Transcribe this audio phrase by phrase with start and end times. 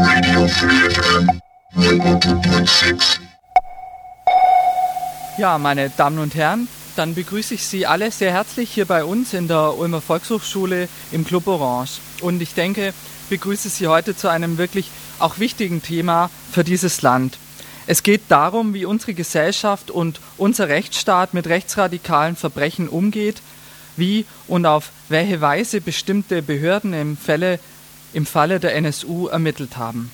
[0.00, 1.40] Radio Free FM
[1.76, 3.18] 100.6.
[5.38, 9.34] Ja, meine Damen und Herren, dann begrüße ich Sie alle sehr herzlich hier bei uns
[9.34, 11.98] in der Ulmer Volkshochschule im Club Orange.
[12.20, 12.94] Und ich denke,
[13.28, 14.88] begrüße Sie heute zu einem wirklich
[15.18, 17.36] auch wichtigen Thema für dieses Land.
[17.88, 23.42] Es geht darum, wie unsere Gesellschaft und unser Rechtsstaat mit rechtsradikalen Verbrechen umgeht,
[23.96, 27.58] wie und auf welche Weise bestimmte Behörden im Falle,
[28.12, 30.10] im Falle der NSU ermittelt haben.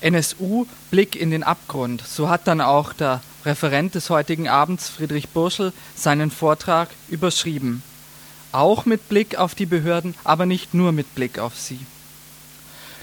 [0.00, 2.02] NSU Blick in den Abgrund.
[2.06, 7.82] So hat dann auch der Referent des heutigen Abends, Friedrich Burschel, seinen Vortrag überschrieben.
[8.50, 11.80] Auch mit Blick auf die Behörden, aber nicht nur mit Blick auf sie.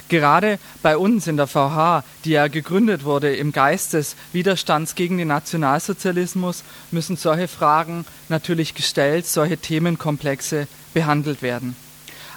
[0.10, 5.20] Gerade bei uns in der VH, die ja gegründet wurde im Geist des Widerstands gegen
[5.20, 11.76] den Nationalsozialismus, müssen solche Fragen natürlich gestellt, solche Themenkomplexe behandelt werden.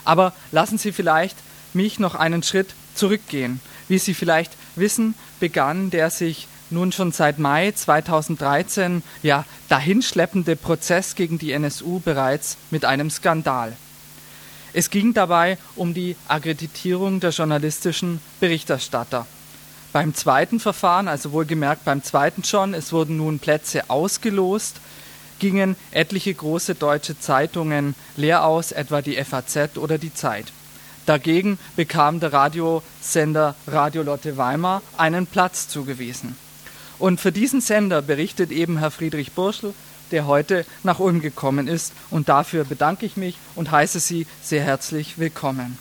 [0.04, 1.36] Aber lassen Sie vielleicht
[1.74, 3.60] mich noch einen Schritt zurückgehen.
[3.88, 11.14] Wie Sie vielleicht wissen, begann der sich nun schon seit Mai 2013 ja dahinschleppende Prozess
[11.14, 13.76] gegen die NSU bereits mit einem Skandal.
[14.72, 19.26] Es ging dabei um die Akkreditierung der journalistischen Berichterstatter.
[19.92, 24.76] Beim zweiten Verfahren, also wohlgemerkt beim zweiten schon, es wurden nun Plätze ausgelost,
[25.42, 30.52] gingen etliche große deutsche Zeitungen leer aus, etwa die FAZ oder die Zeit.
[31.04, 36.36] Dagegen bekam der Radiosender Radio Lotte Weimar einen Platz zugewiesen.
[37.00, 39.74] Und für diesen Sender berichtet eben Herr Friedrich Burschel,
[40.12, 41.92] der heute nach Ulm gekommen ist.
[42.10, 45.76] Und dafür bedanke ich mich und heiße Sie sehr herzlich willkommen.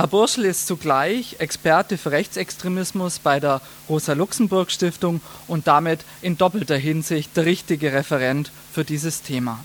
[0.00, 7.36] Herr Burschel ist zugleich Experte für Rechtsextremismus bei der Rosa-Luxemburg-Stiftung und damit in doppelter Hinsicht
[7.36, 9.60] der richtige Referent für dieses Thema.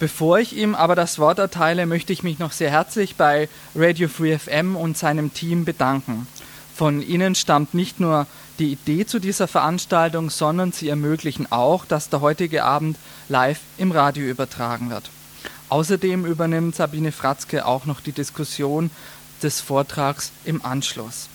[0.00, 4.08] Bevor ich ihm aber das Wort erteile, möchte ich mich noch sehr herzlich bei Radio
[4.08, 6.26] Free FM und seinem Team bedanken.
[6.74, 8.26] Von Ihnen stammt nicht nur
[8.58, 12.96] die Idee zu dieser Veranstaltung, sondern sie ermöglichen auch, dass der heutige Abend
[13.28, 15.08] live im Radio übertragen wird.
[15.68, 18.90] Außerdem übernimmt Sabine Fratzke auch noch die Diskussion
[19.42, 21.28] des Vortrags im Anschluss.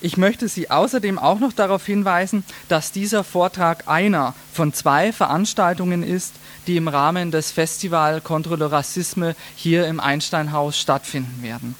[0.00, 6.04] Ich möchte Sie außerdem auch noch darauf hinweisen, dass dieser Vortrag einer von zwei Veranstaltungen
[6.04, 6.34] ist,
[6.68, 11.74] die im Rahmen des Festival Contre le Racisme hier im Einsteinhaus stattfinden werden.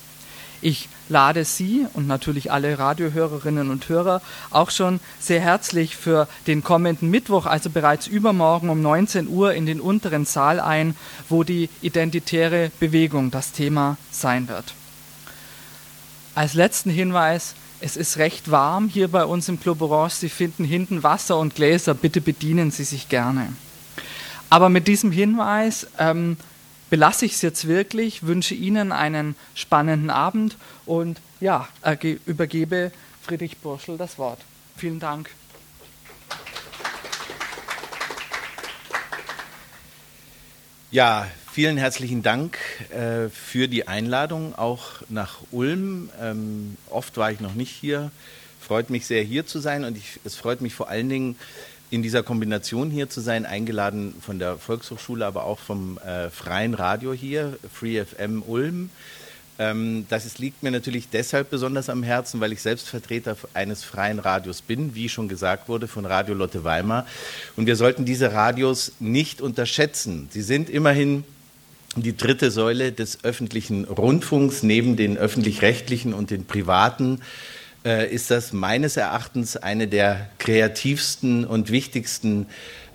[0.60, 4.20] Ich lade Sie und natürlich alle Radiohörerinnen und Hörer
[4.50, 9.66] auch schon sehr herzlich für den kommenden Mittwoch, also bereits übermorgen um 19 Uhr in
[9.66, 10.96] den unteren Saal ein,
[11.28, 14.74] wo die identitäre Bewegung das Thema sein wird.
[16.34, 20.14] Als letzten Hinweis, es ist recht warm hier bei uns im Club Orange.
[20.14, 21.94] Sie finden hinten Wasser und Gläser.
[21.94, 23.52] Bitte bedienen Sie sich gerne.
[24.50, 26.36] Aber mit diesem Hinweis ähm,
[26.90, 30.56] belasse ich es jetzt wirklich, wünsche Ihnen einen spannenden Abend
[30.86, 31.68] und ja,
[32.26, 34.40] übergebe Friedrich Burschel das Wort.
[34.76, 35.30] Vielen Dank.
[40.90, 42.56] Ja, vielen herzlichen Dank
[42.90, 46.08] äh, für die Einladung auch nach Ulm.
[46.18, 48.10] Ähm, oft war ich noch nicht hier.
[48.58, 51.36] Freut mich sehr, hier zu sein und ich, es freut mich vor allen Dingen,
[51.90, 56.74] in dieser Kombination hier zu sein, eingeladen von der Volkshochschule, aber auch vom äh, freien
[56.74, 58.90] Radio hier, Free FM Ulm.
[59.58, 63.84] Ähm, das ist, liegt mir natürlich deshalb besonders am Herzen, weil ich selbst Vertreter eines
[63.84, 67.06] freien Radios bin, wie schon gesagt wurde, von Radio Lotte Weimar.
[67.56, 70.28] Und wir sollten diese Radios nicht unterschätzen.
[70.30, 71.24] Sie sind immerhin
[71.96, 77.20] die dritte Säule des öffentlichen Rundfunks neben den öffentlich-rechtlichen und den privaten
[77.88, 82.46] äh, ist das meines Erachtens eine der kreativsten und wichtigsten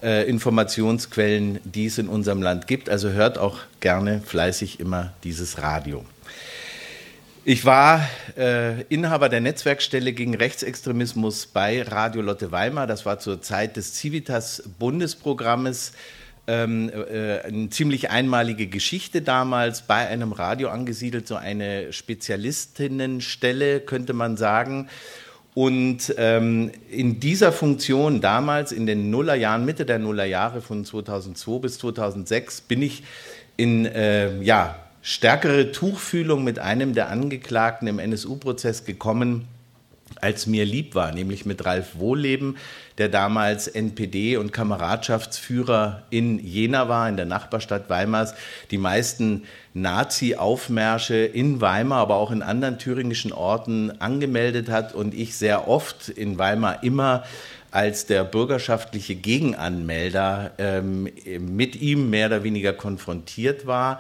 [0.04, 2.92] äh, Informationsquellen, die es in unserem Land gibt.
[2.92, 6.06] Also hört auch gerne fleißig immer dieses Radio.
[7.44, 12.86] Ich war äh, Inhaber der Netzwerkstelle gegen Rechtsextremismus bei Radio Lotte Weimar.
[12.86, 15.94] Das war zur Zeit des Civitas Bundesprogrammes
[16.48, 24.14] ähm, äh, eine ziemlich einmalige Geschichte damals bei einem Radio angesiedelt, so eine Spezialistinnenstelle, könnte
[24.14, 24.90] man sagen.
[25.56, 31.78] Und ähm, in dieser Funktion damals, in den Nullerjahren, Mitte der Nullerjahre von 2002 bis
[31.78, 33.04] 2006, bin ich
[33.56, 39.48] in äh, ja, stärkere Tuchfühlung mit einem der Angeklagten im NSU-Prozess gekommen,
[40.24, 42.56] als mir lieb war, nämlich mit Ralf Wohlleben,
[42.98, 48.34] der damals NPD und Kameradschaftsführer in Jena war, in der Nachbarstadt Weimars,
[48.72, 49.44] die meisten
[49.74, 56.08] Nazi-Aufmärsche in Weimar, aber auch in anderen thüringischen Orten angemeldet hat und ich sehr oft
[56.08, 57.24] in Weimar immer
[57.72, 61.10] als der bürgerschaftliche Gegenanmelder ähm,
[61.40, 64.00] mit ihm mehr oder weniger konfrontiert war.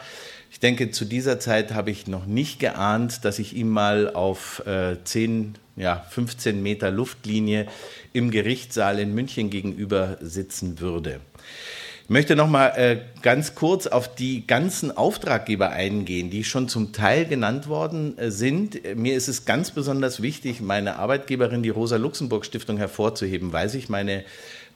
[0.51, 4.65] Ich denke, zu dieser Zeit habe ich noch nicht geahnt, dass ich ihm mal auf
[4.67, 7.67] äh, 10, ja, 15 Meter Luftlinie
[8.13, 11.19] im Gerichtssaal in München gegenüber sitzen würde.
[12.03, 16.91] Ich möchte noch mal äh, ganz kurz auf die ganzen Auftraggeber eingehen, die schon zum
[16.91, 18.97] Teil genannt worden äh, sind.
[18.97, 24.25] Mir ist es ganz besonders wichtig, meine Arbeitgeberin, die Rosa-Luxemburg-Stiftung, hervorzuheben, weil sich meine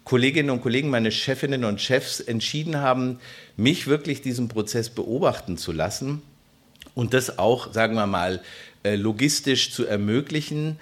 [0.06, 3.20] Kolleginnen und Kollegen, meine Chefinnen und Chefs entschieden haben,
[3.58, 6.22] mich wirklich diesen Prozess beobachten zu lassen
[6.98, 8.42] und das auch, sagen wir mal,
[8.84, 10.78] logistisch zu ermöglichen.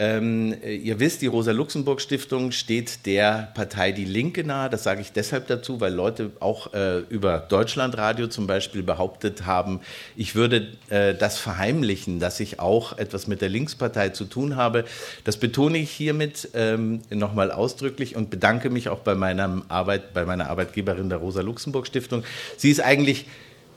[0.00, 4.70] Ähm, ihr wisst, die Rosa-Luxemburg-Stiftung steht der Partei Die Linke nahe.
[4.70, 9.80] Das sage ich deshalb dazu, weil Leute auch äh, über Deutschlandradio zum Beispiel behauptet haben,
[10.16, 14.84] ich würde äh, das verheimlichen, dass ich auch etwas mit der Linkspartei zu tun habe.
[15.24, 20.24] Das betone ich hiermit ähm, nochmal ausdrücklich und bedanke mich auch bei meiner Arbeit, bei
[20.24, 22.22] meiner Arbeitgeberin der Rosa-Luxemburg-Stiftung.
[22.56, 23.26] Sie ist eigentlich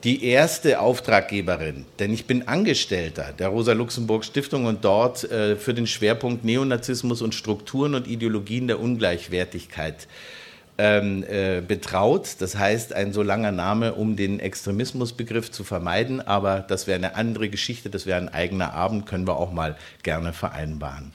[0.04, 6.44] die erste Auftraggeberin, denn ich bin Angestellter der Rosa-Luxemburg-Stiftung und dort äh, für den Schwerpunkt
[6.44, 10.08] Neonazismus und Strukturen und Ideologien der Ungleichwertigkeit
[10.78, 12.36] ähm, äh, betraut.
[12.40, 17.14] Das heißt, ein so langer Name, um den Extremismusbegriff zu vermeiden, aber das wäre eine
[17.14, 21.12] andere Geschichte, das wäre ein eigener Abend, können wir auch mal gerne vereinbaren.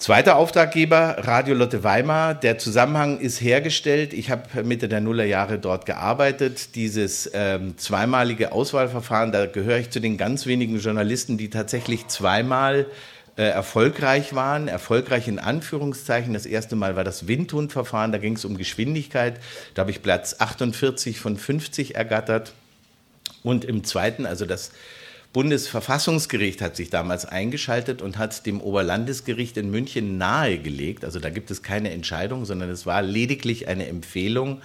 [0.00, 2.32] Zweiter Auftraggeber, Radio Lotte Weimar.
[2.32, 4.14] Der Zusammenhang ist hergestellt.
[4.14, 6.74] Ich habe Mitte der Nullerjahre dort gearbeitet.
[6.74, 12.86] Dieses ähm, zweimalige Auswahlverfahren, da gehöre ich zu den ganz wenigen Journalisten, die tatsächlich zweimal
[13.36, 14.68] äh, erfolgreich waren.
[14.68, 16.32] Erfolgreich in Anführungszeichen.
[16.32, 19.38] Das erste Mal war das Windhundverfahren, da ging es um Geschwindigkeit.
[19.74, 22.54] Da habe ich Platz 48 von 50 ergattert.
[23.42, 24.72] Und im zweiten, also das
[25.32, 31.50] Bundesverfassungsgericht hat sich damals eingeschaltet und hat dem Oberlandesgericht in München nahegelegt, also da gibt
[31.50, 34.60] es keine Entscheidung, sondern es war lediglich eine Empfehlung,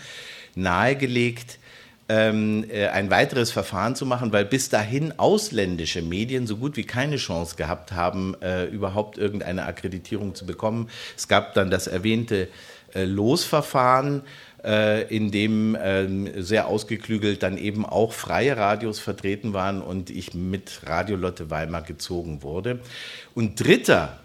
[0.56, 1.60] nahegelegt,
[2.08, 6.84] ähm, äh, ein weiteres Verfahren zu machen, weil bis dahin ausländische Medien so gut wie
[6.84, 10.90] keine Chance gehabt haben, äh, überhaupt irgendeine Akkreditierung zu bekommen.
[11.18, 12.48] Es gab dann das erwähnte
[12.94, 14.22] äh, Losverfahren
[14.66, 20.34] äh, in dem ähm, sehr ausgeklügelt dann eben auch freie Radios vertreten waren und ich
[20.34, 22.80] mit Radio Lotte Weimar gezogen wurde.
[23.34, 24.20] Und dritter,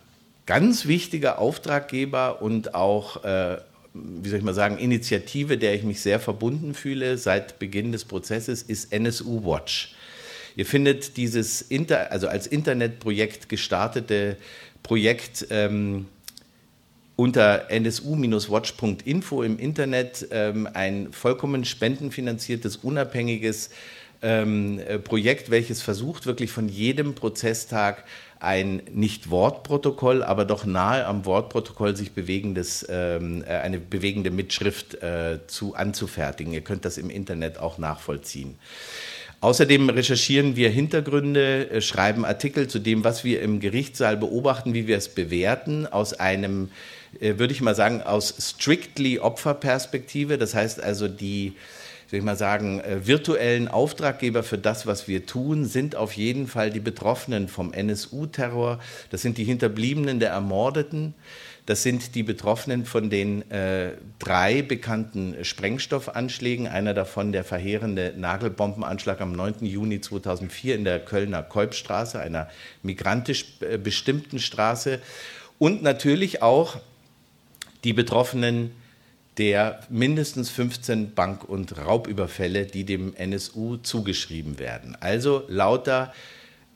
[0.46, 3.58] ganz wichtiger Auftraggeber und auch äh,
[3.92, 8.04] wie soll ich mal sagen, Initiative, der ich mich sehr verbunden fühle seit Beginn des
[8.04, 9.94] Prozesses, ist NSU Watch.
[10.56, 14.36] Ihr findet dieses Inter, also als Internetprojekt gestartete
[14.82, 16.06] Projekt ähm,
[17.20, 23.68] unter nsu-watch.info im Internet ähm, ein vollkommen spendenfinanziertes, unabhängiges
[24.22, 28.04] ähm, äh, Projekt, welches versucht, wirklich von jedem Prozesstag
[28.38, 35.02] ein nicht Wortprotokoll, aber doch nahe am Wortprotokoll sich bewegendes, ähm, äh, eine bewegende Mitschrift
[35.02, 36.54] äh, zu anzufertigen.
[36.54, 38.56] Ihr könnt das im Internet auch nachvollziehen.
[39.42, 44.86] Außerdem recherchieren wir Hintergründe, äh, schreiben Artikel zu dem, was wir im Gerichtssaal beobachten, wie
[44.86, 46.70] wir es bewerten, aus einem,
[47.18, 50.38] würde ich mal sagen, aus strictly Opferperspektive.
[50.38, 51.54] Das heißt also, die,
[52.10, 56.48] soll ich mal sagen, äh, virtuellen Auftraggeber für das, was wir tun, sind auf jeden
[56.48, 58.80] Fall die Betroffenen vom NSU-Terror.
[59.10, 61.14] Das sind die Hinterbliebenen der Ermordeten.
[61.66, 66.66] Das sind die Betroffenen von den äh, drei bekannten Sprengstoffanschlägen.
[66.66, 69.64] Einer davon der verheerende Nagelbombenanschlag am 9.
[69.66, 72.48] Juni 2004 in der Kölner Kolbstraße, einer
[72.82, 74.98] migrantisch äh, bestimmten Straße.
[75.60, 76.80] Und natürlich auch
[77.84, 78.72] die Betroffenen
[79.38, 84.96] der mindestens 15 Bank- und Raubüberfälle, die dem NSU zugeschrieben werden.
[85.00, 86.12] Also lauter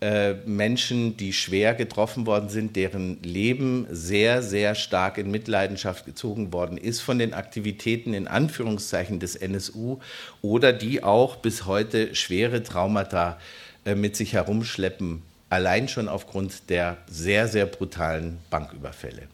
[0.01, 6.53] äh, Menschen, die schwer getroffen worden sind, deren Leben sehr, sehr stark in Mitleidenschaft gezogen
[6.53, 9.99] worden ist von den Aktivitäten in Anführungszeichen des NSU
[10.43, 13.39] oder die auch bis heute schwere Traumata
[13.85, 19.34] äh, mit sich herumschleppen, allein schon aufgrund der sehr, sehr brutalen Banküberfälle.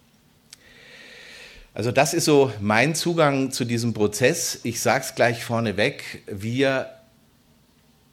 [1.72, 4.58] Also das ist so mein Zugang zu diesem Prozess.
[4.64, 6.90] Ich sage es gleich vorneweg, wir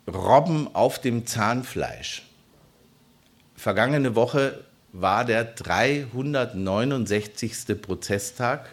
[0.07, 2.21] robben auf dem Zahnfleisch.
[3.55, 7.81] Vergangene Woche war der 369.
[7.81, 8.69] Prozesstag.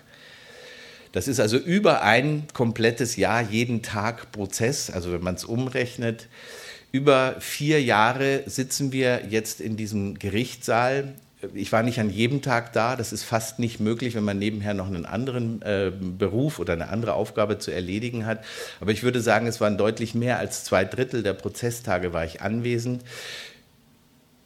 [1.12, 6.29] Das ist also über ein komplettes Jahr, jeden Tag Prozess, also wenn man es umrechnet.
[6.93, 11.14] Über vier Jahre sitzen wir jetzt in diesem Gerichtssaal.
[11.53, 14.75] Ich war nicht an jedem Tag da, das ist fast nicht möglich, wenn man nebenher
[14.75, 18.45] noch einen anderen äh, Beruf oder eine andere Aufgabe zu erledigen hat.
[18.81, 22.41] Aber ich würde sagen, es waren deutlich mehr als zwei Drittel der Prozesstage war ich
[22.41, 23.03] anwesend.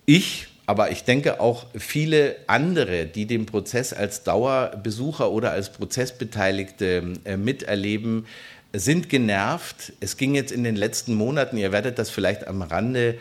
[0.07, 7.15] Ich aber ich denke auch viele andere, die den Prozess als Dauerbesucher oder als Prozessbeteiligte
[7.25, 8.27] äh, miterleben,
[8.75, 9.95] sind genervt.
[10.01, 13.17] Es ging jetzt in den letzten Monaten, ihr werdet das vielleicht am Rande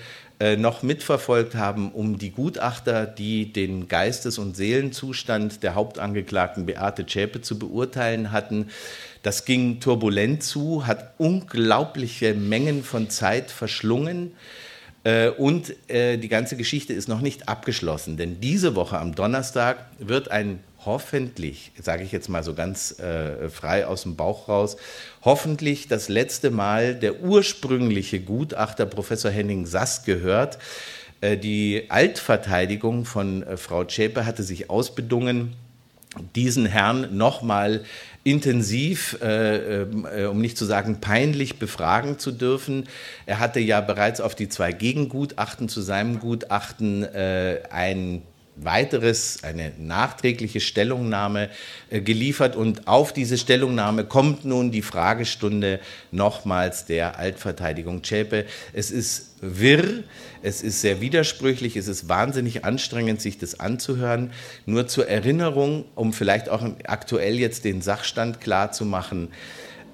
[0.57, 7.41] noch mitverfolgt haben, um die Gutachter, die den Geistes- und Seelenzustand der Hauptangeklagten Beate Zschäpe
[7.41, 8.67] zu beurteilen hatten.
[9.23, 14.33] Das ging turbulent zu, hat unglaubliche Mengen von Zeit verschlungen.
[15.03, 19.85] Äh, und äh, die ganze Geschichte ist noch nicht abgeschlossen, denn diese Woche am Donnerstag
[19.99, 24.77] wird ein hoffentlich, sage ich jetzt mal so ganz äh, frei aus dem Bauch raus,
[25.23, 30.57] hoffentlich das letzte Mal der ursprüngliche Gutachter Professor Henning Sass gehört.
[31.21, 35.53] Äh, die Altverteidigung von äh, Frau Zschäpe hatte sich ausbedungen,
[36.35, 37.83] diesen Herrn nochmal
[38.23, 42.87] intensiv, äh, äh, um nicht zu sagen peinlich, befragen zu dürfen.
[43.25, 48.23] Er hatte ja bereits auf die zwei Gegengutachten zu seinem Gutachten äh, ein
[48.61, 51.49] weiteres, eine nachträgliche Stellungnahme
[51.89, 55.79] äh, geliefert und auf diese Stellungnahme kommt nun die Fragestunde
[56.11, 58.45] nochmals der Altverteidigung Zschäpe.
[58.73, 60.03] Es ist wirr,
[60.41, 64.31] es ist sehr widersprüchlich, es ist wahnsinnig anstrengend, sich das anzuhören.
[64.65, 69.29] Nur zur Erinnerung, um vielleicht auch aktuell jetzt den Sachstand klar zu machen,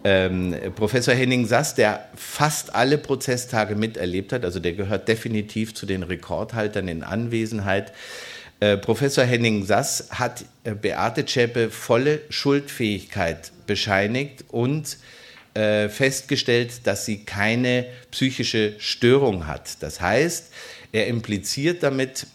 [0.05, 5.85] ähm, Professor Henning Sass, der fast alle Prozesstage miterlebt hat, also der gehört definitiv zu
[5.85, 7.93] den Rekordhaltern in Anwesenheit,
[8.63, 14.97] äh, Professor Henning Sass hat äh, Beate Zschäpe volle Schuldfähigkeit bescheinigt und
[15.53, 19.83] äh, festgestellt, dass sie keine psychische Störung hat.
[19.83, 20.53] Das heißt,
[20.93, 22.27] er impliziert damit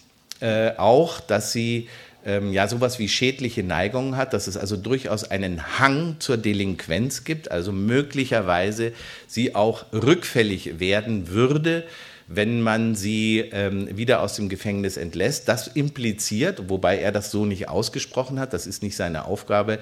[0.77, 1.89] auch, dass sie
[2.25, 7.25] ähm, ja sowas wie schädliche Neigungen hat, dass es also durchaus einen Hang zur Delinquenz
[7.25, 8.93] gibt, also möglicherweise
[9.27, 11.83] sie auch rückfällig werden würde,
[12.31, 15.49] wenn man sie ähm, wieder aus dem Gefängnis entlässt.
[15.49, 19.79] Das impliziert, wobei er das so nicht ausgesprochen hat, das ist nicht seine Aufgabe,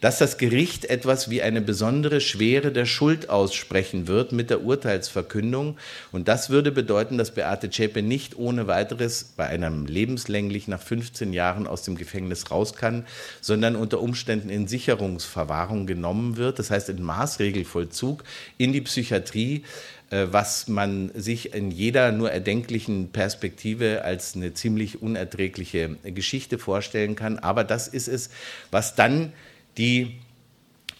[0.00, 5.76] dass das Gericht etwas wie eine besondere Schwere der Schuld aussprechen wird mit der Urteilsverkündung.
[6.10, 11.34] Und das würde bedeuten, dass Beate Zschäpe nicht ohne weiteres bei einem lebenslänglich nach 15
[11.34, 13.04] Jahren aus dem Gefängnis raus kann,
[13.42, 18.24] sondern unter Umständen in Sicherungsverwahrung genommen wird, das heißt in Maßregelvollzug
[18.56, 19.64] in die Psychiatrie
[20.10, 27.38] was man sich in jeder nur erdenklichen Perspektive als eine ziemlich unerträgliche Geschichte vorstellen kann.
[27.38, 28.30] Aber das ist es,
[28.70, 29.32] was dann
[29.78, 30.18] die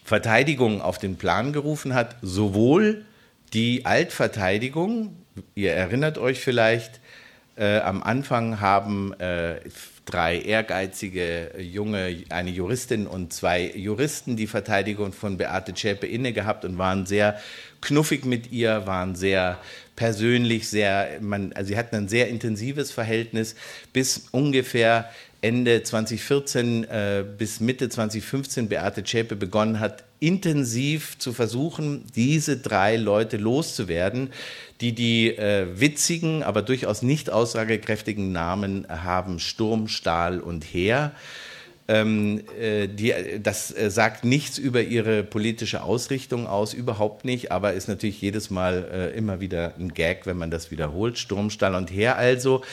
[0.03, 3.05] Verteidigung auf den Plan gerufen hat, sowohl
[3.53, 5.15] die Altverteidigung,
[5.55, 6.99] ihr erinnert euch vielleicht,
[7.57, 9.59] äh, am Anfang haben äh,
[10.05, 16.65] drei ehrgeizige junge, eine Juristin und zwei Juristen die Verteidigung von Beate Zschäpe inne gehabt
[16.65, 17.39] und waren sehr
[17.81, 19.59] knuffig mit ihr, waren sehr
[19.95, 23.55] persönlich, sehr, man, also sie hatten ein sehr intensives Verhältnis
[23.93, 25.09] bis ungefähr
[25.41, 32.95] Ende 2014 äh, bis Mitte 2015 Beate Zschäpe begonnen hat, intensiv zu versuchen, diese drei
[32.95, 34.29] Leute loszuwerden,
[34.81, 41.13] die die äh, witzigen, aber durchaus nicht aussagekräftigen Namen haben Sturm, Stahl und Heer.
[41.87, 47.73] Ähm, äh, die, das äh, sagt nichts über ihre politische Ausrichtung aus, überhaupt nicht, aber
[47.73, 51.17] ist natürlich jedes Mal äh, immer wieder ein Gag, wenn man das wiederholt.
[51.17, 52.63] Sturm, Stall und Heer also.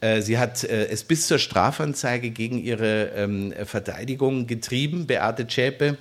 [0.00, 5.96] Äh, sie hat äh, es bis zur Strafanzeige gegen ihre ähm, Verteidigung getrieben, Beate Zschäpe.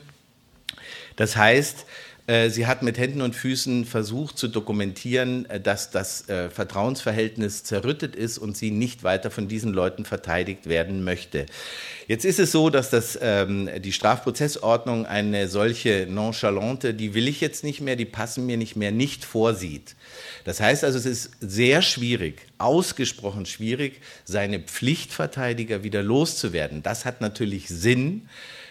[1.16, 2.07] Das heißt, äh,
[2.50, 8.16] sie hat mit Händen und Füßen versucht zu dokumentieren, äh, dass das äh, Vertrauensverhältnis zerrüttet
[8.16, 11.46] ist und sie nicht weiter von diesen Leuten verteidigt werden möchte.
[12.08, 17.40] Jetzt ist es so, dass das, ähm, die Strafprozessordnung eine solche nonchalante, die will ich
[17.40, 19.96] jetzt nicht mehr, die passen mir nicht mehr, nicht vorsieht.
[20.44, 26.84] Das heißt also, es ist sehr schwierig, ausgesprochen schwierig, seine Pflichtverteidiger wieder loszuwerden.
[26.84, 28.28] Das hat natürlich Sinn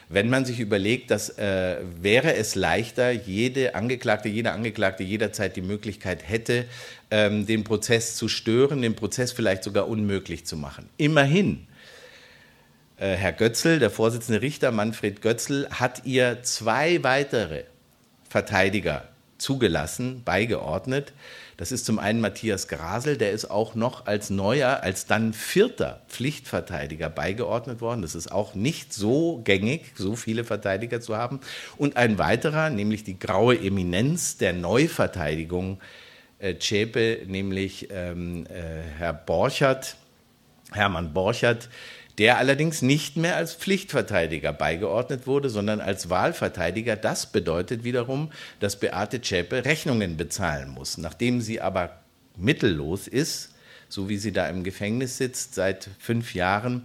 [0.08, 5.62] wenn man sich überlegt, dass äh, wäre es leichter, jede Angeklagte, jeder Angeklagte jederzeit die
[5.62, 6.66] Möglichkeit hätte,
[7.10, 10.88] ähm, den Prozess zu stören, den Prozess vielleicht sogar unmöglich zu machen.
[10.96, 11.66] Immerhin,
[12.98, 17.64] äh, Herr Götzl, der Vorsitzende Richter Manfred Götzl, hat ihr zwei weitere
[18.28, 19.08] Verteidiger
[19.38, 21.12] zugelassen, beigeordnet.
[21.56, 26.02] Das ist zum einen Matthias Grasel, der ist auch noch als neuer, als dann vierter
[26.08, 28.02] Pflichtverteidiger beigeordnet worden.
[28.02, 31.40] Das ist auch nicht so gängig, so viele Verteidiger zu haben.
[31.78, 35.80] Und ein weiterer, nämlich die graue Eminenz der Neuverteidigung,
[36.38, 39.96] äh, Zschäpe, nämlich ähm, äh, Herr Borchert,
[40.72, 41.70] Hermann Borchert,
[42.18, 46.96] der allerdings nicht mehr als Pflichtverteidiger beigeordnet wurde, sondern als Wahlverteidiger.
[46.96, 48.30] Das bedeutet wiederum,
[48.60, 50.96] dass Beate Zschäpe Rechnungen bezahlen muss.
[50.96, 52.00] Nachdem sie aber
[52.36, 53.50] mittellos ist,
[53.88, 56.82] so wie sie da im Gefängnis sitzt seit fünf Jahren,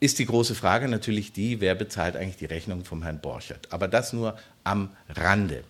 [0.00, 3.68] ist die große Frage natürlich die, wer bezahlt eigentlich die Rechnung vom Herrn Borchert.
[3.70, 5.62] Aber das nur am Rande.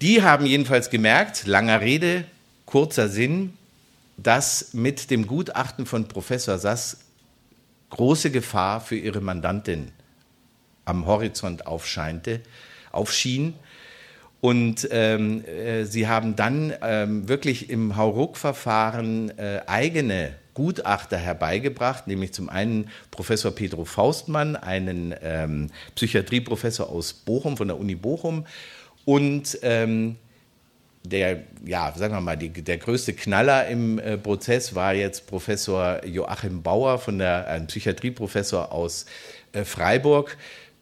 [0.00, 2.24] Die haben jedenfalls gemerkt, langer Rede,
[2.66, 3.54] kurzer Sinn,
[4.16, 6.98] dass mit dem Gutachten von Professor Sass
[7.90, 9.92] große Gefahr für ihre Mandantin
[10.84, 12.40] am Horizont aufscheinte,
[12.92, 13.54] aufschien.
[14.40, 22.32] Und ähm, äh, sie haben dann ähm, wirklich im Hauruck-Verfahren äh, eigene Gutachter herbeigebracht, nämlich
[22.32, 28.46] zum einen Professor Pedro Faustmann, einen ähm, Psychiatrieprofessor aus Bochum, von der Uni Bochum,
[29.04, 30.16] und ähm,
[31.08, 36.04] der, ja, sagen wir mal, die, der größte Knaller im äh, Prozess war jetzt Professor
[36.04, 39.06] Joachim Bauer, von der, ein Psychiatrieprofessor aus
[39.52, 40.36] äh, Freiburg.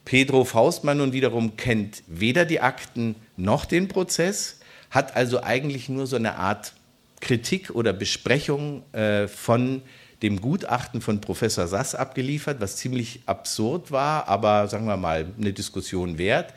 [0.05, 4.59] Pedro Faustmann nun wiederum kennt weder die Akten noch den Prozess,
[4.91, 6.73] hat also eigentlich nur so eine Art
[7.21, 9.81] Kritik oder Besprechung äh, von
[10.21, 15.53] dem Gutachten von Professor Sass abgeliefert, was ziemlich absurd war, aber sagen wir mal eine
[15.53, 16.53] Diskussion wert.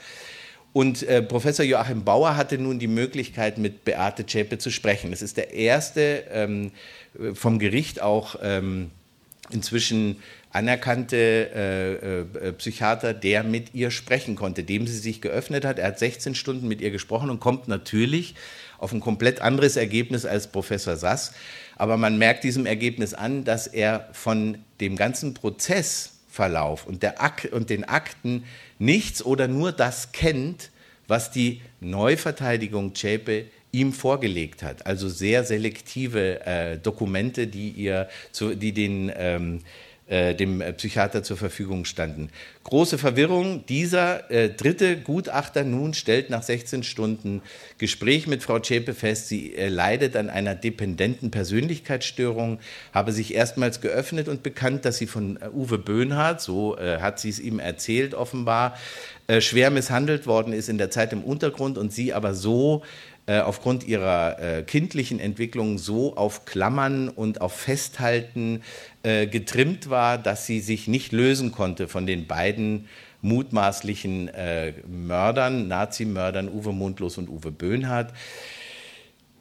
[0.78, 5.10] Und äh, Professor Joachim Bauer hatte nun die Möglichkeit, mit Beate Zschäpe zu sprechen.
[5.10, 6.70] Das ist der erste ähm,
[7.34, 8.92] vom Gericht auch ähm,
[9.50, 15.80] inzwischen anerkannte äh, äh, Psychiater, der mit ihr sprechen konnte, dem sie sich geöffnet hat.
[15.80, 18.36] Er hat 16 Stunden mit ihr gesprochen und kommt natürlich
[18.78, 21.32] auf ein komplett anderes Ergebnis als Professor Sass.
[21.74, 25.34] Aber man merkt diesem Ergebnis an, dass er von dem ganzen
[26.38, 28.44] Prozessverlauf und, der Ak und den Akten
[28.78, 30.70] nichts oder nur das kennt,
[31.08, 34.86] was die Neuverteidigung Zschäpe ihm vorgelegt hat.
[34.86, 39.60] Also sehr selektive äh, Dokumente, die, ihr zu, die den ähm,
[40.08, 42.30] äh, dem Psychiater zur Verfügung standen.
[42.64, 43.64] Große Verwirrung.
[43.66, 47.42] Dieser äh, dritte Gutachter nun stellt nach 16 Stunden
[47.78, 52.58] Gespräch mit Frau Zschäpe fest, sie äh, leidet an einer dependenten Persönlichkeitsstörung,
[52.92, 57.20] habe sich erstmals geöffnet und bekannt, dass sie von äh, Uwe Böhnhardt, so äh, hat
[57.20, 58.76] sie es ihm erzählt offenbar,
[59.26, 62.82] äh, schwer misshandelt worden ist in der Zeit im Untergrund und sie aber so
[63.28, 68.62] äh, aufgrund ihrer äh, kindlichen Entwicklung so auf Klammern und auf Festhalten
[69.02, 72.88] äh, getrimmt war, dass sie sich nicht lösen konnte von den beiden
[73.20, 78.14] mutmaßlichen äh, Mördern, Nazi-Mördern Uwe Mundlos und Uwe Böhnhardt.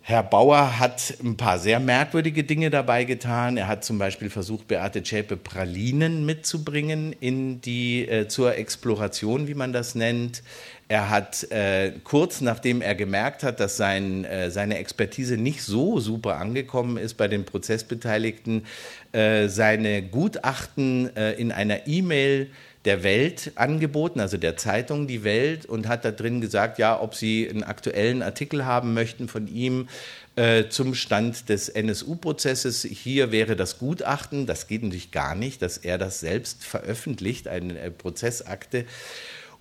[0.09, 3.57] Herr Bauer hat ein paar sehr merkwürdige Dinge dabei getan.
[3.57, 9.53] Er hat zum Beispiel versucht, Beate Zschäpe Pralinen mitzubringen in die, äh, zur Exploration, wie
[9.53, 10.43] man das nennt.
[10.87, 15.99] Er hat äh, kurz nachdem er gemerkt hat, dass sein, äh, seine Expertise nicht so
[15.99, 18.65] super angekommen ist bei den Prozessbeteiligten,
[19.11, 22.49] äh, seine Gutachten äh, in einer E-Mail
[22.87, 27.15] der Welt angeboten, also der Zeitung Die Welt, und hat da drin gesagt, ja, ob
[27.15, 29.89] sie einen aktuellen Artikel haben möchten von ihm
[30.37, 32.83] äh, zum Stand des NSU-Prozesses.
[32.83, 37.77] Hier wäre das Gutachten, das geht natürlich gar nicht, dass er das selbst veröffentlicht, eine
[37.77, 38.85] äh, Prozessakte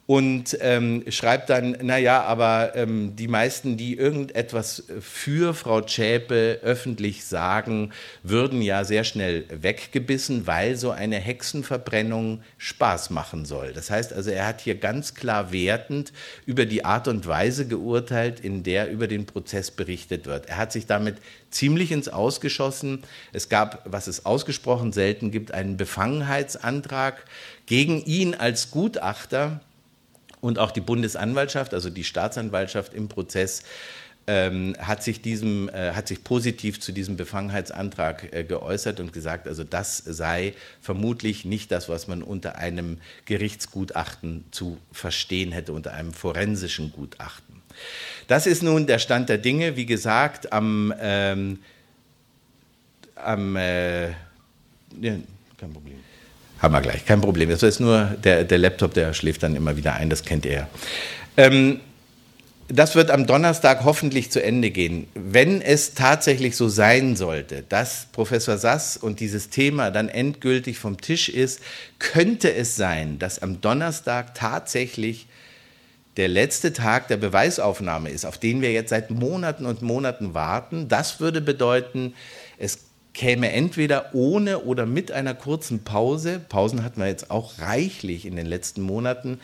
[0.07, 7.25] und ähm, schreibt dann, naja, aber ähm, die meisten, die irgendetwas für Frau Zschäpe öffentlich
[7.25, 7.91] sagen,
[8.23, 13.73] würden ja sehr schnell weggebissen, weil so eine Hexenverbrennung Spaß machen soll.
[13.73, 16.13] Das heißt also, er hat hier ganz klar wertend
[16.47, 20.47] über die Art und Weise geurteilt, in der über den Prozess berichtet wird.
[20.47, 21.17] Er hat sich damit
[21.51, 23.03] ziemlich ins Ausgeschossen.
[23.33, 27.25] Es gab, was es ausgesprochen selten gibt, einen Befangenheitsantrag
[27.67, 29.61] gegen ihn als Gutachter
[30.47, 33.65] und auch die Bundesanwaltschaft, also die Staatsanwaltschaft im Prozess,
[34.29, 39.49] ähm, hat, sich diesem, äh, hat sich positiv zu diesem Befangenheitsantrag äh, geäußert und gesagt,
[39.49, 45.95] also das sei vermutlich nicht das, was man unter einem Gerichtsgutachten zu verstehen hätte, unter
[45.95, 47.63] einem forensischen Gutachten.
[48.29, 49.77] Das ist nun der Stand der Dinge.
[49.77, 51.59] Wie gesagt, am, ähm,
[53.17, 54.13] am äh,
[55.01, 55.99] kein Problem.
[56.59, 57.51] Haben wir gleich, kein Problem.
[57.51, 60.67] Das ist nur der, der Laptop, der schläft dann immer wieder ein, das kennt ihr.
[61.37, 61.81] Ähm,
[62.69, 65.07] das wird am Donnerstag hoffentlich zu Ende gehen.
[65.15, 71.01] Wenn es tatsächlich so sein sollte, dass Professor Sass und dieses Thema dann endgültig vom
[71.01, 71.61] Tisch ist,
[72.01, 75.29] könnte es sein, dass am Donnerstag tatsächlich
[76.17, 80.89] der letzte Tag der Beweisaufnahme ist, auf den wir jetzt seit Monaten und Monaten warten.
[80.89, 82.15] Das würde bedeuten,
[82.59, 82.86] es
[83.17, 88.37] käme entweder ohne oder mit einer kurzen Pause, Pausen hatten wir jetzt auch reichlich in
[88.37, 89.41] den letzten Monaten,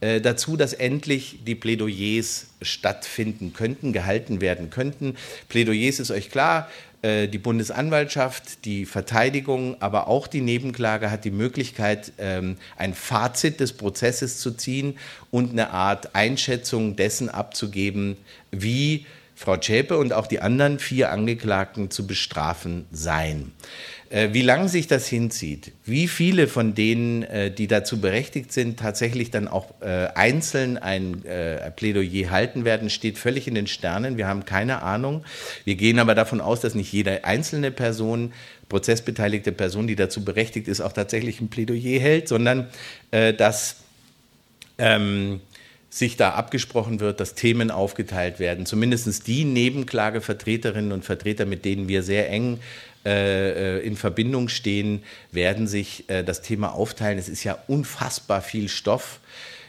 [0.00, 5.16] äh, dazu, dass endlich die Plädoyers stattfinden könnten, gehalten werden könnten.
[5.50, 6.70] Plädoyers ist euch klar,
[7.02, 13.60] äh, die Bundesanwaltschaft, die Verteidigung, aber auch die Nebenklage hat die Möglichkeit, ähm, ein Fazit
[13.60, 14.98] des Prozesses zu ziehen
[15.30, 18.16] und eine Art Einschätzung dessen abzugeben,
[18.52, 19.04] wie
[19.42, 23.50] Frau Zschäpe und auch die anderen vier Angeklagten zu bestrafen sein.
[24.12, 28.78] Äh, wie lange sich das hinzieht, wie viele von denen, äh, die dazu berechtigt sind,
[28.78, 31.24] tatsächlich dann auch äh, einzeln ein
[31.74, 34.18] Plädoyer halten werden, steht völlig in den Sternen.
[34.18, 35.24] Wir haben keine Ahnung.
[35.64, 38.32] Wir gehen aber davon aus, dass nicht jede einzelne Person,
[38.68, 42.68] prozessbeteiligte Person, die dazu berechtigt ist, auch tatsächlich ein Plädoyer hält, sondern
[43.10, 43.76] dass
[44.78, 45.40] ähm,
[45.92, 48.64] sich da abgesprochen wird, dass Themen aufgeteilt werden.
[48.64, 52.60] Zumindest die Nebenklagevertreterinnen und Vertreter, mit denen wir sehr eng
[53.04, 55.02] äh, in Verbindung stehen,
[55.32, 57.18] werden sich äh, das Thema aufteilen.
[57.18, 59.20] Es ist ja unfassbar viel Stoff.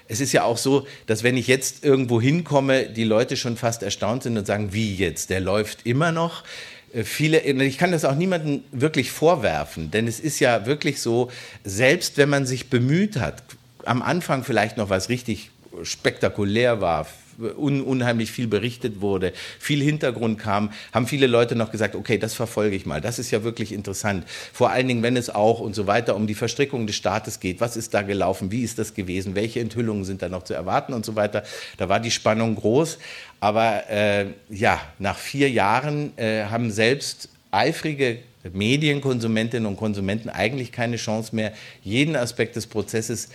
[0.08, 3.84] Es ist ja auch so, dass wenn ich jetzt irgendwo hinkomme, die Leute schon fast
[3.84, 6.46] erstaunt sind und sagen, wie jetzt, der läuft immer noch.
[6.94, 11.30] Äh, viele, ich kann das auch niemandem wirklich vorwerfen, denn es ist ja wirklich so,
[11.66, 13.44] selbst wenn man sich bemüht hat,
[13.84, 17.08] am Anfang vielleicht noch was richtig spektakulär war,
[17.40, 22.34] un, unheimlich viel berichtet wurde, viel Hintergrund kam, haben viele Leute noch gesagt, okay, das
[22.34, 24.26] verfolge ich mal, das ist ja wirklich interessant.
[24.52, 27.62] Vor allen Dingen, wenn es auch und so weiter um die Verstrickung des Staates geht,
[27.62, 30.94] was ist da gelaufen, wie ist das gewesen, welche Enthüllungen sind da noch zu erwarten
[30.94, 31.44] und so weiter.
[31.78, 32.98] Da war die Spannung groß.
[33.40, 38.20] Aber äh, ja, nach vier Jahren äh, haben selbst eifrige
[38.52, 43.30] Medienkonsumentinnen und Konsumenten eigentlich keine Chance mehr, jeden Aspekt des Prozesses äh,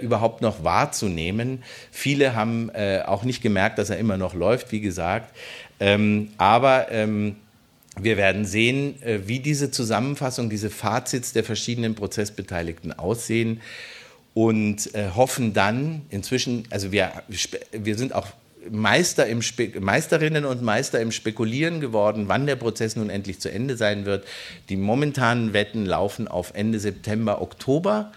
[0.00, 1.62] überhaupt noch wahrzunehmen.
[1.90, 5.34] Viele haben äh, auch nicht gemerkt, dass er immer noch läuft, wie gesagt.
[5.80, 7.36] Ähm, aber ähm,
[8.00, 13.60] wir werden sehen, äh, wie diese Zusammenfassung, diese Fazits der verschiedenen Prozessbeteiligten aussehen
[14.34, 17.10] und äh, hoffen dann inzwischen, also wir,
[17.72, 18.28] wir sind auch
[18.70, 19.40] Meister im
[19.80, 24.26] Meisterinnen und Meister im Spekulieren geworden, wann der Prozess nun endlich zu Ende sein wird.
[24.68, 28.12] Die momentanen Wetten laufen auf Ende September, Oktober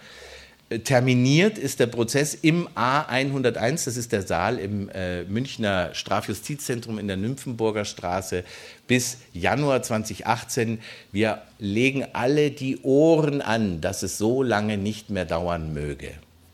[0.78, 7.08] terminiert ist der Prozess im A101, das ist der Saal im äh, Münchner Strafjustizzentrum in
[7.08, 8.44] der Nymphenburger Straße,
[8.86, 10.80] bis Januar 2018.
[11.10, 16.10] Wir legen alle die Ohren an, dass es so lange nicht mehr dauern möge.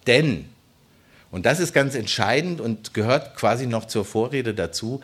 [0.07, 0.47] Denn,
[1.31, 5.01] und das ist ganz entscheidend und gehört quasi noch zur Vorrede dazu,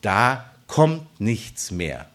[0.00, 2.06] da kommt nichts mehr.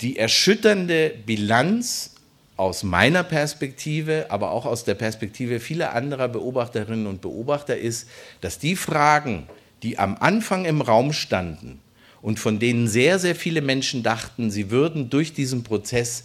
[0.00, 2.13] Die erschütternde Bilanz
[2.56, 8.08] aus meiner Perspektive, aber auch aus der Perspektive vieler anderer Beobachterinnen und Beobachter ist,
[8.40, 9.48] dass die Fragen,
[9.82, 11.80] die am Anfang im Raum standen
[12.22, 16.24] und von denen sehr, sehr viele Menschen dachten, sie würden durch diesen Prozess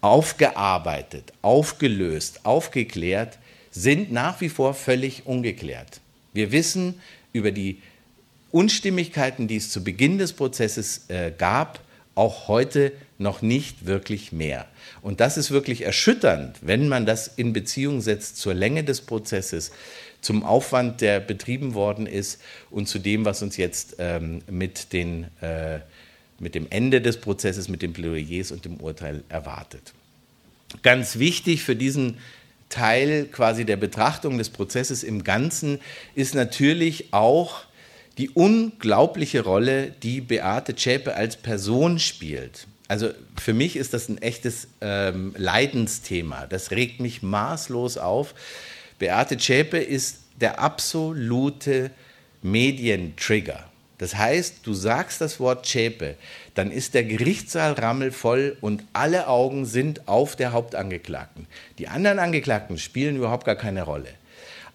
[0.00, 3.38] aufgearbeitet, aufgelöst, aufgeklärt,
[3.70, 6.00] sind nach wie vor völlig ungeklärt.
[6.32, 7.00] Wir wissen
[7.32, 7.82] über die
[8.50, 11.80] Unstimmigkeiten, die es zu Beginn des Prozesses äh, gab,
[12.14, 14.66] auch heute noch nicht wirklich mehr.
[15.02, 19.72] Und das ist wirklich erschütternd, wenn man das in Beziehung setzt zur Länge des Prozesses,
[20.20, 25.28] zum Aufwand, der betrieben worden ist und zu dem, was uns jetzt ähm, mit, den,
[25.40, 25.78] äh,
[26.38, 29.92] mit dem Ende des Prozesses, mit den Plädoyers und dem Urteil erwartet.
[30.82, 32.18] Ganz wichtig für diesen
[32.68, 35.78] Teil quasi der Betrachtung des Prozesses im Ganzen
[36.14, 37.62] ist natürlich auch
[38.18, 42.66] die unglaubliche Rolle, die Beate Zschäpe als Person spielt.
[42.88, 46.46] Also für mich ist das ein echtes ähm, Leidensthema.
[46.46, 48.34] Das regt mich maßlos auf.
[48.98, 51.90] Beate Zschäpe ist der absolute
[52.42, 53.64] Medientrigger.
[53.98, 56.16] Das heißt, du sagst das Wort Zschäpe,
[56.54, 61.46] dann ist der Gerichtssaal rammelvoll und alle Augen sind auf der Hauptangeklagten.
[61.78, 64.08] Die anderen Angeklagten spielen überhaupt gar keine Rolle.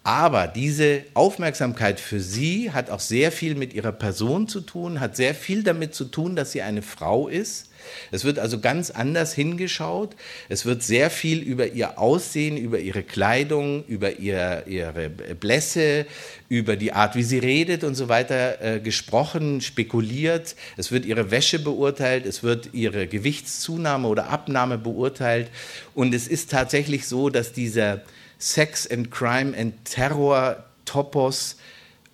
[0.03, 5.15] Aber diese Aufmerksamkeit für sie hat auch sehr viel mit ihrer Person zu tun, hat
[5.15, 7.69] sehr viel damit zu tun, dass sie eine Frau ist.
[8.11, 10.15] Es wird also ganz anders hingeschaut.
[10.49, 16.05] Es wird sehr viel über ihr Aussehen, über ihre Kleidung, über ihr, ihre Blässe,
[16.49, 20.55] über die Art, wie sie redet und so weiter äh, gesprochen, spekuliert.
[20.77, 25.49] Es wird ihre Wäsche beurteilt, es wird ihre Gewichtszunahme oder Abnahme beurteilt.
[25.95, 28.01] Und es ist tatsächlich so, dass dieser
[28.37, 31.57] Sex and Crime and Terror Topos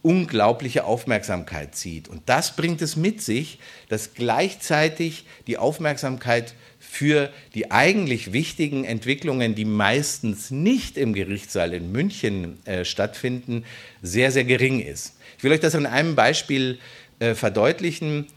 [0.07, 2.07] unglaubliche Aufmerksamkeit zieht.
[2.07, 9.53] Und das bringt es mit sich, dass gleichzeitig die Aufmerksamkeit für die eigentlich wichtigen Entwicklungen,
[9.53, 13.65] die meistens nicht im Gerichtssaal in München äh, stattfinden,
[14.01, 15.17] sehr, sehr gering ist.
[15.37, 16.79] Ich will euch das an einem Beispiel
[17.19, 18.27] äh, verdeutlichen.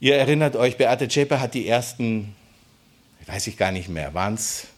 [0.00, 2.34] Ihr erinnert euch, Beate Zschäpe hat die ersten,
[3.26, 4.68] weiß ich gar nicht mehr, waren es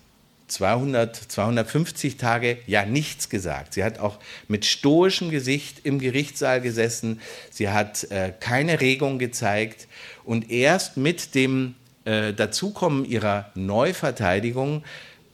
[0.47, 3.75] 200, 250 Tage ja nichts gesagt.
[3.75, 7.21] Sie hat auch mit stoischem Gesicht im Gerichtssaal gesessen.
[7.51, 9.89] Sie hat äh, keine Regung gezeigt.
[10.25, 14.85] Und erst mit dem äh, Dazukommen ihrer Neuverteidigung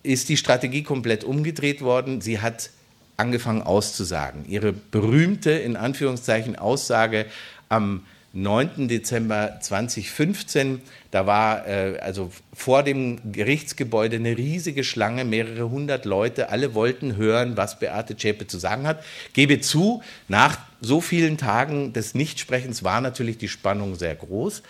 [0.03, 2.21] ist die Strategie komplett umgedreht worden.
[2.21, 2.71] Sie hat
[3.17, 4.45] angefangen auszusagen.
[4.49, 7.27] Ihre berühmte, in Anführungszeichen, Aussage
[7.69, 8.89] am 9.
[8.89, 10.83] Dezember 2015.
[11.11, 16.51] Da war äh, also vor dem Gerichtsgebäude eine riesige Schlange, mehrere hundert Leute.
[16.51, 19.03] Alle wollten hören, was Beate Zschäpe zu sagen hat.
[19.33, 24.63] Gebe zu, nach so vielen Tagen des Nichtsprechens war natürlich die Spannung sehr groß.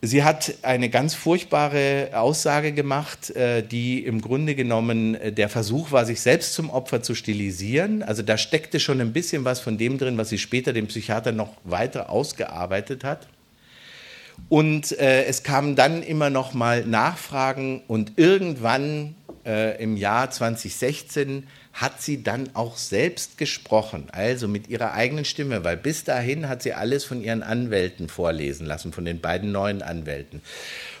[0.00, 5.90] Sie hat eine ganz furchtbare Aussage gemacht, äh, die im Grunde genommen äh, der Versuch
[5.90, 8.04] war, sich selbst zum Opfer zu stilisieren.
[8.04, 11.32] Also da steckte schon ein bisschen was von dem drin, was sie später dem Psychiater
[11.32, 13.26] noch weiter ausgearbeitet hat.
[14.48, 19.14] Und äh, es kamen dann immer noch mal Nachfragen und irgendwann
[19.78, 21.44] im Jahr 2016
[21.80, 26.60] hat sie dann auch selbst gesprochen, also mit ihrer eigenen Stimme, weil bis dahin hat
[26.60, 30.42] sie alles von ihren Anwälten vorlesen lassen, von den beiden neuen Anwälten.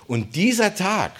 [0.06, 1.12] Und dieser Tag,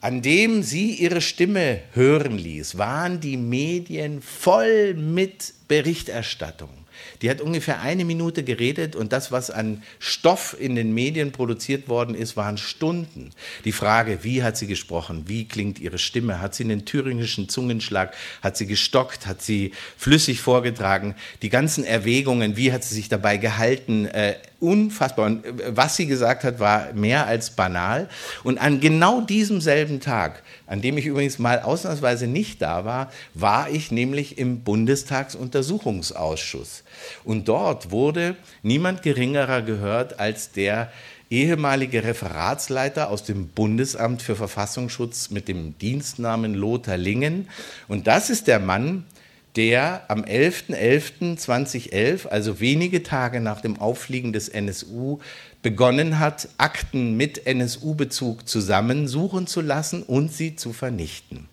[0.00, 6.83] an dem sie ihre Stimme hören ließ, waren die Medien voll mit Berichterstattung.
[7.22, 11.88] Die hat ungefähr eine Minute geredet und das, was an Stoff in den Medien produziert
[11.88, 13.30] worden ist, waren Stunden.
[13.64, 18.14] Die Frage, wie hat sie gesprochen, wie klingt ihre Stimme, hat sie einen thüringischen Zungenschlag,
[18.42, 23.36] hat sie gestockt, hat sie flüssig vorgetragen, die ganzen Erwägungen, wie hat sie sich dabei
[23.36, 25.26] gehalten, äh, unfassbar.
[25.26, 28.08] Und äh, was sie gesagt hat, war mehr als banal.
[28.42, 33.12] Und an genau diesem selben Tag, an dem ich übrigens mal ausnahmsweise nicht da war,
[33.34, 36.83] war ich nämlich im Bundestagsuntersuchungsausschuss.
[37.24, 40.92] Und dort wurde niemand geringerer gehört als der
[41.30, 47.48] ehemalige Referatsleiter aus dem Bundesamt für Verfassungsschutz mit dem Dienstnamen Lothar Lingen.
[47.88, 49.04] Und das ist der Mann,
[49.56, 55.18] der am 11.11.2011, also wenige Tage nach dem Auffliegen des NSU,
[55.62, 61.46] begonnen hat, Akten mit NSU-Bezug zusammensuchen zu lassen und sie zu vernichten.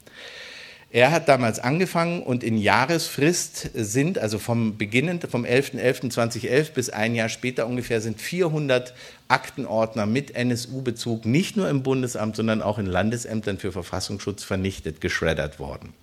[0.93, 7.15] Er hat damals angefangen und in Jahresfrist sind, also vom Beginn, vom 11.11.2011 bis ein
[7.15, 8.93] Jahr später ungefähr, sind 400
[9.29, 15.59] Aktenordner mit NSU-Bezug nicht nur im Bundesamt, sondern auch in Landesämtern für Verfassungsschutz vernichtet, geschreddert
[15.59, 15.93] worden.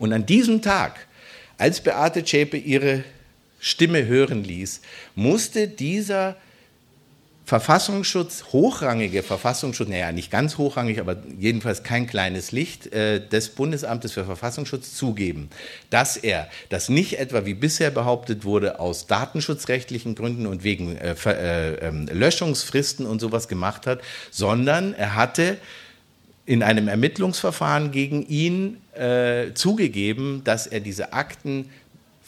[0.00, 1.06] Und an diesem Tag,
[1.56, 3.04] als Beate Zschäpe ihre
[3.60, 4.80] Stimme hören ließ,
[5.14, 6.36] musste dieser
[7.48, 14.12] Verfassungsschutz, hochrangige Verfassungsschutz, naja, nicht ganz hochrangig, aber jedenfalls kein kleines Licht äh, des Bundesamtes
[14.12, 15.48] für Verfassungsschutz zugeben,
[15.88, 21.14] dass er das nicht etwa wie bisher behauptet wurde, aus datenschutzrechtlichen Gründen und wegen äh,
[21.24, 25.56] äh, ähm, Löschungsfristen und sowas gemacht hat, sondern er hatte
[26.44, 31.70] in einem Ermittlungsverfahren gegen ihn äh, zugegeben, dass er diese Akten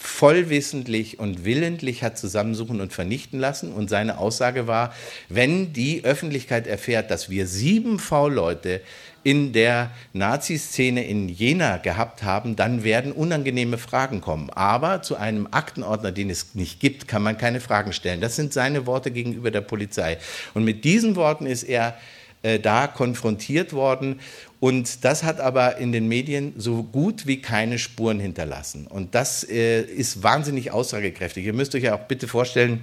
[0.03, 3.71] vollwissentlich und willentlich hat zusammensuchen und vernichten lassen.
[3.73, 4.95] Und seine Aussage war,
[5.29, 8.81] wenn die Öffentlichkeit erfährt, dass wir sieben V-Leute
[9.23, 14.49] in der Nazi-Szene in Jena gehabt haben, dann werden unangenehme Fragen kommen.
[14.49, 18.23] Aber zu einem Aktenordner, den es nicht gibt, kann man keine Fragen stellen.
[18.23, 20.17] Das sind seine Worte gegenüber der Polizei.
[20.55, 21.99] Und mit diesen Worten ist er
[22.43, 24.21] äh, da konfrontiert worden.
[24.61, 28.87] Und das hat aber in den Medien so gut wie keine Spuren hinterlassen.
[28.87, 31.47] Und das äh, ist wahnsinnig aussagekräftig.
[31.47, 32.83] Ihr müsst euch ja auch bitte vorstellen,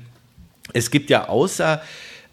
[0.74, 1.82] es gibt ja außer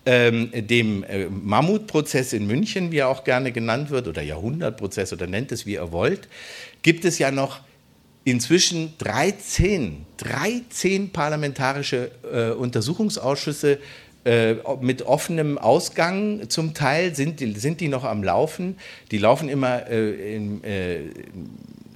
[0.06, 5.26] ähm, dem äh, Mammutprozess in München, wie er auch gerne genannt wird, oder Jahrhundertprozess oder
[5.26, 6.28] nennt es, wie ihr wollt,
[6.82, 7.60] gibt es ja noch
[8.24, 13.78] inzwischen 13, 13 parlamentarische äh, Untersuchungsausschüsse
[14.24, 18.76] äh, mit offenem Ausgang zum Teil sind die, sind die noch am Laufen.
[19.10, 21.00] Die laufen immer äh, in, äh,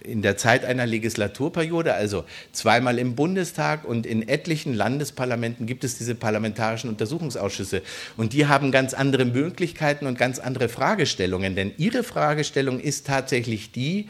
[0.04, 5.96] in der Zeit einer Legislaturperiode, also zweimal im Bundestag und in etlichen Landesparlamenten gibt es
[5.96, 7.82] diese parlamentarischen Untersuchungsausschüsse.
[8.16, 11.56] Und die haben ganz andere Möglichkeiten und ganz andere Fragestellungen.
[11.56, 14.08] Denn ihre Fragestellung ist tatsächlich die,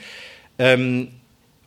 [0.58, 1.08] ähm,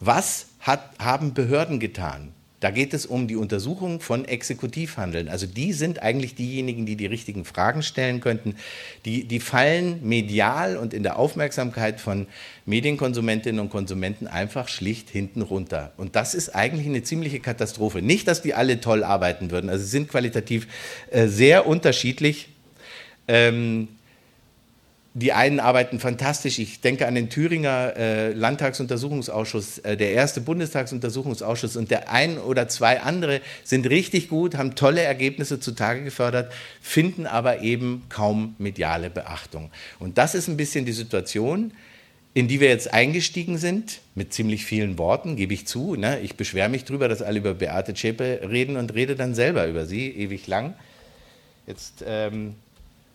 [0.02, 2.34] was hat, haben Behörden getan?
[2.62, 5.28] Da geht es um die Untersuchung von Exekutivhandeln.
[5.28, 8.56] Also die sind eigentlich diejenigen, die die richtigen Fragen stellen könnten.
[9.04, 12.28] Die, die fallen medial und in der Aufmerksamkeit von
[12.68, 15.92] Medienkonsumentinnen und Konsumenten einfach schlicht hinten runter.
[15.98, 18.04] Und das ist eigentlich eine ziemliche Katastrophe.
[18.04, 19.68] Nicht, dass die alle toll arbeiten würden.
[19.68, 20.68] Also sie sind qualitativ
[21.10, 22.50] äh, sehr unterschiedlich.
[23.28, 23.88] Ähm,
[25.14, 26.58] die einen arbeiten fantastisch.
[26.60, 32.70] Ich denke an den Thüringer äh, Landtagsuntersuchungsausschuss, äh, der erste Bundestagsuntersuchungsausschuss und der ein oder
[32.70, 39.10] zwei andere sind richtig gut, haben tolle Ergebnisse zutage gefördert, finden aber eben kaum mediale
[39.10, 39.70] Beachtung.
[40.00, 41.74] Und das ist ein bisschen die Situation,
[42.34, 45.96] in die wir jetzt eingestiegen sind, mit ziemlich vielen Worten, gebe ich zu.
[45.96, 46.22] Ne?
[46.22, 49.86] Ich beschwere mich darüber, dass alle über Beate Zschäpe reden und rede dann selber über
[49.86, 50.74] sie, ewig lang.
[51.68, 52.56] Jetzt, ähm,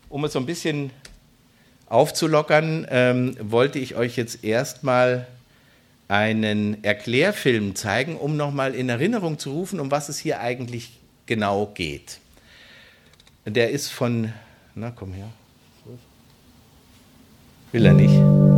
[0.09, 0.91] um es so ein bisschen
[1.89, 5.27] aufzulockern, ähm, wollte ich euch jetzt erstmal
[6.07, 11.71] einen Erklärfilm zeigen, um nochmal in Erinnerung zu rufen, um was es hier eigentlich genau
[11.73, 12.19] geht.
[13.45, 14.33] Der ist von,
[14.75, 15.29] na komm her.
[17.71, 18.56] Will er nicht?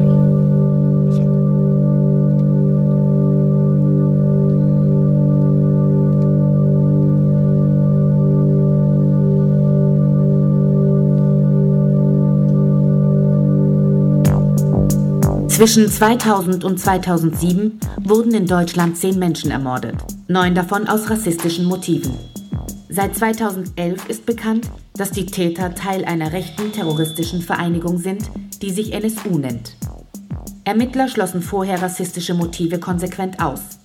[15.59, 19.97] Zwischen 2000 und 2007 wurden in Deutschland zehn Menschen ermordet,
[20.29, 22.13] neun davon aus rassistischen Motiven.
[22.87, 28.93] Seit 2011 ist bekannt, dass die Täter Teil einer rechten terroristischen Vereinigung sind, die sich
[28.93, 29.75] NSU nennt.
[30.63, 33.79] Ermittler schlossen vorher rassistische Motive konsequent aus.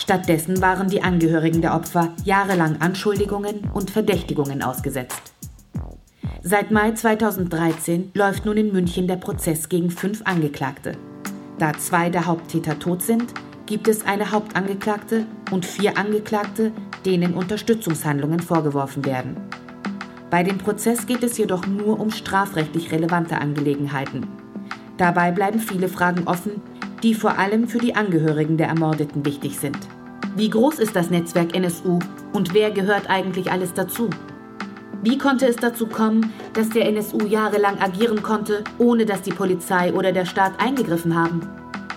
[0.00, 5.33] Stattdessen waren die Angehörigen der Opfer jahrelang Anschuldigungen und Verdächtigungen ausgesetzt.
[6.46, 10.92] Seit Mai 2013 läuft nun in München der Prozess gegen fünf Angeklagte.
[11.58, 13.32] Da zwei der Haupttäter tot sind,
[13.64, 16.72] gibt es eine Hauptangeklagte und vier Angeklagte,
[17.06, 19.38] denen Unterstützungshandlungen vorgeworfen werden.
[20.28, 24.26] Bei dem Prozess geht es jedoch nur um strafrechtlich relevante Angelegenheiten.
[24.98, 26.60] Dabei bleiben viele Fragen offen,
[27.02, 29.78] die vor allem für die Angehörigen der Ermordeten wichtig sind.
[30.36, 32.00] Wie groß ist das Netzwerk NSU
[32.34, 34.10] und wer gehört eigentlich alles dazu?
[35.04, 39.92] Wie konnte es dazu kommen, dass der NSU jahrelang agieren konnte, ohne dass die Polizei
[39.92, 41.42] oder der Staat eingegriffen haben?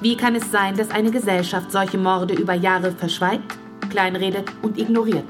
[0.01, 3.57] Wie kann es sein, dass eine Gesellschaft solche Morde über Jahre verschweigt,
[3.89, 5.23] kleinredet und ignoriert?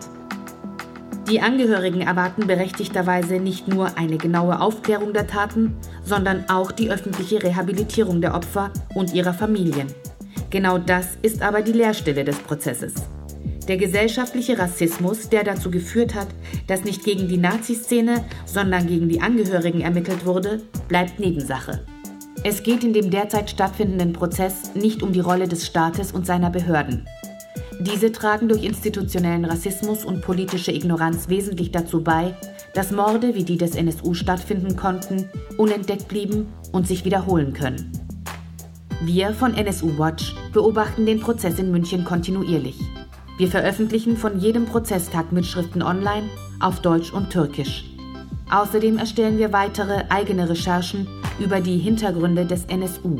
[1.29, 7.43] Die Angehörigen erwarten berechtigterweise nicht nur eine genaue Aufklärung der Taten, sondern auch die öffentliche
[7.43, 9.85] Rehabilitierung der Opfer und ihrer Familien.
[10.49, 12.95] Genau das ist aber die Leerstelle des Prozesses.
[13.67, 16.27] Der gesellschaftliche Rassismus, der dazu geführt hat,
[16.67, 21.83] dass nicht gegen die Naziszene, sondern gegen die Angehörigen ermittelt wurde, bleibt Nebensache.
[22.43, 26.49] Es geht in dem derzeit stattfindenden Prozess nicht um die Rolle des Staates und seiner
[26.49, 27.05] Behörden.
[27.79, 32.33] Diese tragen durch institutionellen Rassismus und politische Ignoranz wesentlich dazu bei,
[32.73, 37.91] dass Morde wie die des NSU stattfinden konnten, unentdeckt blieben und sich wiederholen können.
[39.01, 42.77] Wir von NSU Watch beobachten den Prozess in München kontinuierlich.
[43.37, 46.27] Wir veröffentlichen von jedem Prozesstag Mitschriften online
[46.59, 47.85] auf Deutsch und Türkisch.
[48.49, 51.07] Außerdem erstellen wir weitere eigene Recherchen
[51.39, 53.19] über die Hintergründe des NSU.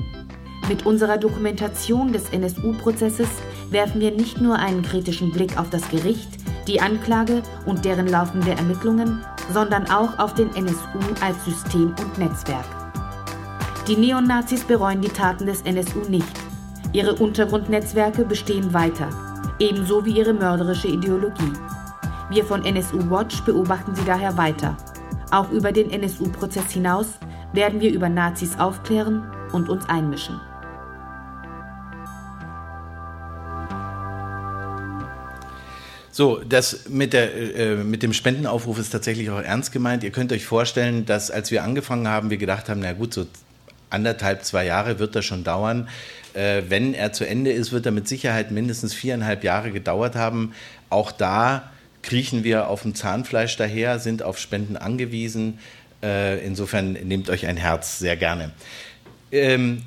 [0.67, 3.29] Mit unserer Dokumentation des NSU-Prozesses
[3.69, 6.29] werfen wir nicht nur einen kritischen Blick auf das Gericht,
[6.67, 12.65] die Anklage und deren laufende Ermittlungen, sondern auch auf den NSU als System und Netzwerk.
[13.87, 16.25] Die Neonazis bereuen die Taten des NSU nicht.
[16.91, 19.09] Ihre Untergrundnetzwerke bestehen weiter
[19.59, 21.53] ebenso wie ihre mörderische Ideologie.
[22.29, 24.75] Wir von NSU Watch beobachten sie daher weiter.
[25.31, 27.07] Auch über den NSU-Prozess hinaus
[27.53, 30.39] werden wir über Nazis aufklären und uns einmischen.
[36.11, 40.03] So, das mit, der, äh, mit dem Spendenaufruf ist tatsächlich auch ernst gemeint.
[40.03, 43.27] Ihr könnt euch vorstellen, dass als wir angefangen haben, wir gedacht haben, na gut, so
[43.91, 45.87] anderthalb, zwei Jahre wird das schon dauern.
[46.37, 50.53] Äh, wenn er zu Ende ist, wird er mit Sicherheit mindestens viereinhalb Jahre gedauert haben.
[50.89, 51.71] Auch da
[52.03, 55.57] kriechen wir auf dem Zahnfleisch daher, sind auf Spenden angewiesen.
[56.03, 58.51] Äh, insofern nehmt euch ein Herz sehr gerne.
[59.31, 59.81] Ähm,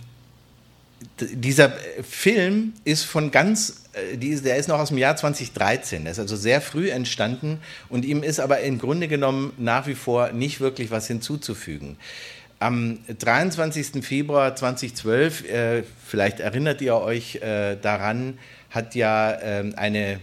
[1.20, 6.18] dieser Film ist von ganz, äh, der ist noch aus dem Jahr 2013, der ist
[6.18, 10.60] also sehr früh entstanden und ihm ist aber im Grunde genommen nach wie vor nicht
[10.60, 11.96] wirklich was hinzuzufügen.
[12.62, 14.04] Am 23.
[14.04, 20.20] Februar 2012, äh, vielleicht erinnert ihr euch äh, daran, hat ja ähm, äh, eine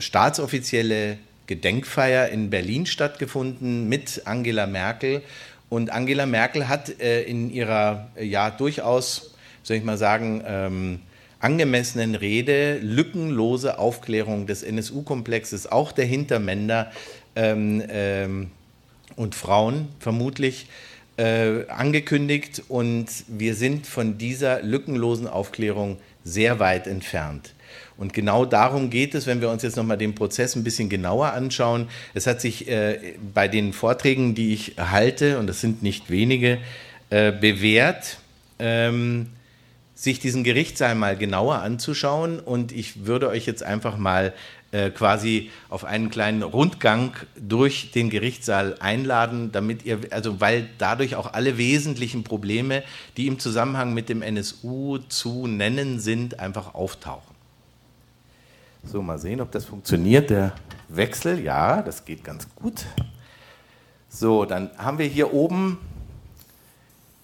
[0.00, 5.22] staatsoffizielle Gedenkfeier in Berlin stattgefunden mit Angela Merkel.
[5.68, 10.98] Und Angela Merkel hat äh, in ihrer ja durchaus, soll ich mal sagen, ähm,
[11.38, 16.90] angemessenen Rede lückenlose Aufklärung des NSU-Komplexes, auch der Hintermänner
[17.36, 18.50] ähm, ähm,
[19.14, 20.66] und Frauen vermutlich
[21.20, 27.52] äh, angekündigt und wir sind von dieser lückenlosen Aufklärung sehr weit entfernt.
[27.98, 31.34] Und genau darum geht es, wenn wir uns jetzt nochmal den Prozess ein bisschen genauer
[31.34, 31.88] anschauen.
[32.14, 36.56] Es hat sich äh, bei den Vorträgen, die ich halte, und das sind nicht wenige,
[37.10, 38.16] äh, bewährt,
[38.58, 39.26] ähm,
[39.94, 42.40] sich diesen Gerichtssaal mal genauer anzuschauen.
[42.40, 44.32] Und ich würde euch jetzt einfach mal
[44.94, 51.32] quasi auf einen kleinen Rundgang durch den Gerichtssaal einladen, damit ihr, also weil dadurch auch
[51.32, 52.84] alle wesentlichen Probleme,
[53.16, 57.34] die im Zusammenhang mit dem NSU zu nennen sind, einfach auftauchen.
[58.84, 60.30] So, mal sehen, ob das funktioniert.
[60.30, 60.52] Der
[60.88, 62.86] Wechsel, ja, das geht ganz gut.
[64.08, 65.78] So, dann haben wir hier oben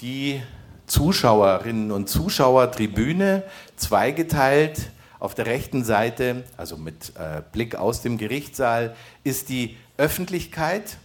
[0.00, 0.42] die
[0.86, 3.42] Zuschauerinnen und Zuschauertribüne
[3.76, 8.94] zweigeteilt Auf der rechten Seite, also mit äh, Blick aus dem Gerichtssaal,
[9.24, 10.98] ist die Öffentlichkeit.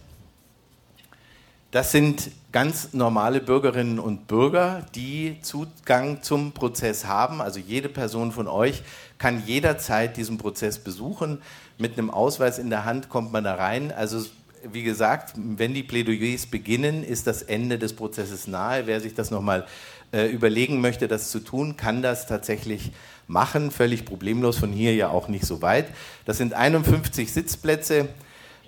[1.70, 7.40] Das sind ganz normale Bürgerinnen und Bürger, die Zugang zum Prozess haben.
[7.40, 8.82] Also jede Person von euch
[9.16, 11.40] kann jederzeit diesen Prozess besuchen.
[11.78, 13.90] Mit einem Ausweis in der Hand kommt man da rein.
[13.90, 14.22] Also
[14.70, 18.86] wie gesagt, wenn die Plädoyers beginnen, ist das Ende des Prozesses nahe.
[18.86, 19.66] Wer sich das nochmal
[20.12, 22.92] äh, überlegen möchte, das zu tun, kann das tatsächlich
[23.26, 25.86] machen, völlig problemlos, von hier ja auch nicht so weit.
[26.24, 28.08] Das sind 51 Sitzplätze.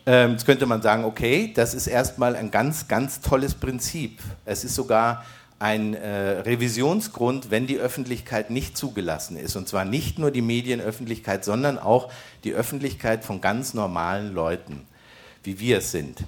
[0.07, 4.21] Ähm, jetzt könnte man sagen, okay, das ist erstmal ein ganz, ganz tolles Prinzip.
[4.45, 5.25] Es ist sogar
[5.59, 9.57] ein äh, Revisionsgrund, wenn die Öffentlichkeit nicht zugelassen ist.
[9.57, 12.11] Und zwar nicht nur die Medienöffentlichkeit, sondern auch
[12.43, 14.87] die Öffentlichkeit von ganz normalen Leuten
[15.45, 16.25] wie wir es sind.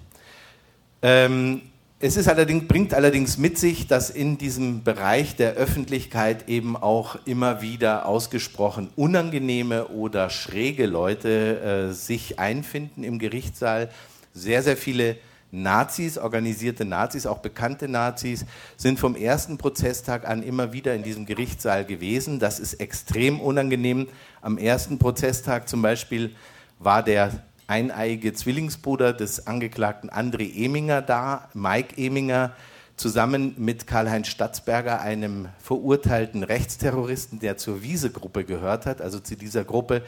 [1.03, 1.62] Ähm,
[1.99, 7.16] es ist allerdings, bringt allerdings mit sich, dass in diesem Bereich der Öffentlichkeit eben auch
[7.24, 13.88] immer wieder ausgesprochen unangenehme oder schräge Leute äh, sich einfinden im Gerichtssaal.
[14.34, 15.16] Sehr, sehr viele
[15.51, 18.44] Nazis, organisierte Nazis, auch bekannte Nazis,
[18.76, 22.38] sind vom ersten Prozesstag an immer wieder in diesem Gerichtssaal gewesen.
[22.38, 24.09] Das ist extrem unangenehm.
[24.42, 26.34] Am ersten Prozesstag zum Beispiel
[26.78, 27.30] war der
[27.67, 32.53] eineiige Zwillingsbruder des Angeklagten André Eminger da, Mike Eminger,
[32.97, 39.64] zusammen mit Karl-Heinz Statzberger, einem verurteilten Rechtsterroristen, der zur Wiese-Gruppe gehört hat, also zu dieser
[39.64, 40.03] Gruppe,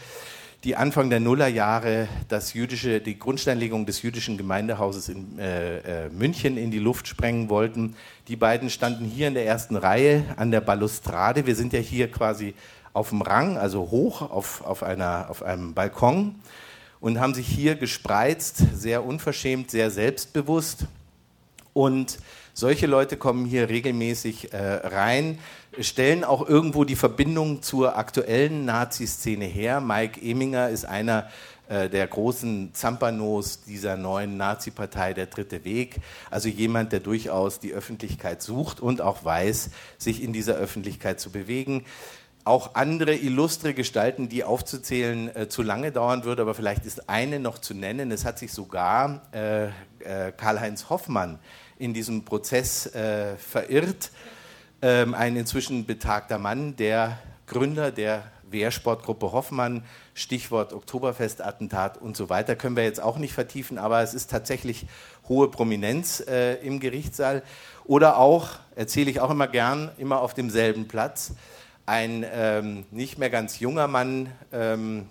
[0.64, 6.56] die Anfang der Nullerjahre das jüdische, die Grundsteinlegung des jüdischen Gemeindehauses in äh, äh, München
[6.56, 7.94] in die Luft sprengen wollten.
[8.26, 11.46] Die beiden standen hier in der ersten Reihe an der Balustrade.
[11.46, 12.54] Wir sind ja hier quasi
[12.92, 16.34] auf dem Rang, also hoch auf, auf, einer, auf einem Balkon
[17.00, 20.86] und haben sich hier gespreizt, sehr unverschämt, sehr selbstbewusst.
[21.72, 22.18] Und
[22.54, 25.38] solche Leute kommen hier regelmäßig äh, rein,
[25.78, 29.80] stellen auch irgendwo die Verbindung zur aktuellen Nazi-Szene her.
[29.80, 31.28] Mike Eminger ist einer
[31.68, 36.00] äh, der großen Zampanos dieser neuen Nazi-Partei, der Dritte Weg.
[36.30, 41.30] Also jemand, der durchaus die Öffentlichkeit sucht und auch weiß, sich in dieser Öffentlichkeit zu
[41.30, 41.84] bewegen
[42.48, 47.38] auch andere illustre Gestalten, die aufzuzählen äh, zu lange dauern würde, aber vielleicht ist eine
[47.38, 48.10] noch zu nennen.
[48.10, 51.38] Es hat sich sogar äh, äh, Karl-Heinz Hoffmann
[51.78, 54.10] in diesem Prozess äh, verirrt,
[54.82, 59.84] ähm, ein inzwischen betagter Mann, der Gründer der Wehrsportgruppe Hoffmann,
[60.14, 64.86] Stichwort Oktoberfestattentat und so weiter, können wir jetzt auch nicht vertiefen, aber es ist tatsächlich
[65.28, 67.42] hohe Prominenz äh, im Gerichtssaal.
[67.84, 71.32] Oder auch, erzähle ich auch immer gern, immer auf demselben Platz,
[71.88, 75.06] ein ähm, nicht mehr ganz junger Mann, ähm,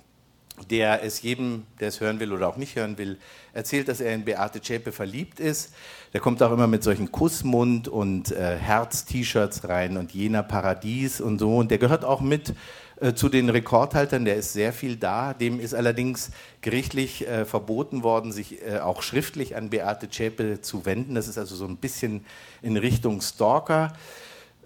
[0.70, 3.18] der es jedem, der es hören will oder auch nicht hören will,
[3.54, 5.74] erzählt, dass er in Beate Zschäpe verliebt ist.
[6.14, 11.40] Der kommt auch immer mit solchen Kussmund und äh, Herz-T-Shirts rein und jener Paradies und
[11.40, 11.58] so.
[11.58, 12.54] Und der gehört auch mit
[13.02, 15.34] äh, zu den Rekordhaltern, der ist sehr viel da.
[15.34, 16.30] Dem ist allerdings
[16.62, 21.16] gerichtlich äh, verboten worden, sich äh, auch schriftlich an Beate Zschäpe zu wenden.
[21.16, 22.24] Das ist also so ein bisschen
[22.62, 23.94] in Richtung Stalker.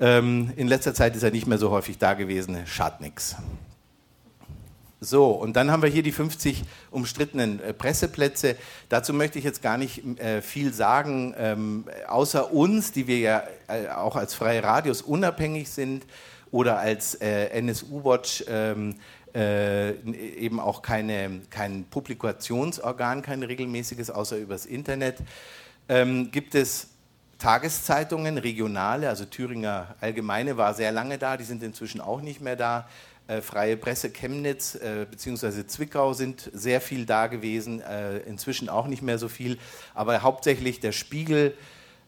[0.02, 3.36] Ähm, in letzter Zeit ist er nicht mehr so häufig da gewesen, schadet nichts.
[5.00, 8.56] So, und dann haben wir hier die 50 umstrittenen äh, Presseplätze.
[8.90, 13.44] Dazu möchte ich jetzt gar nicht äh, viel sagen, ähm, außer uns, die wir ja
[13.68, 16.06] äh, auch als freie Radios unabhängig sind
[16.50, 18.96] oder als äh, NSU-Watch ähm,
[19.36, 25.18] äh, eben auch keine, kein Publikationsorgan, kein regelmäßiges, außer übers Internet,
[25.90, 26.91] ähm, gibt es
[27.42, 32.56] Tageszeitungen, regionale, also Thüringer Allgemeine war sehr lange da, die sind inzwischen auch nicht mehr
[32.56, 32.88] da.
[33.28, 35.66] Äh, Freie Presse Chemnitz äh, bzw.
[35.66, 39.58] Zwickau sind sehr viel da gewesen, äh, inzwischen auch nicht mehr so viel,
[39.96, 41.56] aber hauptsächlich der Spiegel,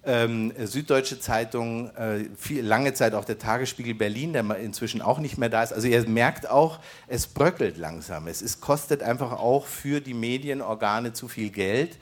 [0.05, 5.39] ähm, Süddeutsche Zeitung, äh, viel, lange Zeit auch der Tagesspiegel Berlin, der inzwischen auch nicht
[5.39, 5.73] mehr da ist.
[5.73, 8.27] Also ihr merkt auch, es bröckelt langsam.
[8.27, 11.97] Es ist, kostet einfach auch für die Medienorgane zu viel Geld.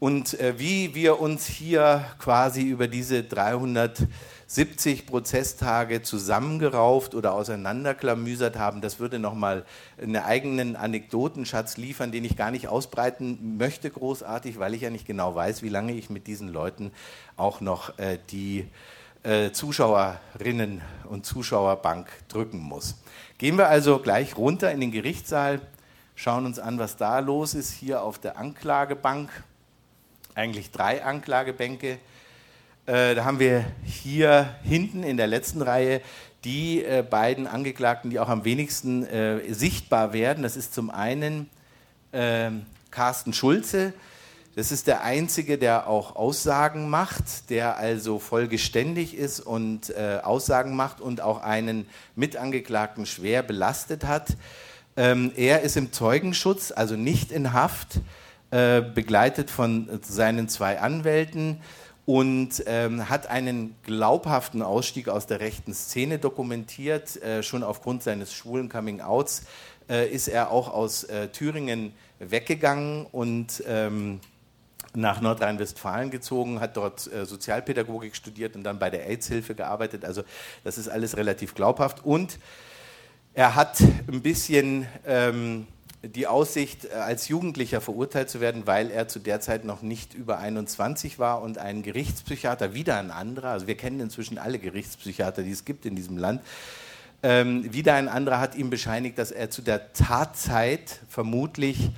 [0.00, 8.80] Und äh, wie wir uns hier quasi über diese 370 Prozesstage zusammengerauft oder auseinanderklamüsert haben,
[8.80, 9.64] das würde nochmal
[10.00, 15.06] einen eigenen Anekdotenschatz liefern, den ich gar nicht ausbreiten möchte großartig, weil ich ja nicht
[15.06, 16.90] genau weiß, wie lange ich mit diesen Leuten
[17.36, 18.68] auch noch äh, die
[19.22, 22.96] äh, Zuschauerinnen und Zuschauerbank drücken muss.
[23.38, 25.60] Gehen wir also gleich runter in den Gerichtssaal,
[26.14, 29.30] schauen uns an, was da los ist, hier auf der Anklagebank
[30.34, 31.98] eigentlich drei Anklagebänke.
[32.86, 36.00] Äh, da haben wir hier hinten in der letzten Reihe
[36.44, 40.42] die äh, beiden Angeklagten, die auch am wenigsten äh, sichtbar werden.
[40.42, 41.48] Das ist zum einen
[42.12, 43.92] ähm, Carsten Schulze,
[44.54, 51.00] Das ist der einzige, der auch Aussagen macht, der also vollgeständig ist und Aussagen macht
[51.00, 54.36] und auch einen Mitangeklagten schwer belastet hat.
[54.96, 57.98] Ähm, er ist im Zeugenschutz, also nicht in Haft,
[58.54, 61.60] äh, begleitet von seinen zwei Anwälten
[62.06, 67.20] und ähm, hat einen glaubhaften Ausstieg aus der rechten Szene dokumentiert.
[67.20, 69.46] Äh, schon aufgrund seines schwulen Coming-outs
[69.90, 74.20] äh, ist er auch aus äh, Thüringen weggegangen und ähm,
[74.94, 80.04] nach Nordrhein-Westfalen gezogen, hat dort äh, Sozialpädagogik studiert und dann bei der AIDS-Hilfe gearbeitet.
[80.04, 80.22] Also
[80.62, 82.04] das ist alles relativ glaubhaft.
[82.04, 82.38] Und
[83.32, 85.66] er hat ein bisschen ähm,
[86.08, 90.14] die Aussicht, äh, als Jugendlicher verurteilt zu werden, weil er zu der Zeit noch nicht
[90.14, 95.42] über 21 war und ein Gerichtspsychiater, wieder ein anderer, also wir kennen inzwischen alle Gerichtspsychiater,
[95.42, 96.42] die es gibt in diesem Land,
[97.22, 101.90] ähm, wieder ein anderer hat ihm bescheinigt, dass er zu der Tatzeit vermutlich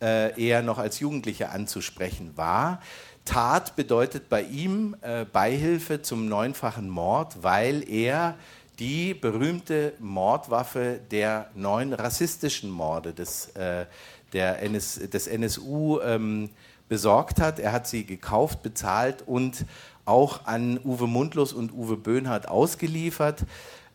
[0.00, 2.80] äh, eher noch als Jugendlicher anzusprechen war.
[3.24, 8.36] Tat bedeutet bei ihm äh, Beihilfe zum neunfachen Mord, weil er
[8.78, 13.86] die berühmte Mordwaffe der neun rassistischen Morde des, äh,
[14.32, 16.50] der NS, des NSU ähm,
[16.88, 17.58] besorgt hat.
[17.58, 19.64] Er hat sie gekauft, bezahlt und
[20.04, 23.44] auch an Uwe Mundlos und Uwe Böhnhardt ausgeliefert.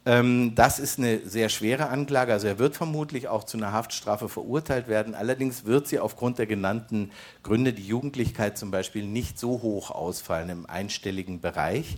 [0.06, 2.34] Ähm, das ist eine sehr schwere Anklage.
[2.34, 5.16] Also er wird vermutlich auch zu einer Haftstrafe verurteilt werden.
[5.16, 7.12] Allerdings wird sie aufgrund der genannten
[7.42, 11.98] Gründe, die Jugendlichkeit zum Beispiel, nicht so hoch ausfallen im einstelligen Bereich.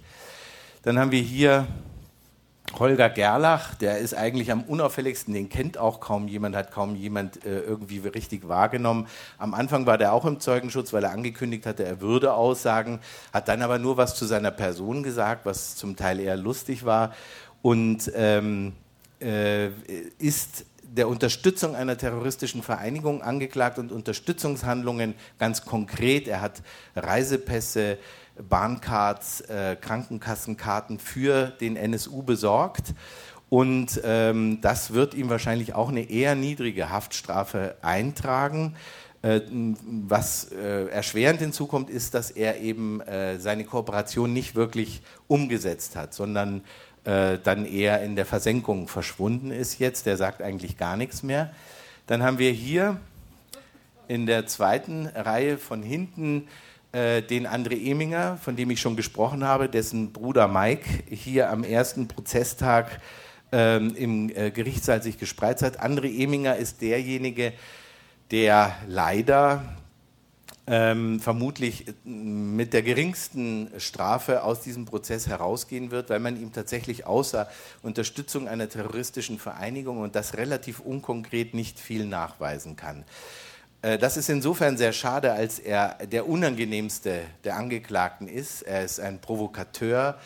[0.84, 1.68] Dann haben wir hier
[2.80, 7.46] Holger Gerlach, der ist eigentlich am unauffälligsten, den kennt auch kaum jemand, hat kaum jemand
[7.46, 9.08] äh, irgendwie richtig wahrgenommen.
[9.38, 13.00] Am Anfang war der auch im Zeugenschutz, weil er angekündigt hatte, er würde aussagen,
[13.34, 17.14] hat dann aber nur was zu seiner Person gesagt, was zum Teil eher lustig war
[17.62, 18.74] und ähm,
[19.20, 19.70] äh,
[20.20, 20.66] ist
[20.96, 26.28] der Unterstützung einer terroristischen Vereinigung angeklagt und Unterstützungshandlungen ganz konkret.
[26.28, 26.62] Er hat
[26.96, 27.98] Reisepässe,
[28.42, 32.94] Bahncards, äh, Krankenkassenkarten für den NSU besorgt.
[33.50, 38.76] Und ähm, das wird ihm wahrscheinlich auch eine eher niedrige Haftstrafe eintragen.
[39.22, 45.96] Äh, was äh, erschwerend hinzukommt, ist, dass er eben äh, seine Kooperation nicht wirklich umgesetzt
[45.96, 46.64] hat, sondern
[47.06, 50.06] äh, dann eher in der Versenkung verschwunden ist jetzt.
[50.06, 51.52] Der sagt eigentlich gar nichts mehr.
[52.08, 53.00] Dann haben wir hier
[54.08, 56.48] in der zweiten Reihe von hinten
[56.96, 61.66] äh, den André Eminger, von dem ich schon gesprochen habe, dessen Bruder Mike hier am
[61.66, 63.02] ersten Prozesstag
[63.52, 65.84] ähm, im äh, Gerichtssaal sich gespreizt hat.
[65.84, 67.52] André Eminger ist derjenige,
[68.32, 69.76] der leider
[70.68, 76.54] ähm, vermutlich äh, mit der geringsten Strafe aus diesem Prozess herausgehen wird, weil man ihm
[76.54, 77.50] tatsächlich außer
[77.84, 83.04] Unterstützung einer terroristischen Vereinigung und das relativ unkonkret nicht viel nachweisen kann.
[83.86, 88.64] Äh, das ist insofern sehr schade, als er der unangenehmste der Angeklagten ist.
[88.64, 90.18] Er ist ein Provokateur.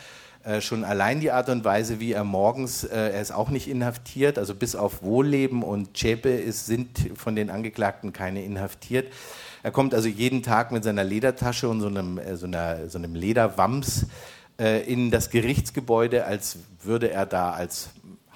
[0.43, 4.39] Äh, schon allein die Art und Weise, wie er morgens, er ist auch nicht inhaftiert,
[4.39, 9.11] also bis auf Wohlleben und Chepe sind von den Angeklagten keine inhaftiert.
[9.61, 12.97] Er kommt also jeden Tag mit seiner Ledertasche und so einem, äh, so einer, so
[12.97, 14.05] einem Lederwams
[14.57, 17.89] äh, in das Gerichtsgebäude, als würde er da als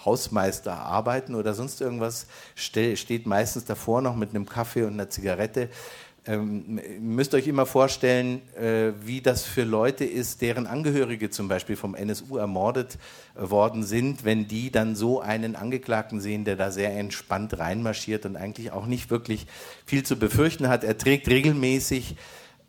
[0.06, 5.70] Hausmeister arbeiten oder sonst irgendwas, steht meistens davor noch mit einem Kaffee und einer Zigarette
[6.26, 11.76] ähm, müsst euch immer vorstellen, äh, wie das für Leute ist, deren Angehörige zum Beispiel
[11.76, 12.98] vom NSU ermordet
[13.36, 18.26] äh, worden sind, wenn die dann so einen Angeklagten sehen, der da sehr entspannt reinmarschiert
[18.26, 19.48] und eigentlich auch nicht wirklich
[19.86, 20.86] viel zu befürchten hat.
[20.86, 22.16] Er trägt regelmäßig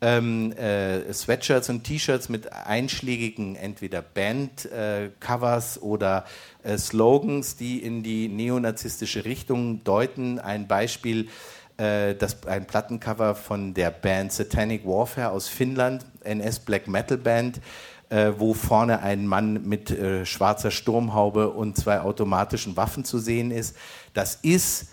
[0.01, 6.25] ähm, äh, Sweatshirts und T-Shirts mit einschlägigen entweder Bandcovers äh, oder
[6.77, 10.39] Slogans, die in die neonazistische Richtung deuten.
[10.39, 11.27] Ein Beispiel
[11.77, 17.59] äh, das, ein Plattencover von der Band Satanic Warfare aus Finnland, NS Black Metal Band,
[18.09, 23.51] äh, wo vorne ein Mann mit äh, schwarzer Sturmhaube und zwei automatischen Waffen zu sehen
[23.51, 23.75] ist.
[24.13, 24.87] Das ist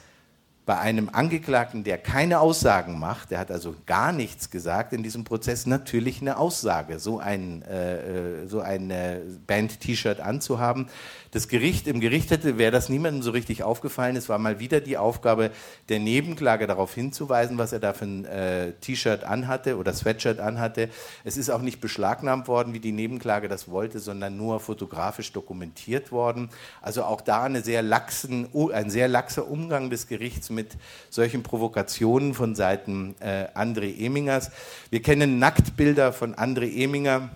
[0.64, 5.24] bei einem Angeklagten, der keine Aussagen macht, der hat also gar nichts gesagt in diesem
[5.24, 8.92] Prozess, natürlich eine Aussage, so ein, äh, äh so ein
[9.46, 10.88] Band-T-Shirt anzuhaben.
[11.32, 14.16] Das Gericht, im Gericht hätte, wäre das niemandem so richtig aufgefallen.
[14.16, 15.50] Es war mal wieder die Aufgabe
[15.88, 20.90] der Nebenklage darauf hinzuweisen, was er da für ein äh, T-Shirt anhatte oder Sweatshirt anhatte.
[21.24, 26.12] Es ist auch nicht beschlagnahmt worden, wie die Nebenklage das wollte, sondern nur fotografisch dokumentiert
[26.12, 26.50] worden.
[26.82, 30.76] Also auch da eine sehr laxen, ein sehr laxer Umgang des Gerichts mit
[31.10, 34.50] solchen Provokationen von Seiten äh, André Emingers.
[34.90, 37.30] Wir kennen Nacktbilder von André Eminger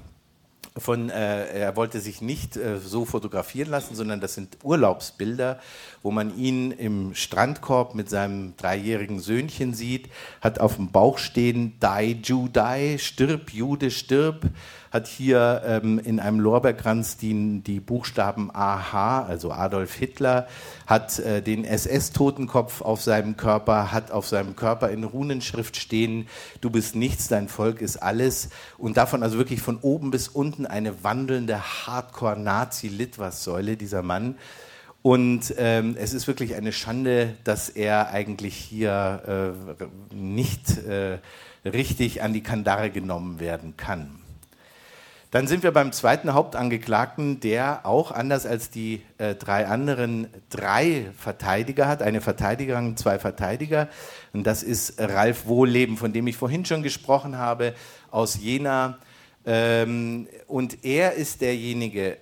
[0.79, 5.59] von, äh, er wollte sich nicht äh, so fotografieren lassen, sondern das sind Urlaubsbilder,
[6.03, 10.11] wo man ihn im Strandkorb mit seinem dreijährigen Söhnchen sieht,
[10.41, 14.47] hat auf dem Bauch stehen, Die, die, stirb, Jude, stirb,
[14.97, 20.49] hat hier ähm, in einem Lorbeerkranz die, die Buchstaben AH, also Adolf Hitler,
[20.87, 26.29] hat äh, den SS-Totenkopf auf seinem Körper, hat auf seinem Körper in Runenschrift stehen,
[26.63, 30.65] du bist nichts, dein Volk ist alles und davon also wirklich von oben bis unten
[30.65, 34.37] eine wandelnde Hardcore-Nazi-Litwas-Säule, dieser Mann.
[35.03, 39.85] Und ähm, es ist wirklich eine Schande, dass er eigentlich hier äh,
[40.15, 41.19] nicht äh,
[41.67, 44.21] richtig an die Kandare genommen werden kann.
[45.37, 51.11] Dann sind wir beim zweiten Hauptangeklagten, der auch anders als die äh, drei anderen drei
[51.19, 52.01] Verteidiger hat.
[52.01, 53.91] Eine Verteidigerin, zwei Verteidiger.
[54.33, 57.75] Und das ist Ralf Wohlleben, von dem ich vorhin schon gesprochen habe,
[58.11, 58.97] aus Jena.
[59.45, 62.17] Ähm, und er ist derjenige,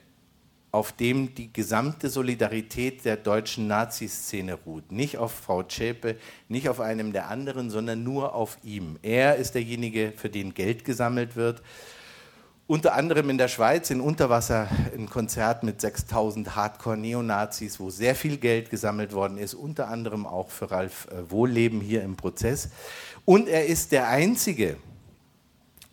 [0.73, 4.91] auf dem die gesamte Solidarität der deutschen Nazi-Szene ruht.
[4.91, 6.17] Nicht auf Frau Zschäpe,
[6.49, 8.99] nicht auf einem der anderen, sondern nur auf ihm.
[9.03, 11.63] Er ist derjenige, für den Geld gesammelt wird
[12.67, 18.39] unter anderem in der Schweiz in Unterwasser ein Konzert mit 6000 Hardcore-Neonazis, wo sehr viel
[18.39, 22.71] Geld gesammelt worden ist, unter anderem auch für Ralf äh, Wohlleben hier im Prozess.
[23.27, 24.77] Und er ist der Einzige,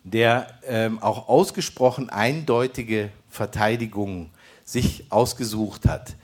[0.04, 4.30] der ähm, auch ausgesprochen eindeutige Verteidigung
[4.64, 6.16] sich ausgesucht hat.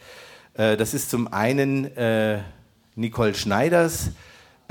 [0.55, 2.41] Äh, das ist zum einen äh,
[2.97, 4.11] Nicole Schneiders,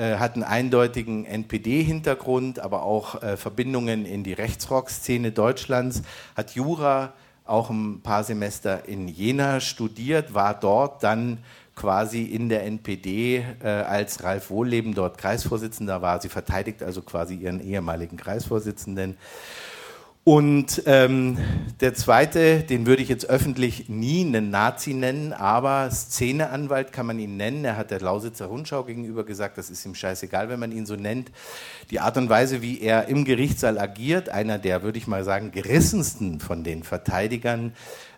[0.04, 6.04] hat einen eindeutigen NPD-Hintergrund, aber auch äh, Verbindungen in die Rechtsrock-Szene Deutschlands,
[6.36, 7.14] hat Jura
[7.46, 11.40] auch ein paar Semester in Jena studiert, war dort dann
[11.76, 16.20] quasi in der NPD, äh, als Ralf Wohlleben dort Kreisvorsitzender war.
[16.22, 19.16] Sie verteidigt also quasi ihren ehemaligen Kreisvorsitzenden.
[20.28, 21.38] Und ähm,
[21.80, 27.18] der zweite, den würde ich jetzt öffentlich nie einen Nazi nennen, aber Szeneanwalt kann man
[27.18, 27.64] ihn nennen.
[27.64, 30.98] Er hat der Lausitzer Rundschau gegenüber gesagt, das ist ihm scheißegal, wenn man ihn so
[30.98, 31.32] nennt.
[31.92, 35.52] Die Art und Weise, wie er im Gerichtssaal agiert, einer der, würde ich mal sagen,
[35.52, 37.72] gerissensten von den Verteidigern,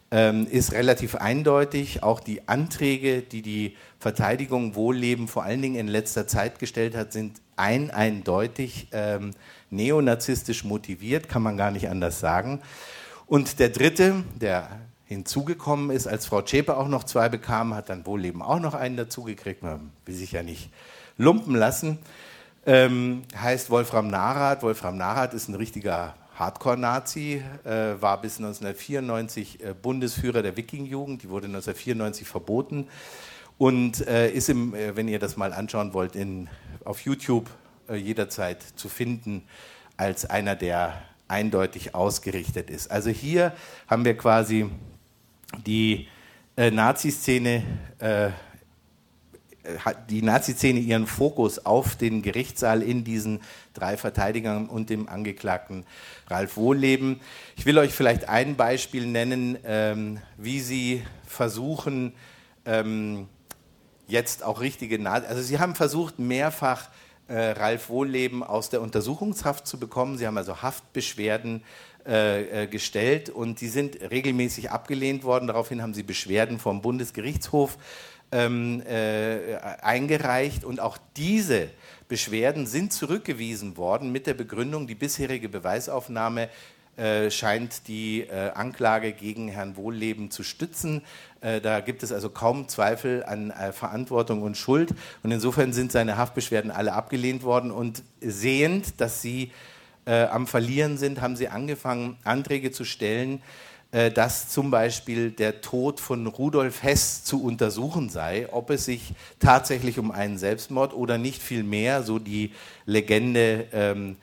[0.10, 2.02] ähm, ist relativ eindeutig.
[2.02, 7.14] Auch die Anträge, die die Verteidigung Wohlleben vor allen Dingen in letzter Zeit gestellt hat,
[7.14, 8.88] sind ein eindeutig.
[8.94, 9.36] Ähm,
[9.72, 12.62] neonazistisch motiviert, kann man gar nicht anders sagen.
[13.26, 14.70] Und der dritte, der
[15.06, 18.98] hinzugekommen ist, als Frau Zschäpe auch noch zwei bekam, hat dann Wohlleben auch noch einen
[18.98, 19.64] dazugekriegt.
[19.64, 20.72] Man will sich ja nicht
[21.18, 22.00] lumpen lassen.
[22.66, 24.62] Ähm, heißt Wolfram Narath.
[24.62, 31.30] Wolfram Narath ist ein richtiger Hardcore-Nazi, äh, war bis 1994 äh, Bundesführer der Wiking-Jugend, die
[31.30, 32.88] wurde 1994 verboten
[33.58, 36.48] und äh, ist, im, äh, wenn ihr das mal anschauen wollt, in,
[36.86, 37.50] auf YouTube
[37.96, 39.44] jederzeit zu finden
[39.98, 42.90] als einer, der eindeutig ausgerichtet ist.
[42.92, 43.54] Also hier
[43.88, 44.70] haben wir quasi
[45.66, 46.08] die
[46.58, 47.64] äh, Nazi-Szene,
[48.00, 48.30] äh,
[49.84, 53.42] hat die Nazi-Szene ihren Fokus auf den Gerichtssaal in diesen
[53.74, 55.86] drei Verteidigern und dem Angeklagten
[56.28, 57.20] Ralf Wohlleben.
[57.56, 62.14] Ich will euch vielleicht ein Beispiel nennen, ähm, wie sie versuchen,
[62.66, 63.28] ähm,
[64.08, 66.90] jetzt auch richtige Nazi, also sie haben versucht mehrfach
[67.30, 70.18] äh, Ralf Wohlleben aus der Untersuchungshaft zu bekommen.
[70.18, 71.64] Sie haben also Haftbeschwerden
[72.06, 75.48] äh, äh, gestellt und die sind regelmäßig abgelehnt worden.
[75.48, 77.78] Daraufhin haben sie Beschwerden vom Bundesgerichtshof
[78.32, 81.70] ähm, äh, eingereicht und auch diese
[82.08, 86.50] Beschwerden sind zurückgewiesen worden mit der Begründung, die bisherige Beweisaufnahme
[87.00, 91.02] äh, scheint die äh, Anklage gegen Herrn Wohlleben zu stützen.
[91.40, 94.94] Äh, da gibt es also kaum Zweifel an äh, Verantwortung und Schuld.
[95.24, 97.72] Und insofern sind seine Haftbeschwerden alle abgelehnt worden.
[97.72, 99.52] Und sehend, dass sie
[100.06, 103.42] äh, am Verlieren sind, haben sie angefangen, Anträge zu stellen,
[104.14, 109.98] dass zum Beispiel der Tod von Rudolf Hess zu untersuchen sei, ob es sich tatsächlich
[109.98, 112.52] um einen Selbstmord oder nicht viel mehr, so die
[112.86, 114.16] Legende ähm, äh,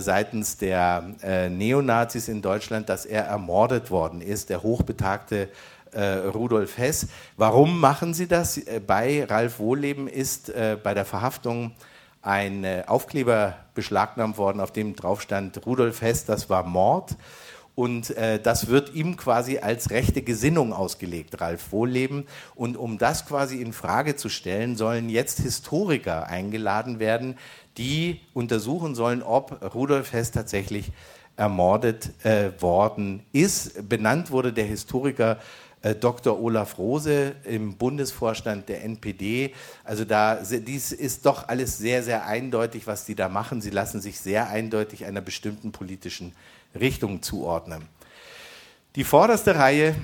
[0.00, 5.48] seitens der äh, Neonazis in Deutschland, dass er ermordet worden ist, der hochbetagte
[5.92, 7.08] äh, Rudolf Hess.
[7.36, 8.58] Warum machen sie das?
[8.58, 11.72] Äh, bei Ralf Wohlleben ist äh, bei der Verhaftung
[12.22, 17.16] ein äh, Aufkleber beschlagnahmt worden, auf dem drauf stand Rudolf Hess, das war Mord.
[17.78, 22.26] Und äh, das wird ihm quasi als rechte Gesinnung ausgelegt, Ralf Wohlleben.
[22.56, 27.38] Und um das quasi in Frage zu stellen, sollen jetzt Historiker eingeladen werden,
[27.76, 30.90] die untersuchen sollen, ob Rudolf Hess tatsächlich
[31.36, 33.88] ermordet äh, worden ist.
[33.88, 35.38] Benannt wurde der Historiker
[35.82, 36.42] äh, Dr.
[36.42, 39.54] Olaf Rose im Bundesvorstand der NPD.
[39.84, 43.60] Also da dies ist doch alles sehr, sehr eindeutig, was die da machen.
[43.60, 46.32] Sie lassen sich sehr eindeutig einer bestimmten politischen
[46.80, 47.88] Richtung zuordnen.
[48.96, 49.94] Die vorderste Reihe,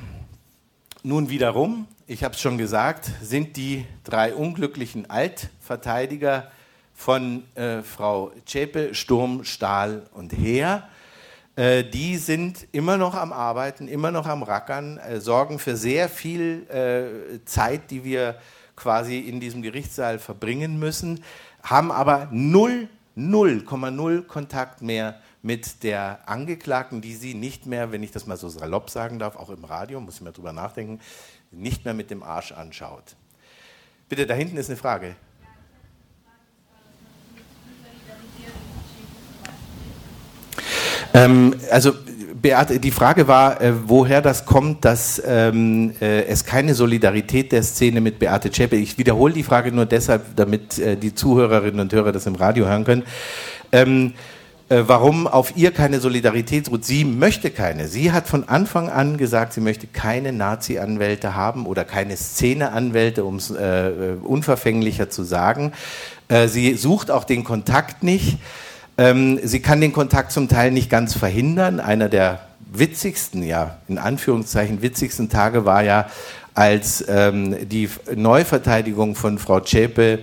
[1.03, 6.51] nun wiederum, ich habe es schon gesagt, sind die drei unglücklichen Altverteidiger
[6.95, 10.89] von äh, Frau Zschäpe, Sturm, Stahl und Heer.
[11.57, 16.09] Äh, die sind immer noch am Arbeiten, immer noch am Rackern, äh, sorgen für sehr
[16.09, 18.37] viel äh, Zeit, die wir
[18.77, 21.22] quasi in diesem Gerichtssaal verbringen müssen,
[21.62, 28.11] haben aber 0, 0,0 Kontakt mehr mit der Angeklagten, die sie nicht mehr, wenn ich
[28.11, 31.01] das mal so salopp sagen darf, auch im Radio, muss ich mal drüber nachdenken,
[31.51, 33.15] nicht mehr mit dem Arsch anschaut.
[34.09, 35.17] Bitte, da hinten ist eine Frage.
[41.13, 41.93] Ähm, also
[42.41, 47.63] Beate, die Frage war, äh, woher das kommt, dass ähm, äh, es keine Solidarität der
[47.63, 48.77] Szene mit Beate Zschäpe.
[48.77, 52.65] Ich wiederhole die Frage nur deshalb, damit äh, die Zuhörerinnen und Hörer das im Radio
[52.65, 53.03] hören können.
[53.73, 54.34] Ähm, äh,
[54.69, 56.85] warum auf ihr keine Solidarität ruht?
[56.85, 57.87] Sie möchte keine.
[57.87, 63.37] Sie hat von Anfang an gesagt, sie möchte keine Nazi-Anwälte haben oder keine Szene-Anwälte, um
[63.37, 65.73] es äh, unverfänglicher zu sagen.
[66.29, 68.39] Äh, sie sucht auch den Kontakt nicht.
[68.97, 71.81] Ähm, sie kann den Kontakt zum Teil nicht ganz verhindern.
[71.81, 72.41] Einer der
[72.73, 76.09] witzigsten, ja, in Anführungszeichen witzigsten Tage war ja,
[76.55, 80.21] als ähm, die Neuverteidigung von Frau Zschäpe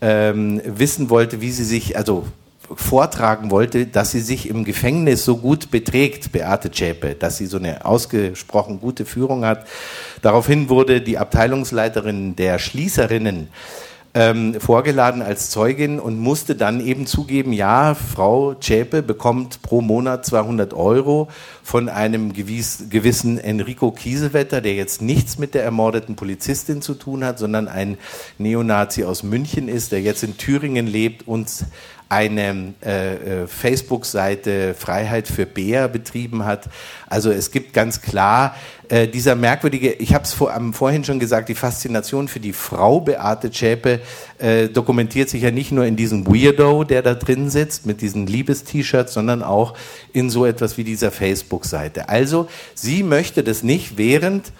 [0.00, 2.26] ähm, wissen wollte, wie sie sich, also
[2.74, 7.58] vortragen wollte, dass sie sich im Gefängnis so gut beträgt, Beate Zschäpe, dass sie so
[7.58, 9.66] eine ausgesprochen gute Führung hat.
[10.22, 13.48] Daraufhin wurde die Abteilungsleiterin der Schließerinnen
[14.16, 20.24] ähm, vorgeladen als Zeugin und musste dann eben zugeben, ja, Frau Zschäpe bekommt pro Monat
[20.24, 21.28] 200 Euro
[21.64, 27.24] von einem gewiss, gewissen Enrico Kiesewetter, der jetzt nichts mit der ermordeten Polizistin zu tun
[27.24, 27.98] hat, sondern ein
[28.38, 31.64] Neonazi aus München ist, der jetzt in Thüringen lebt und
[32.14, 36.68] eine äh, äh, Facebook-Seite Freiheit für Bär betrieben hat.
[37.08, 38.54] Also es gibt ganz klar
[38.88, 43.00] äh, dieser merkwürdige, ich habe es vor, vorhin schon gesagt, die Faszination für die Frau
[43.00, 44.00] Beate Zschäpe
[44.38, 48.26] äh, dokumentiert sich ja nicht nur in diesem Weirdo, der da drin sitzt mit diesen
[48.26, 49.74] Liebes-T-Shirts, sondern auch
[50.12, 52.08] in so etwas wie dieser Facebook-Seite.
[52.08, 54.52] Also sie möchte das nicht, während äh,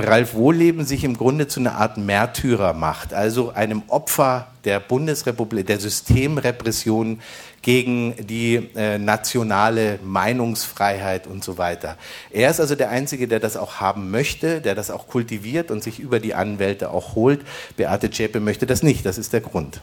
[0.00, 5.66] Ralf Wohleben sich im Grunde zu einer Art Märtyrer macht, also einem Opfer der Bundesrepublik,
[5.66, 7.20] der Systemrepression
[7.60, 11.98] gegen die äh, nationale Meinungsfreiheit und so weiter.
[12.30, 15.82] Er ist also der Einzige, der das auch haben möchte, der das auch kultiviert und
[15.82, 17.42] sich über die Anwälte auch holt.
[17.76, 19.82] Beate Zschäpe möchte das nicht, das ist der Grund.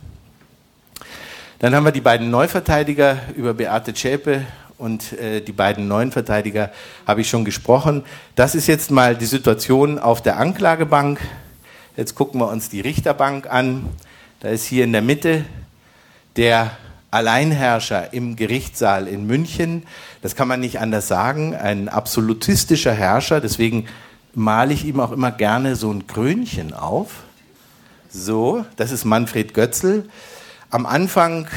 [1.59, 4.45] Dann haben wir die beiden Neuverteidiger über Beate Zschäpe
[4.79, 6.71] und äh, die beiden neuen Verteidiger
[7.05, 8.03] habe ich schon gesprochen.
[8.35, 11.19] Das ist jetzt mal die Situation auf der Anklagebank.
[11.97, 13.89] Jetzt gucken wir uns die Richterbank an.
[14.39, 15.43] Da ist hier in der Mitte
[16.37, 16.71] der
[17.11, 19.83] Alleinherrscher im Gerichtssaal in München.
[20.21, 21.55] Das kann man nicht anders sagen.
[21.55, 23.41] Ein absolutistischer Herrscher.
[23.41, 23.87] Deswegen
[24.33, 27.23] male ich ihm auch immer gerne so ein Krönchen auf.
[28.09, 30.05] So, das ist Manfred Götzl.
[30.69, 31.47] Am Anfang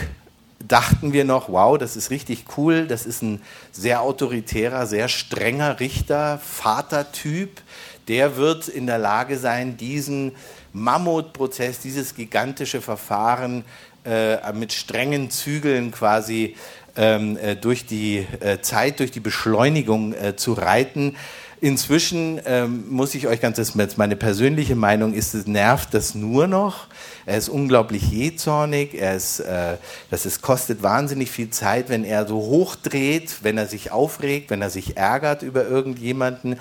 [0.68, 5.80] dachten wir noch, wow, das ist richtig cool, das ist ein sehr autoritärer, sehr strenger
[5.80, 7.60] Richter, Vatertyp,
[8.08, 10.32] der wird in der Lage sein, diesen
[10.72, 13.64] Mammutprozess, dieses gigantische Verfahren
[14.04, 16.56] äh, mit strengen Zügeln quasi
[16.96, 21.16] ähm, äh, durch die äh, Zeit, durch die Beschleunigung äh, zu reiten.
[21.62, 26.48] Inzwischen ähm, muss ich euch ganz, das meine persönliche Meinung, ist es nervt das nur
[26.48, 26.88] noch.
[27.24, 29.00] Er ist unglaublich jähzornig.
[29.00, 29.76] Er ist, äh,
[30.10, 34.60] das ist, kostet wahnsinnig viel Zeit, wenn er so hochdreht, wenn er sich aufregt, wenn
[34.60, 36.58] er sich ärgert über irgendjemanden.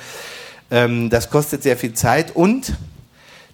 [0.70, 2.74] Ähm, das kostet sehr viel Zeit und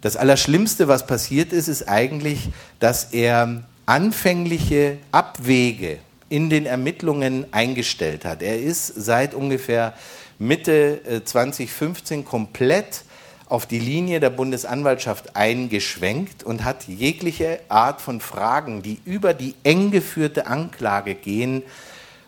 [0.01, 2.49] das Allerschlimmste, was passiert ist, ist eigentlich,
[2.81, 8.41] dass er anfängliche Abwege in den Ermittlungen eingestellt hat.
[8.41, 9.93] Er ist seit ungefähr
[10.39, 13.03] Mitte 2015 äh, komplett
[13.49, 19.55] auf die Linie der Bundesanwaltschaft eingeschwenkt und hat jegliche Art von Fragen, die über die
[19.63, 21.63] eng geführte Anklage gehen,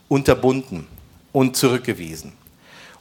[0.07, 0.87] unterbunden
[1.33, 2.33] und zurückgewiesen.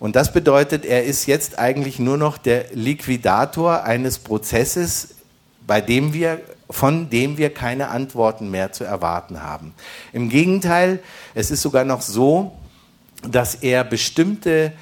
[0.00, 5.14] Und das bedeutet, er ist jetzt eigentlich nur noch der Liquidator eines Prozesses,
[5.66, 6.40] bei dem wir,
[6.70, 9.74] von dem wir keine Antworten mehr zu erwarten haben.
[10.12, 11.00] Im Gegenteil,
[11.34, 12.52] es ist sogar noch so,
[13.28, 14.72] dass er bestimmte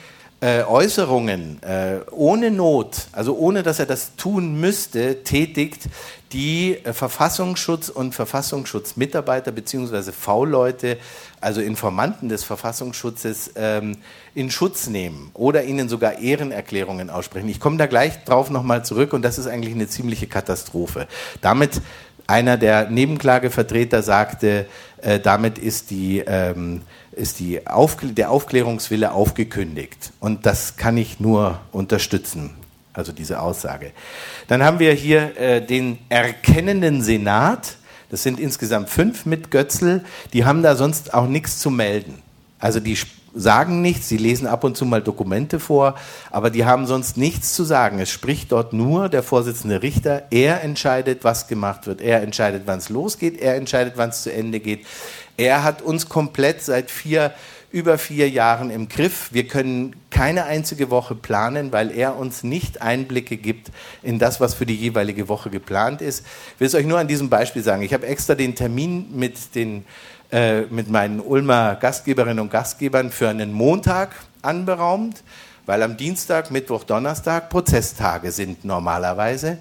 [0.46, 5.88] äh, Äußerungen äh, ohne Not, also ohne dass er das tun müsste, tätigt,
[6.32, 10.12] die äh, Verfassungsschutz und Verfassungsschutzmitarbeiter bzw.
[10.12, 10.98] V-Leute,
[11.40, 13.96] also Informanten des Verfassungsschutzes, ähm,
[14.36, 17.48] in Schutz nehmen oder ihnen sogar Ehrenerklärungen aussprechen.
[17.48, 21.08] Ich komme da gleich drauf nochmal zurück und das ist eigentlich eine ziemliche Katastrophe.
[21.40, 21.80] Damit
[22.28, 24.66] einer der Nebenklagevertreter sagte,
[25.02, 26.82] äh, damit ist, die, ähm,
[27.16, 30.12] ist die Aufkl der Aufklärungswille aufgekündigt.
[30.20, 32.50] Und das kann ich nur unterstützen,
[32.92, 33.92] also diese Aussage.
[34.48, 37.76] Dann haben wir hier äh, den erkennenden Senat.
[38.10, 40.04] Das sind insgesamt fünf mit Götzl.
[40.32, 42.22] Die haben da sonst auch nichts zu melden.
[42.58, 42.96] Also die
[43.36, 45.94] sagen nichts, sie lesen ab und zu mal Dokumente vor,
[46.30, 47.98] aber die haben sonst nichts zu sagen.
[47.98, 50.22] Es spricht dort nur der Vorsitzende Richter.
[50.30, 52.00] Er entscheidet, was gemacht wird.
[52.00, 53.38] Er entscheidet, wann es losgeht.
[53.38, 54.86] Er entscheidet, wann es zu Ende geht.
[55.36, 57.32] Er hat uns komplett seit vier,
[57.70, 59.28] über vier Jahren im Griff.
[59.32, 63.70] Wir können keine einzige Woche planen, weil er uns nicht Einblicke gibt
[64.02, 66.24] in das, was für die jeweilige Woche geplant ist.
[66.54, 67.82] Ich will es euch nur an diesem Beispiel sagen.
[67.82, 69.84] Ich habe extra den Termin mit den
[70.32, 75.22] äh, mit meinen Ulmer Gastgeberinnen und Gastgebern für einen Montag anberaumt,
[75.66, 79.58] weil am Dienstag, Mittwoch, Donnerstag Prozesstage sind normalerweise.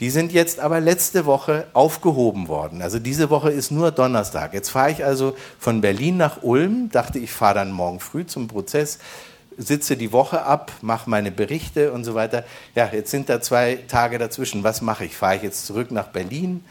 [0.00, 2.82] Die sind jetzt aber letzte Woche aufgehoben worden.
[2.82, 4.54] Also diese Woche ist nur Donnerstag.
[4.54, 8.46] Jetzt fahre ich also von Berlin nach Ulm, dachte ich fahre dann morgen früh zum
[8.46, 9.00] Prozess,
[9.56, 12.44] sitze die Woche ab, mache meine Berichte und so weiter.
[12.76, 14.62] Ja, jetzt sind da zwei Tage dazwischen.
[14.62, 15.16] Was mache ich?
[15.16, 16.64] Fahre ich jetzt zurück nach Berlin?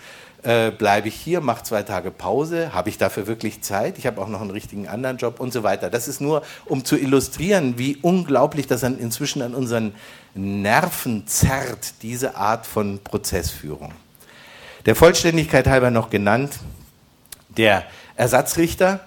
[0.47, 4.21] Äh, bleibe ich hier, mache zwei Tage Pause, habe ich dafür wirklich Zeit, ich habe
[4.21, 5.89] auch noch einen richtigen anderen Job und so weiter.
[5.89, 9.93] Das ist nur, um zu illustrieren, wie unglaublich das an, inzwischen an unseren
[10.35, 13.91] Nerven zerrt, diese Art von Prozessführung.
[14.85, 16.59] Der Vollständigkeit halber noch genannt,
[17.49, 17.83] der
[18.15, 19.01] Ersatzrichter,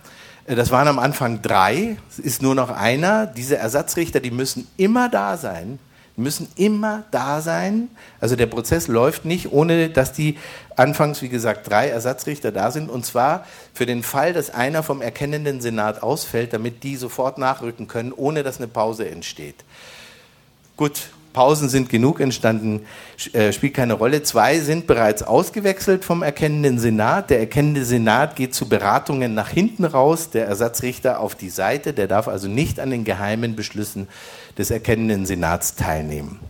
[0.45, 3.25] äh, das waren am Anfang drei, es ist nur noch einer.
[3.25, 5.79] Diese Ersatzrichter, die müssen immer da sein,
[6.17, 7.89] müssen immer da sein.
[8.21, 10.37] Also der Prozess läuft nicht, ohne dass die
[10.81, 12.89] anfangs, wie gesagt, drei Ersatzrichter da sind.
[12.91, 17.87] Und zwar für den Fall, dass einer vom erkennenden Senat ausfällt, damit die sofort nachrücken
[17.87, 19.57] können, ohne dass eine Pause entsteht.
[20.77, 22.87] Gut, Pausen sind genug entstanden,
[23.35, 24.23] äh, spielt keine Rolle.
[24.23, 27.29] Zwei sind bereits ausgewechselt vom erkennenden Senat.
[27.29, 31.93] Der erkennende Senat geht zu Beratungen nach hinten raus, der Ersatzrichter auf die Seite.
[31.93, 34.09] Der darf also nicht an den geheimen Beschlüssen
[34.57, 36.41] des erkennenden Senats teilnehmen.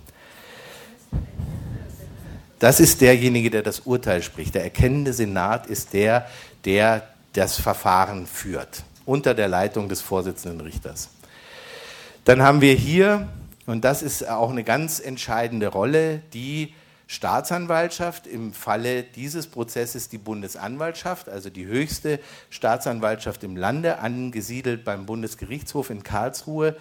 [2.60, 4.54] Das ist derjenige, der das Urteil spricht.
[4.54, 6.28] Der erkennende Senat ist der,
[6.66, 11.08] der das Verfahren führt, unter der Leitung des Vorsitzenden Richters.
[12.24, 13.28] Dann haben wir hier
[13.64, 16.74] und das ist auch eine ganz entscheidende Rolle, die
[17.06, 25.06] Staatsanwaltschaft, im Falle dieses Prozesses die Bundesanwaltschaft, also die höchste Staatsanwaltschaft im Lande, angesiedelt beim
[25.06, 26.76] Bundesgerichtshof in Karlsruhe.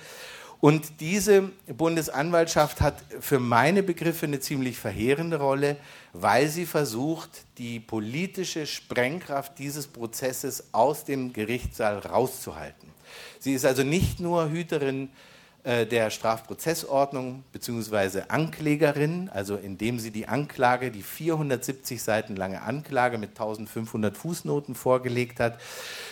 [0.62, 5.78] Und diese Bundesanwaltschaft hat für meine Begriffe eine ziemlich verheerende Rolle,
[6.12, 12.89] weil sie versucht, die politische Sprengkraft dieses Prozesses aus dem Gerichtssaal rauszuhalten.
[13.39, 15.10] Sie ist also nicht nur Hüterin
[15.64, 18.24] äh, der Strafprozessordnung bzw.
[18.28, 25.39] Anklägerin, also indem sie die Anklage, die 470 Seiten lange Anklage mit 1500 Fußnoten vorgelegt
[25.39, 25.57] hat,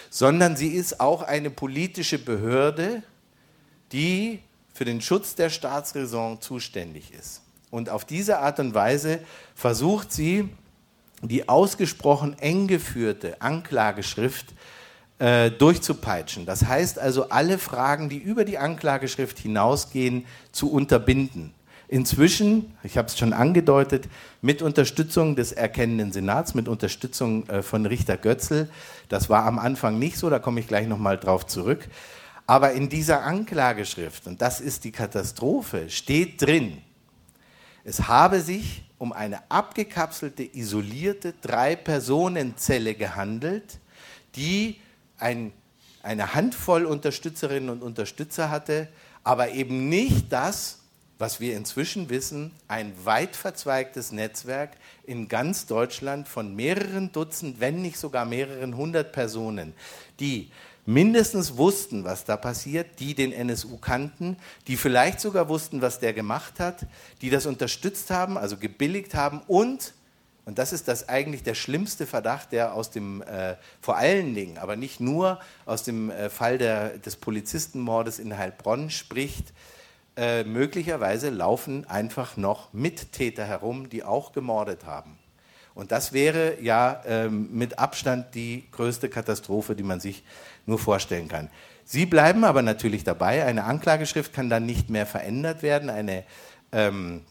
[0.09, 3.03] sondern sie ist auch eine politische Behörde,
[3.91, 4.39] die
[4.73, 7.41] für den Schutz der Staatsräson zuständig ist.
[7.71, 9.19] Und auf diese Art und Weise
[9.55, 10.49] versucht sie,
[11.21, 14.53] die ausgesprochen eng geführte Anklageschrift
[15.19, 16.45] äh, durchzupeitschen.
[16.45, 21.53] Das heißt also, alle Fragen, die über die Anklageschrift hinausgehen, zu unterbinden.
[21.89, 24.09] Inzwischen, ich habe es schon angedeutet,
[24.41, 28.69] mit Unterstützung des erkennenden Senats, mit Unterstützung äh, von Richter Götzl.
[29.09, 31.87] Das war am Anfang nicht so, da komme ich gleich nochmal drauf zurück.
[32.47, 36.81] Aber in dieser Anklageschrift, und das ist die Katastrophe, steht drin,
[37.83, 43.79] es habe sich um eine abgekapselte, isolierte Drei-Personen-Zelle gehandelt,
[44.35, 44.79] die
[45.19, 45.51] ein,
[46.01, 48.87] eine Handvoll Unterstützerinnen und Unterstützer hatte,
[49.23, 50.79] aber eben nicht das,
[51.19, 54.71] was wir inzwischen wissen, ein weit verzweigtes Netzwerk
[55.03, 59.73] in ganz Deutschland von mehreren Dutzend, wenn nicht sogar mehreren hundert Personen,
[60.19, 60.51] die
[60.87, 66.13] mindestens wussten, was da passiert, die den NSU kannten, die vielleicht sogar wussten, was der
[66.13, 66.87] gemacht hat,
[67.21, 69.93] die das unterstützt haben, also gebilligt haben und
[70.45, 74.57] und das ist das eigentlich der schlimmste Verdacht, der aus dem, äh, vor allen Dingen,
[74.57, 79.51] aber nicht nur aus dem äh, Fall der, des Polizistenmordes in Heilbronn spricht.
[80.15, 85.17] Äh, möglicherweise laufen einfach noch Mittäter herum, die auch gemordet haben.
[85.75, 90.23] Und das wäre ja ähm, mit Abstand die größte Katastrophe, die man sich
[90.67, 91.49] nur vorstellen kann.
[91.83, 93.45] Sie bleiben aber natürlich dabei.
[93.45, 95.89] Eine Anklageschrift kann dann nicht mehr verändert werden.
[95.89, 96.23] Eine
[96.71, 97.21] ähm,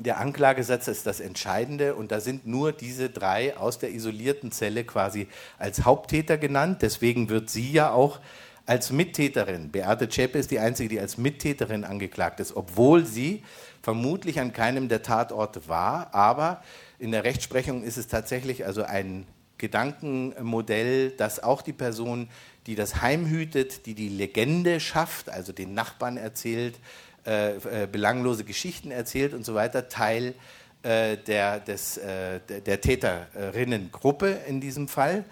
[0.00, 4.84] der Anklagesatz ist das Entscheidende und da sind nur diese drei aus der isolierten Zelle
[4.84, 5.26] quasi
[5.58, 6.82] als Haupttäter genannt.
[6.82, 8.20] Deswegen wird sie ja auch
[8.66, 9.70] als Mittäterin.
[9.70, 13.42] Beate Zschäpe ist die einzige, die als Mittäterin angeklagt ist, obwohl sie
[13.82, 16.14] vermutlich an keinem der Tatorte war.
[16.14, 16.62] Aber
[16.98, 19.26] in der Rechtsprechung ist es tatsächlich also ein
[19.56, 22.28] Gedankenmodell, dass auch die Person,
[22.68, 26.78] die das Heim hütet, die die Legende schafft, also den Nachbarn erzählt,
[27.26, 30.34] äh, äh, belanglose Geschichten erzählt und so weiter, Teil
[30.82, 35.24] äh, der, des, äh, der Täterinnengruppe in diesem Fall.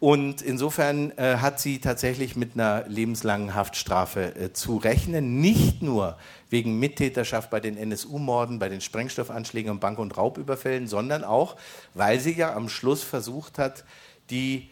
[0.00, 6.18] Und insofern äh, hat sie tatsächlich mit einer lebenslangen Haftstrafe äh, zu rechnen, nicht nur
[6.50, 11.56] wegen Mittäterschaft bei den NSU-Morden, bei den Sprengstoffanschlägen und Bank- und Raubüberfällen, sondern auch,
[11.94, 13.84] weil sie ja am Schluss versucht hat,
[14.28, 14.68] die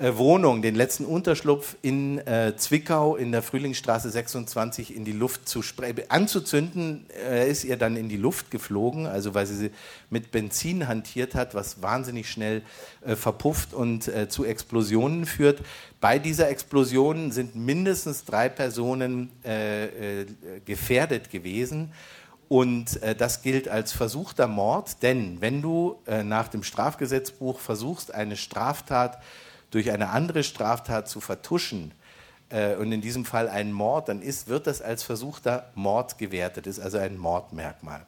[0.00, 5.60] Wohnung, den letzten Unterschlupf in äh, Zwickau in der Frühlingsstraße 26 in die Luft zu
[6.08, 7.06] anzuzünden.
[7.08, 9.72] Er ist ihr dann in die Luft geflogen, also weil sie
[10.08, 12.62] mit Benzin hantiert hat, was wahnsinnig schnell
[13.04, 15.62] äh, verpufft und äh, zu Explosionen führt.
[16.00, 20.26] Bei dieser Explosion sind mindestens drei Personen äh, äh,
[20.64, 21.92] gefährdet gewesen.
[22.48, 28.14] Und äh, das gilt als versuchter Mord, denn wenn du äh, nach dem Strafgesetzbuch versuchst,
[28.14, 29.18] eine Straftat
[29.70, 31.92] durch eine andere Straftat zu vertuschen,
[32.50, 36.66] äh, und in diesem Fall einen Mord, dann ist, wird das als versuchter Mord gewertet,
[36.66, 38.06] ist also ein Mordmerkmal.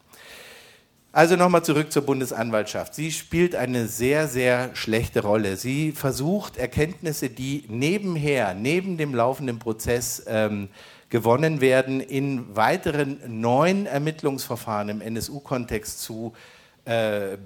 [1.13, 2.95] Also nochmal zurück zur Bundesanwaltschaft.
[2.95, 5.57] Sie spielt eine sehr, sehr schlechte Rolle.
[5.57, 10.69] Sie versucht Erkenntnisse, die nebenher, neben dem laufenden Prozess ähm,
[11.09, 16.60] gewonnen werden, in weiteren neuen Ermittlungsverfahren im NSU-Kontext zu äh,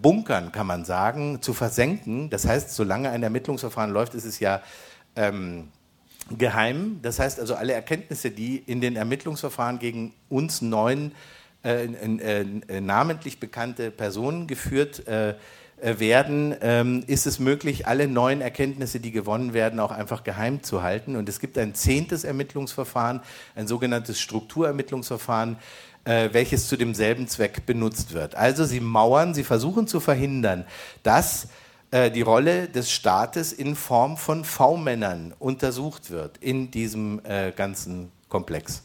[0.01, 2.30] bunkern, kann man sagen, zu versenken.
[2.30, 4.62] Das heißt, solange ein Ermittlungsverfahren läuft, ist es ja
[5.16, 5.68] ähm,
[6.30, 7.01] geheim.
[7.03, 11.12] Das heißt also, alle Erkenntnisse, die in den Ermittlungsverfahren gegen uns neun
[11.64, 15.34] äh, äh, äh namentlich bekannte Personen geführt äh,
[15.80, 20.62] äh, werden, ähm, ist es möglich, alle neuen Erkenntnisse, die gewonnen werden, auch einfach geheim
[20.62, 21.16] zu halten.
[21.16, 23.20] Und es gibt ein zehntes Ermittlungsverfahren,
[23.55, 25.57] ein sogenanntes Strukturermittlungsverfahren,
[26.05, 28.34] äh, welches zu demselben Zweck benutzt wird.
[28.34, 30.64] Also sie mauern, sie versuchen zu verhindern,
[31.02, 31.48] dass
[31.90, 38.11] äh, die Rolle des Staates in Form von V-Männern untersucht wird in diesem äh, ganzen
[38.28, 38.82] Komplex.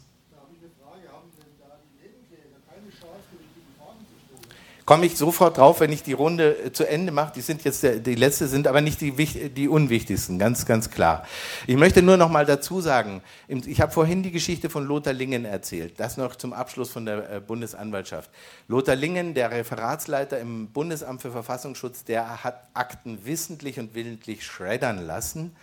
[4.89, 7.31] Komme ich sofort drauf, wenn ich die Runde äh, zu Ende mache.
[7.35, 9.11] Die sind jetzt die letzte, sind aber nicht die,
[9.51, 11.27] die unwichtigsten, ganz, ganz klar.
[11.67, 15.45] Ich möchte nur noch mal dazu sagen, ich habe vorhin die Geschichte von Lothar Lingen
[15.45, 15.99] erzählt.
[15.99, 18.31] Das noch zum Abschluss von der äh, Bundesanwaltschaft.
[18.67, 25.05] Lothar Lingen, der Referatsleiter im Bundesamt für Verfassungsschutz, der hat Akten wissentlich und willentlich schreddern
[25.05, 25.55] lassen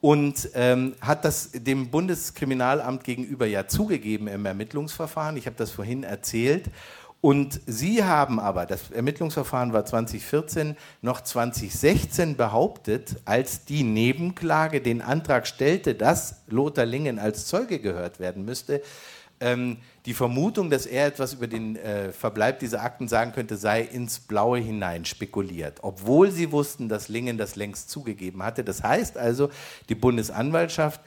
[0.00, 5.36] und ähm, hat das dem Bundeskriminalamt gegenüber ja zugegeben im Ermittlungsverfahren.
[5.36, 6.70] Ich habe das vorhin erzählt.
[7.20, 15.02] Und Sie haben aber, das Ermittlungsverfahren war 2014, noch 2016 behauptet, als die Nebenklage den
[15.02, 18.80] Antrag stellte, dass Lothar Lingen als Zeuge gehört werden müsste,
[19.40, 23.82] ähm, die Vermutung, dass er etwas über den äh, Verbleib dieser Akten sagen könnte, sei
[23.82, 28.64] ins Blaue hinein spekuliert, obwohl sie wussten, dass Lingen das längst zugegeben hatte.
[28.64, 29.50] Das heißt also,
[29.90, 31.00] die Bundesanwaltschaft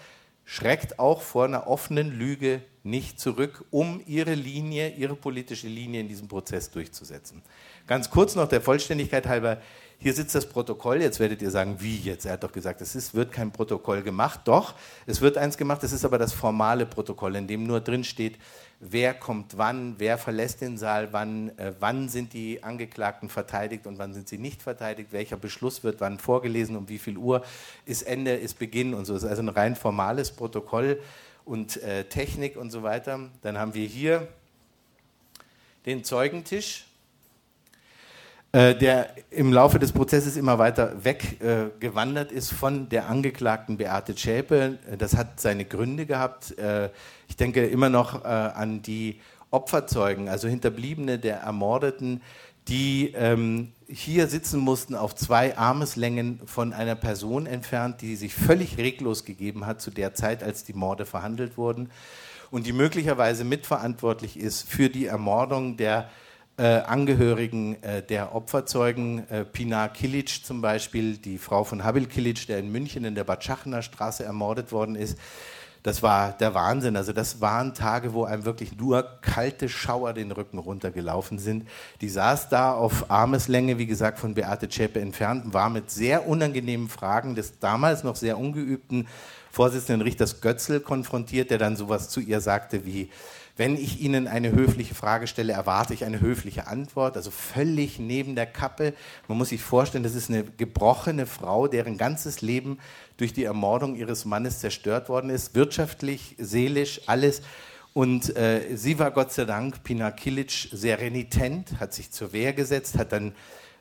[0.46, 6.08] schreckt auch vor einer offenen Lüge nicht zurück, um ihre Linie, ihre politische Linie in
[6.08, 7.42] diesem Prozess durchzusetzen.
[7.88, 9.60] Ganz kurz noch der Vollständigkeit halber,
[10.04, 12.26] hier sitzt das Protokoll, jetzt werdet ihr sagen, wie jetzt?
[12.26, 14.42] Er hat doch gesagt, es ist, wird kein Protokoll gemacht.
[14.44, 14.74] Doch,
[15.06, 18.38] es wird eins gemacht, es ist aber das formale Protokoll, in dem nur drin steht,
[18.82, 23.98] wer kommt wann, wer verlässt den Saal, wann, äh, wann sind die Angeklagten verteidigt und
[23.98, 27.44] wann sind sie nicht verteidigt, welcher Beschluss wird wann vorgelesen, um wie viel Uhr
[27.86, 29.16] ist Ende, ist Beginn und so.
[29.16, 31.00] Es ist also ein rein formales Protokoll
[31.46, 33.20] und äh, Technik und so weiter.
[33.42, 34.28] Dann haben wir hier
[35.86, 36.86] den Zeugentisch,
[38.52, 44.18] äh, der im Laufe des Prozesses immer weiter weggewandert äh, ist von der Angeklagten Beate
[44.18, 44.78] Schäpe.
[44.98, 46.58] Das hat seine Gründe gehabt.
[46.58, 46.90] Äh,
[47.28, 49.20] ich denke immer noch äh, an die
[49.50, 52.22] Opferzeugen, also Hinterbliebene der Ermordeten,
[52.68, 58.78] die ähm, hier sitzen mussten auf zwei Armeslängen von einer Person entfernt, die sich völlig
[58.78, 61.90] reglos gegeben hat zu der Zeit, als die Morde verhandelt wurden
[62.52, 66.10] und die möglicherweise mitverantwortlich ist für die Ermordung der
[66.58, 72.46] äh, Angehörigen äh, der Opferzeugen, äh, Pinar Kilic zum Beispiel, die Frau von Habil Kilic,
[72.46, 75.18] der in München in der Batschachner Straße ermordet worden ist
[75.84, 76.96] das war der Wahnsinn.
[76.96, 81.68] Also das waren Tage, wo einem wirklich nur kalte Schauer den Rücken runtergelaufen sind.
[82.00, 86.88] Die saß da auf Armeslänge, wie gesagt, von Beate Zschäpe entfernt, war mit sehr unangenehmen
[86.88, 89.08] Fragen des damals noch sehr ungeübten
[89.54, 93.12] Vorsitzenden Richters Götzl konfrontiert, der dann sowas zu ihr sagte wie,
[93.56, 98.34] wenn ich Ihnen eine höfliche Frage stelle, erwarte ich eine höfliche Antwort, also völlig neben
[98.34, 98.96] der Kappe.
[99.28, 102.80] Man muss sich vorstellen, das ist eine gebrochene Frau, deren ganzes Leben
[103.18, 107.44] durch die Ermordung ihres Mannes zerstört worden ist, wirtschaftlich, seelisch, alles.
[107.94, 112.54] Und äh, sie war Gott sei Dank, Pina Kilic, sehr renitent, hat sich zur Wehr
[112.54, 113.34] gesetzt, hat dann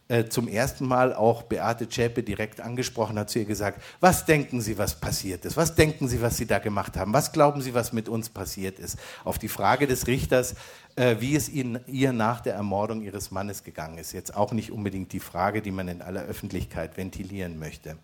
[0.09, 4.61] äh, zum ersten Mal auch Beate Zschäpe direkt angesprochen, hat zu ihr gesagt, was denken
[4.61, 5.57] Sie, was passiert ist?
[5.57, 7.12] Was denken Sie, was Sie da gemacht haben?
[7.12, 8.98] Was glauben Sie, was mit uns passiert ist?
[9.24, 10.55] Auf die Frage des Richters,
[10.96, 14.12] äh, wie es ihnen, ihr nach der Ermordung ihres Mannes gegangen ist.
[14.12, 17.96] Jetzt auch nicht unbedingt die Frage, die man in aller Öffentlichkeit ventilieren möchte.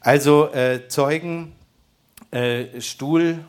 [0.00, 1.52] Also äh, Zeugen,
[2.30, 3.42] äh, Stuhl,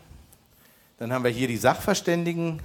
[0.97, 2.61] dann haben wir hier die Sachverständigen,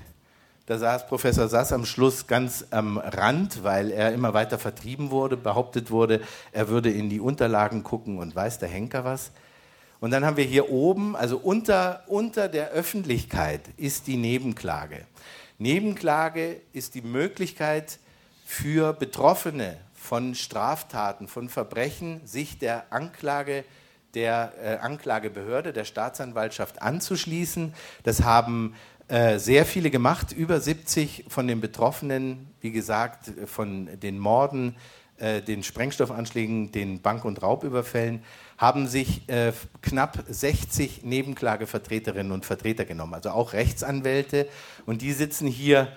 [0.71, 5.37] da saß Professor Sass am Schluss ganz am Rand, weil er immer weiter vertrieben wurde,
[5.37, 6.21] behauptet wurde,
[6.53, 9.33] er würde in die Unterlagen gucken und weiß der Henker was.
[9.99, 15.07] Und dann haben wir hier oben, also unter, unter der Öffentlichkeit ist die Nebenklage.
[15.59, 17.99] Nebenklage ist die Möglichkeit
[18.47, 23.65] für Betroffene von Straftaten, von Verbrechen, sich der Anklage
[24.15, 27.75] der äh, Anklagebehörde, der Staatsanwaltschaft anzuschließen.
[28.03, 28.75] Das haben
[29.11, 34.77] äh, sehr viele gemacht, über 70 von den Betroffenen, wie gesagt, von den Morden,
[35.19, 38.23] äh, den Sprengstoffanschlägen, den Bank- und Raubüberfällen,
[38.57, 39.53] haben sich äh,
[39.83, 44.47] knapp 60 Nebenklagevertreterinnen und Vertreter genommen, also auch Rechtsanwälte.
[44.87, 45.89] Und die sitzen hier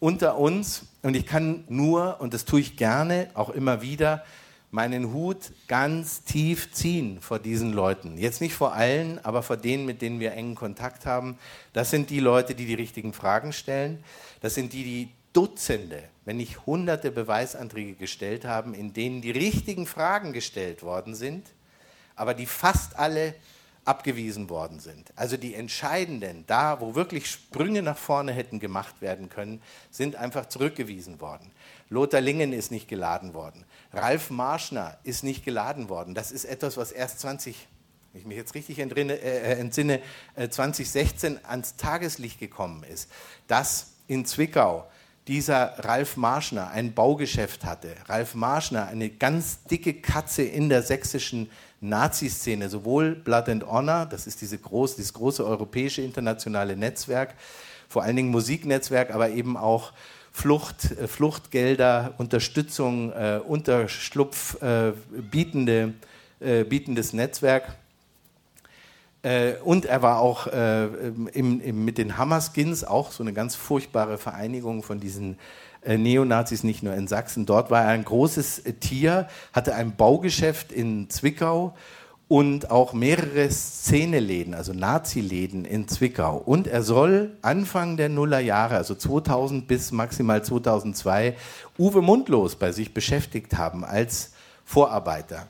[0.00, 0.86] unter uns.
[1.02, 4.24] Und ich kann nur, und das tue ich gerne, auch immer wieder,
[4.70, 8.18] meinen Hut ganz tief ziehen vor diesen Leuten.
[8.18, 11.38] Jetzt nicht vor allen, aber vor denen, mit denen wir engen Kontakt haben.
[11.72, 14.02] Das sind die Leute, die die richtigen Fragen stellen.
[14.40, 19.86] Das sind die, die Dutzende, wenn nicht hunderte Beweisanträge gestellt haben, in denen die richtigen
[19.86, 21.46] Fragen gestellt worden sind,
[22.14, 23.34] aber die fast alle
[23.84, 25.12] abgewiesen worden sind.
[25.14, 30.46] Also die entscheidenden, da wo wirklich Sprünge nach vorne hätten gemacht werden können, sind einfach
[30.46, 31.50] zurückgewiesen worden.
[31.88, 33.64] Lothar Lingen ist nicht geladen worden.
[33.92, 36.14] Ralf Marschner ist nicht geladen worden.
[36.14, 37.68] Das ist etwas, was erst 20,
[38.12, 40.00] wenn ich mich jetzt richtig entrinne, äh, äh entsinne,
[40.34, 43.10] äh, 2016 ans Tageslicht gekommen ist,
[43.46, 44.86] dass in Zwickau
[45.28, 47.94] dieser Ralf Marschner ein Baugeschäft hatte.
[48.06, 54.26] Ralf Marschner, eine ganz dicke Katze in der sächsischen Nazi-Szene, sowohl Blood and Honor, das
[54.26, 57.34] ist diese groß, dieses große europäische internationale Netzwerk,
[57.88, 59.92] vor allen Dingen Musiknetzwerk, aber eben auch
[60.36, 64.92] Flucht, äh, Fluchtgelder, Unterstützung, äh, Unterschlupf äh,
[65.30, 65.94] bietende,
[66.40, 67.74] äh, bietendes Netzwerk.
[69.22, 70.88] Äh, und er war auch äh,
[71.32, 75.38] im, im, mit den Hammerskins, auch so eine ganz furchtbare Vereinigung von diesen
[75.86, 77.46] Neonazis, nicht nur in Sachsen.
[77.46, 81.76] Dort war er ein großes Tier, hatte ein Baugeschäft in Zwickau
[82.28, 86.36] und auch mehrere Szeneläden, also Nazi-Läden in Zwickau.
[86.36, 91.36] Und er soll Anfang der Nullerjahre, also 2000 bis maximal 2002,
[91.78, 94.32] Uwe Mundlos bei sich beschäftigt haben als
[94.64, 95.46] Vorarbeiter.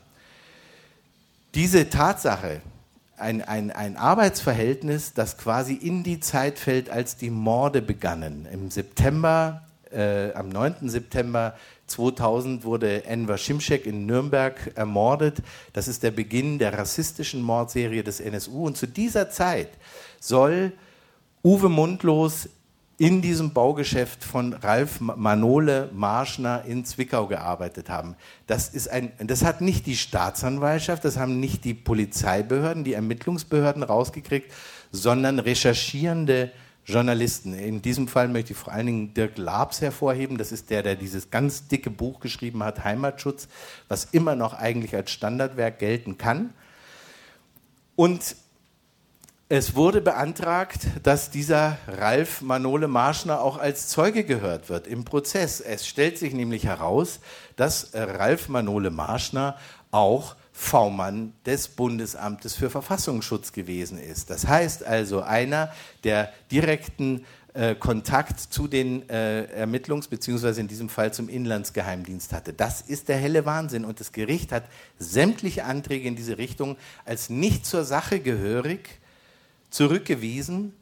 [1.55, 2.61] Diese Tatsache,
[3.17, 8.47] ein, ein, ein Arbeitsverhältnis, das quasi in die Zeit fällt, als die Morde begannen.
[8.51, 10.89] Im September, äh, am 9.
[10.89, 11.55] September
[11.87, 15.37] 2000 wurde Enver Şimşek in Nürnberg ermordet.
[15.73, 18.65] Das ist der Beginn der rassistischen Mordserie des NSU.
[18.65, 19.69] Und zu dieser Zeit
[20.19, 20.73] soll
[21.43, 22.49] Uwe Mundlos
[22.97, 28.15] in diesem Baugeschäft von Ralf Manole Marschner in Zwickau gearbeitet haben.
[28.47, 33.83] Das, ist ein, das hat nicht die Staatsanwaltschaft, das haben nicht die Polizeibehörden, die Ermittlungsbehörden
[33.83, 34.51] rausgekriegt,
[34.91, 36.51] sondern recherchierende
[36.87, 37.53] Journalisten.
[37.53, 40.37] In diesem Fall möchte ich vor allen Dingen Dirk Labs hervorheben.
[40.37, 43.49] Das ist der, der dieses ganz dicke Buch geschrieben hat, Heimatschutz,
[43.89, 46.53] was immer noch eigentlich als Standardwerk gelten kann.
[47.97, 48.37] Und
[49.49, 55.59] es wurde beantragt, dass dieser Ralf Manole Marschner auch als Zeuge gehört wird im Prozess.
[55.59, 57.19] Es stellt sich nämlich heraus,
[57.57, 59.57] dass Ralf Manole Marschner
[59.91, 64.31] auch V-Mann des Bundesamtes für Verfassungsschutz gewesen ist.
[64.31, 65.71] Das heißt also einer,
[66.03, 70.59] der direkten äh, Kontakt zu den äh, Ermittlungs- bzw.
[70.59, 72.53] in diesem Fall zum Inlandsgeheimdienst hatte.
[72.53, 73.85] Das ist der helle Wahnsinn.
[73.85, 74.63] Und das Gericht hat
[74.97, 78.99] sämtliche Anträge in diese Richtung als nicht zur Sache gehörig
[79.69, 80.73] zurückgewiesen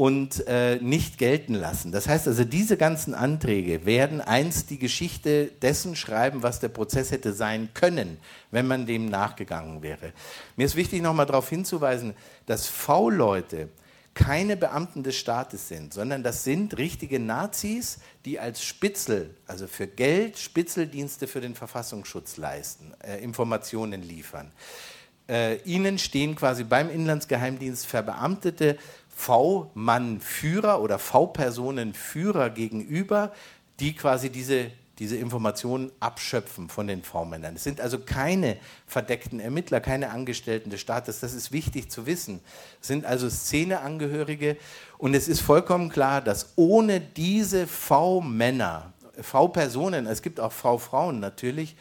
[0.00, 1.92] und äh, nicht gelten lassen.
[1.92, 7.10] Das heißt also, diese ganzen Anträge werden einst die Geschichte dessen schreiben, was der Prozess
[7.10, 8.16] hätte sein können,
[8.50, 10.14] wenn man dem nachgegangen wäre.
[10.56, 12.14] Mir ist wichtig, nochmal darauf hinzuweisen,
[12.46, 13.68] dass V-Leute
[14.14, 19.86] keine Beamten des Staates sind, sondern das sind richtige Nazis, die als Spitzel, also für
[19.86, 24.50] Geld, Spitzeldienste für den Verfassungsschutz leisten, äh, Informationen liefern.
[25.30, 28.78] Äh, ihnen stehen quasi beim Inlandsgeheimdienst verbeamtete
[29.20, 33.32] V-Mann-Führer oder V-Personen-Führer gegenüber,
[33.78, 37.56] die quasi diese, diese Informationen abschöpfen von den V-Männern.
[37.56, 38.56] Es sind also keine
[38.86, 41.20] verdeckten Ermittler, keine Angestellten des Staates.
[41.20, 42.40] Das ist wichtig zu wissen.
[42.80, 44.56] Es sind also Szeneangehörige.
[44.96, 51.76] Und es ist vollkommen klar, dass ohne diese V-Männer, V-Personen, es gibt auch V-Frauen natürlich,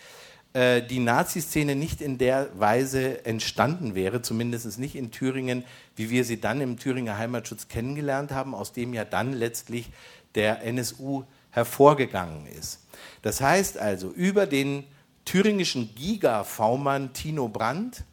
[0.59, 5.63] äh, die Nazi-Szene nicht in der Weise entstanden wäre, zumindest nicht in Thüringen,
[5.95, 9.89] wie wir sie dann im Thüringer Heimatschutz kennengelernt haben, aus dem ja dann letztlich
[10.35, 12.81] der NSU hervorgegangen ist.
[13.21, 14.83] Das heißt also, über den
[15.23, 18.03] thüringischen Giga-V-Mann Tino Brandt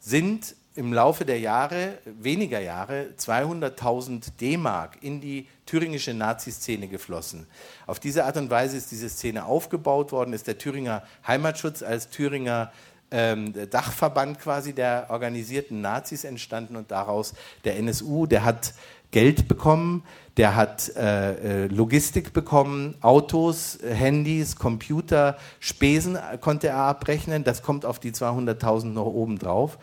[0.00, 7.46] sind im Laufe der Jahre, weniger Jahre, 200.000 D-Mark in die thüringische Nazi-Szene geflossen.
[7.86, 12.10] Auf diese Art und Weise ist diese Szene aufgebaut worden, ist der Thüringer Heimatschutz als
[12.10, 12.70] Thüringer
[13.10, 17.34] ähm, Dachverband quasi der organisierten Nazis entstanden und daraus
[17.64, 18.74] der NSU, der hat
[19.12, 20.02] Geld bekommen,
[20.36, 27.86] der hat äh, äh Logistik bekommen, Autos, Handys, Computer, Spesen konnte er abrechnen, das kommt
[27.86, 29.78] auf die 200.000 noch oben drauf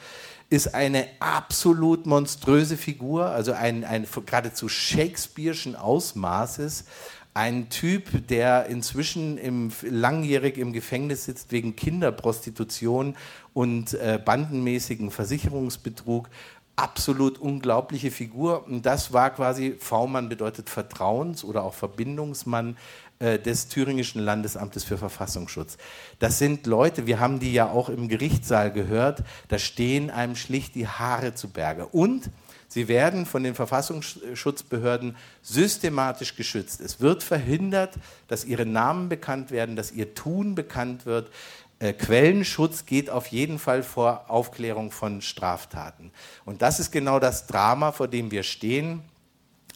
[0.53, 6.85] ist eine absolut monströse Figur, also ein, ein geradezu Shakespeare'schen Ausmaßes.
[7.34, 13.15] Ein Typ, der inzwischen im, langjährig im Gefängnis sitzt wegen Kinderprostitution
[13.55, 16.30] und äh, bandenmäßigen Versicherungsbetrug.
[16.75, 18.67] Absolut unglaubliche Figur.
[18.67, 22.77] Und das war quasi, V-Mann bedeutet Vertrauens- oder auch Verbindungsmann
[23.24, 25.78] äh, des Thüringischen Landesamtes für Verfassungsschutz.
[26.20, 30.76] Das sind Leute, wir haben die ja auch im Gerichtssaal gehört, da stehen einem schlicht
[30.76, 31.86] die Haare zu Berge.
[31.86, 32.30] Und
[32.68, 36.82] sie werden von den Verfassungsschutzbehörden systematisch geschützt.
[36.82, 37.94] Es wird verhindert,
[38.28, 41.32] dass ihre Namen bekannt werden, dass ihr Tun bekannt wird.
[41.80, 46.12] Äh, Quellenschutz geht auf jeden Fall vor Aufklärung von Straftaten.
[46.44, 49.02] Und das ist genau das Drama, vor dem wir stehen.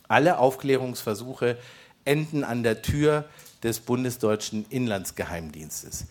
[0.09, 1.57] Alle Aufklärungsversuche
[2.07, 3.25] enden an der Tür
[3.63, 6.05] des bundesdeutschen Inlandsgeheimdienstes.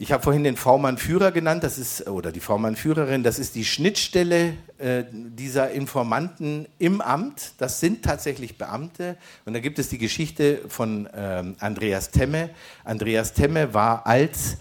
[0.00, 4.54] Ich habe vorhin den V-Mann-Führer genannt, das ist, oder die V-Mann-Führerin, das ist die Schnittstelle
[4.78, 7.54] äh, dieser Informanten im Amt.
[7.58, 9.16] Das sind tatsächlich Beamte.
[9.44, 12.50] Und da gibt es die Geschichte von ähm, Andreas Temme.
[12.84, 14.58] Andreas Temme war als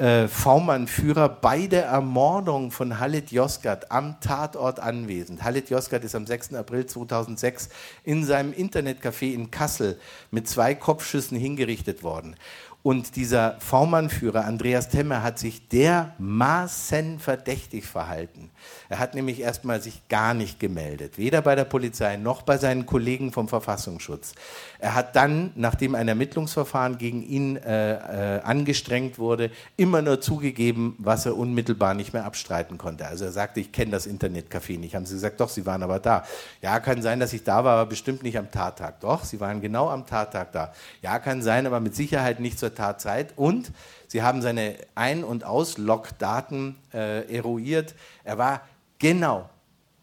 [0.00, 5.44] äh, V-Mann-Führer bei der Ermordung von Halit Yozgat am Tatort anwesend.
[5.44, 6.54] Halit Yozgat ist am 6.
[6.54, 7.68] April 2006
[8.02, 10.00] in seinem Internetcafé in Kassel
[10.30, 12.34] mit zwei Kopfschüssen hingerichtet worden.
[12.82, 18.50] Und dieser V-Mann-Führer Andreas Temme hat sich dermaßen verdächtig verhalten.
[18.88, 22.86] Er hat nämlich erstmal sich gar nicht gemeldet, weder bei der Polizei noch bei seinen
[22.86, 24.34] Kollegen vom Verfassungsschutz.
[24.78, 30.96] Er hat dann, nachdem ein Ermittlungsverfahren gegen ihn äh, äh, angestrengt wurde, immer nur zugegeben,
[30.98, 33.06] was er unmittelbar nicht mehr abstreiten konnte.
[33.06, 34.94] Also er sagte, ich kenne das Internetcafé nicht.
[34.94, 36.24] Haben sie gesagt, doch, Sie waren aber da.
[36.62, 39.00] Ja, kann sein, dass ich da war, aber bestimmt nicht am Tattag.
[39.00, 40.72] Doch, Sie waren genau am Tattag da.
[41.02, 43.32] Ja, kann sein, aber mit Sicherheit nicht zur Tatzeit.
[43.36, 43.72] Und
[44.08, 47.94] Sie haben seine Ein- und Auslogdaten äh, eruiert.
[48.24, 48.62] Er war
[48.98, 49.48] genau,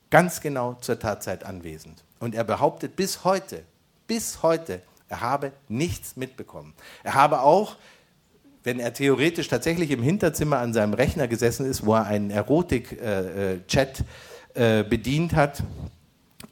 [0.09, 2.03] ganz genau zur Tatzeit anwesend.
[2.19, 3.63] Und er behauptet bis heute,
[4.07, 6.73] bis heute, er habe nichts mitbekommen.
[7.03, 7.75] Er habe auch,
[8.63, 14.03] wenn er theoretisch tatsächlich im Hinterzimmer an seinem Rechner gesessen ist, wo er einen Erotik-Chat
[14.55, 15.63] äh, äh, bedient hat,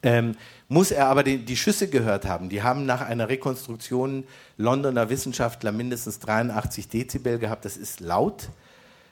[0.04, 0.36] ähm,
[0.68, 2.50] muss er aber die, die, Schüsse gehört haben.
[2.50, 4.24] Die haben nach einer Rekonstruktion
[4.58, 7.66] Londoner Wissenschaftler mindestens 83 Dezibel gehabt.
[7.66, 8.50] Das ist laut.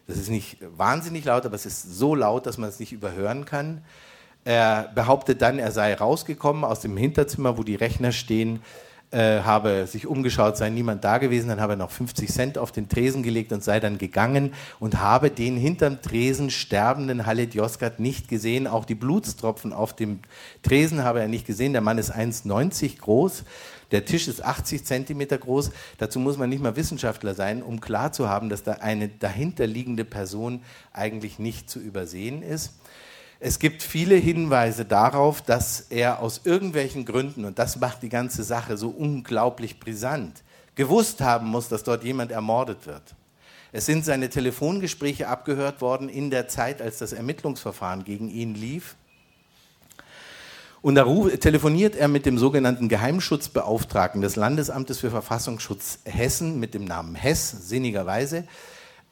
[0.08, 3.46] Das ist nicht wahnsinnig laut, aber es ist so laut, dass man es nicht überhören
[3.46, 3.84] kann.
[4.46, 8.62] Er behauptet dann, er sei rausgekommen aus dem Hinterzimmer, wo die Rechner stehen,
[9.14, 12.72] äh, habe sich umgeschaut, sei niemand da gewesen, dann habe er noch 50 Cent auf
[12.72, 18.00] den Tresen gelegt und sei dann gegangen und habe den hinterm Tresen sterbenden Halit Yozgat
[18.00, 18.66] nicht gesehen.
[18.66, 20.20] Auch die Blutstropfen auf dem
[20.64, 21.74] Tresen habe er nicht gesehen.
[21.74, 23.44] Der Mann ist 1,90 groß.
[23.92, 25.70] Der Tisch ist 80 Zentimeter groß.
[26.00, 30.06] Dazu muss man nicht mal Wissenschaftler sein, um klar zu haben, dass da eine dahinterliegende
[30.06, 30.62] Person
[30.92, 32.74] eigentlich nicht zu übersehen ist.
[33.46, 38.42] Es gibt viele Hinweise darauf, dass er aus irgendwelchen Gründen, und das macht die ganze
[38.42, 40.44] Sache so unglaublich brisant,
[40.76, 43.02] gewusst haben muss, dass dort jemand ermordet wird.
[43.74, 48.96] Es sind seine Telefongespräche abgehört worden in der Zeit, als das Ermittlungsverfahren gegen ihn lief.
[50.82, 51.04] Und da
[51.38, 57.52] telefoniert er mit dem sogenannten Geheimschutzbeauftragten des Landesamtes für Verfassungsschutz Hessen mit dem Namen Hess,
[57.68, 58.46] sinnigerweise.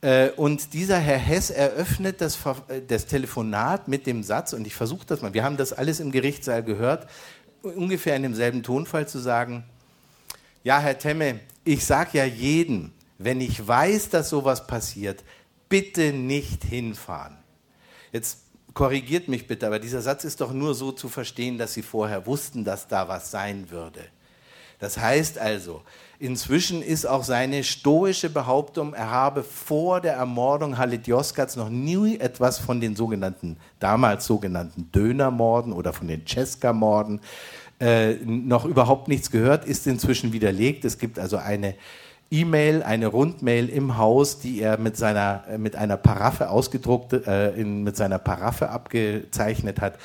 [0.02, 2.38] Äh, und dieser Herr Hess eröffnet das,
[2.68, 6.00] äh, das Telefonat mit dem Satz, und ich versuche das mal, wir haben das alles
[6.00, 7.08] im Gerichtssaal gehört,
[7.62, 9.64] ungefähr in demselben Tonfall zu sagen,
[10.64, 15.24] ja, Herr Temme, ich sage ja jedem, wenn ich weiß, dass sowas passiert,
[15.70, 17.38] bitte nicht hinfahren.
[18.12, 18.40] Jetzt
[18.74, 22.26] korrigiert mich bitte, aber dieser Satz ist doch nur so zu verstehen, dass Sie vorher
[22.26, 24.02] wussten, dass da was sein würde.
[24.80, 25.84] Das heißt also,
[26.22, 32.20] inzwischen ist auch seine stoische Behauptung, er habe vor der Ermordung Halit Yoskats noch nie
[32.20, 37.22] etwas von den sogenannten, damals sogenannten Dönermorden oder von den Cesca-Morden
[37.80, 40.86] äh, noch überhaupt nichts gehört, ist inzwischen widerlegt.
[40.86, 41.74] Es gibt also eine
[42.30, 47.84] E-Mail, eine Rundmail im Haus, die er mit seiner mit einer Paraffe ausgedruckt, äh, in,
[47.84, 49.96] mit seiner Paraffe abgezeichnet hat,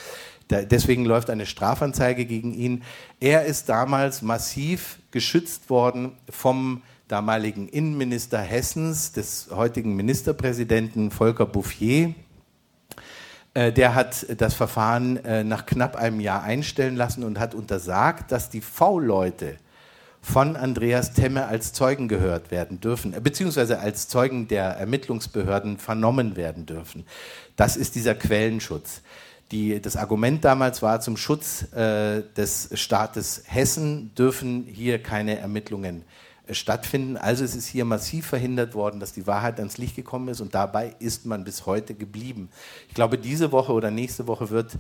[0.51, 2.83] deswegen läuft eine Strafanzeige gegen ihn.
[3.21, 12.15] Er ist damals massiv geschützt worden vom damaligen Innenminister Hessens, des heutigen Ministerpräsidenten Volker Bouffier.
[13.55, 18.33] Äh, der hat das Verfahren äh, nach knapp einem Jahr einstellen lassen und hat untersagt,
[18.33, 19.57] dass die V-Leute
[20.21, 26.37] von Andreas Temme als Zeugen gehört werden dürfen, äh, beziehungsweise als Zeugen der Ermittlungsbehörden vernommen
[26.37, 27.07] werden dürfen.
[27.55, 29.03] Das ist dieser Quellenschutz.
[29.53, 36.05] Die, das Argument damals war, zum Schutz äh, des Staates Hessen dürfen hier keine Ermittlungen
[36.47, 37.17] äh, stattfinden.
[37.17, 40.55] Also es ist hier massiv verhindert worden, dass die Wahrheit ans Licht gekommen ist und
[40.55, 42.49] dabei ist man bis heute geblieben.
[42.89, 44.73] Ich glaube, diese Woche oder nächste Woche wird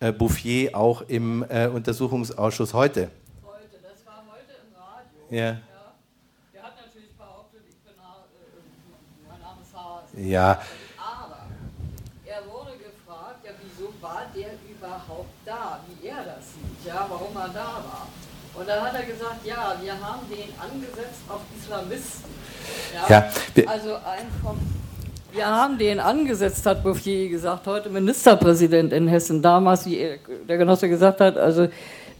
[0.00, 3.10] äh, Bouffier auch im äh, Untersuchungsausschuss heute.
[3.42, 5.36] Heute, das war heute im Radio.
[5.36, 5.44] Ja.
[5.44, 5.60] Ja.
[6.52, 10.20] Der hat natürlich behauptet, ich bin, äh, mein Name ist Hase.
[10.20, 10.60] Ja,
[10.98, 11.46] Aber
[12.26, 17.34] er wurde gefragt, ja, wieso war der überhaupt da, wie er das sieht, ja, warum
[17.36, 18.06] er da war.
[18.54, 22.30] Und dann hat er gesagt, ja, wir haben den angesetzt auf Islamisten.
[23.08, 24.56] Ja, Ja, also ein vom
[25.32, 30.18] wir haben den angesetzt, hat Bouffier gesagt, heute Ministerpräsident in Hessen, damals, wie er-
[30.48, 31.66] der Genosse gesagt hat, also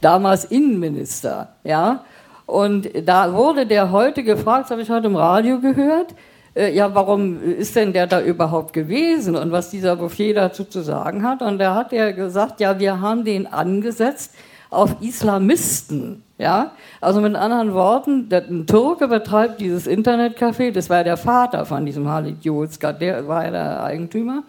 [0.01, 2.05] damals Innenminister, ja.
[2.47, 6.09] Und da wurde der heute gefragt, das habe ich heute im Radio gehört,
[6.55, 11.23] ja, warum ist denn der da überhaupt gewesen und was dieser Bouffier dazu zu sagen
[11.23, 11.43] hat.
[11.43, 14.35] Und da hat er gesagt, ja, wir haben den angesetzt
[14.71, 16.23] auf Islamisten.
[16.37, 21.65] Ja, also mit anderen Worten, der, ein Türke betreibt dieses Internetcafé, das war der Vater
[21.65, 24.43] von diesem Halit Yozgat, der war ja der Eigentümer.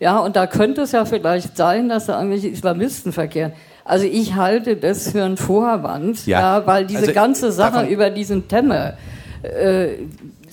[0.00, 3.52] Ja, und da könnte es ja vielleicht sein, dass da irgendwelche Islamisten verkehren.
[3.84, 6.40] Also ich halte das für einen Vorwand, Ja.
[6.58, 8.94] ja, weil diese Also, ganze Sache über diesen Temme
[9.42, 9.90] äh,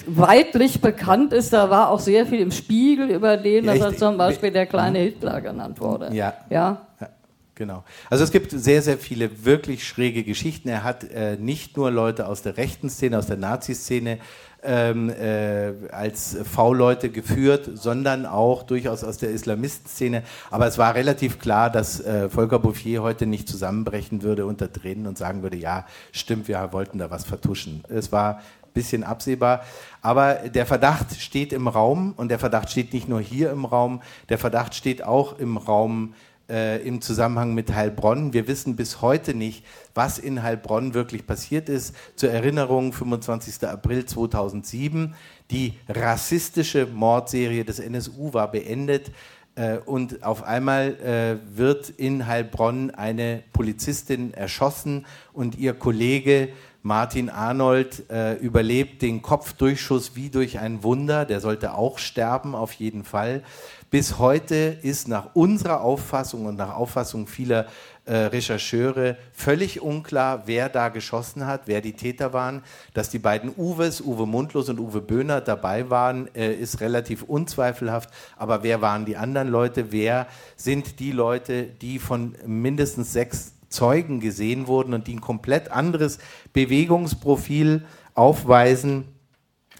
[0.07, 4.17] weitlich bekannt ist, da war auch sehr viel im Spiegel über den, dass er zum
[4.17, 6.13] Beispiel der kleine Hitler genannt wurde.
[6.13, 6.33] Ja.
[6.49, 6.87] Ja.
[6.99, 7.09] Ja,
[7.55, 7.83] genau.
[8.09, 10.69] Also es gibt sehr, sehr viele wirklich schräge Geschichten.
[10.69, 14.19] Er hat äh, nicht nur Leute aus der rechten Szene, aus der Nazi-Szene
[14.63, 20.23] ähm, äh, als V-Leute geführt, sondern auch durchaus aus der Islamistenszene.
[20.51, 25.07] Aber es war relativ klar, dass äh, Volker Bouffier heute nicht zusammenbrechen würde unter Tränen
[25.07, 27.83] und sagen würde, ja, stimmt, wir wollten da was vertuschen.
[27.87, 29.63] Es war ein bisschen absehbar.
[30.07, 34.01] Aber der Verdacht steht im Raum und der Verdacht steht nicht nur hier im Raum,
[34.29, 36.13] der Verdacht steht auch im Raum
[36.49, 38.31] äh, im Zusammenhang mit Heilbronn.
[38.31, 39.65] Wir wissen bis heute nicht,
[39.95, 41.93] was in Heilbronn wirklich passiert ist.
[42.15, 43.67] Zur Erinnerung, 25.
[43.67, 45.13] April 2007,
[45.51, 49.11] die rassistische Mordserie des NSU war beendet.
[49.55, 56.47] Äh, Und auf einmal äh, wird in Heilbronn eine Polizistin erschossen und ihr Kollege
[56.83, 61.25] Martin Arnold äh, überlebt den Kopfdurchschuss wie durch ein Wunder.
[61.25, 63.43] Der sollte auch sterben, auf jeden Fall.
[63.89, 67.67] Bis heute ist nach unserer Auffassung und nach Auffassung vieler
[68.05, 72.63] äh, Rechercheure völlig unklar, wer da geschossen hat, wer die Täter waren.
[72.93, 78.09] Dass die beiden Uwes, Uwe Mundlos und Uwe Böhner, dabei waren, äh, ist relativ unzweifelhaft.
[78.37, 79.91] Aber wer waren die anderen Leute?
[79.91, 85.71] Wer sind die Leute, die von mindestens sechs Zeugen gesehen wurden und die ein komplett
[85.71, 86.19] anderes
[86.53, 89.05] Bewegungsprofil aufweisen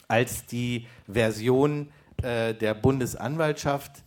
[0.08, 1.90] als die Version
[2.22, 4.04] äh, der Bundesanwaltschaft,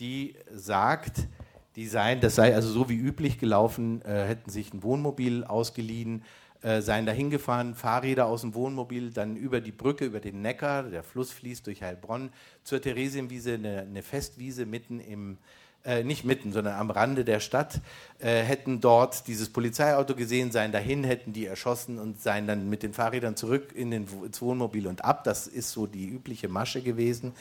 [0.00, 1.28] die sagt,
[1.76, 6.22] die seien, das sei also so wie üblich gelaufen, äh, hätten sich ein Wohnmobil ausgeliehen,
[6.62, 10.84] äh, seien dahin gefahren, Fahrräder aus dem Wohnmobil, dann über die Brücke, über den Neckar,
[10.84, 12.30] der Fluss fließt durch Heilbronn,
[12.62, 15.38] zur Theresienwiese, eine, eine Festwiese mitten im,
[15.84, 17.80] äh, nicht mitten, sondern am Rande der Stadt,
[18.18, 22.82] äh, hätten dort dieses Polizeiauto gesehen, seien dahin, hätten die erschossen und seien dann mit
[22.82, 25.24] den Fahrrädern zurück in den, ins Wohnmobil und ab.
[25.24, 27.34] Das ist so die übliche Masche gewesen.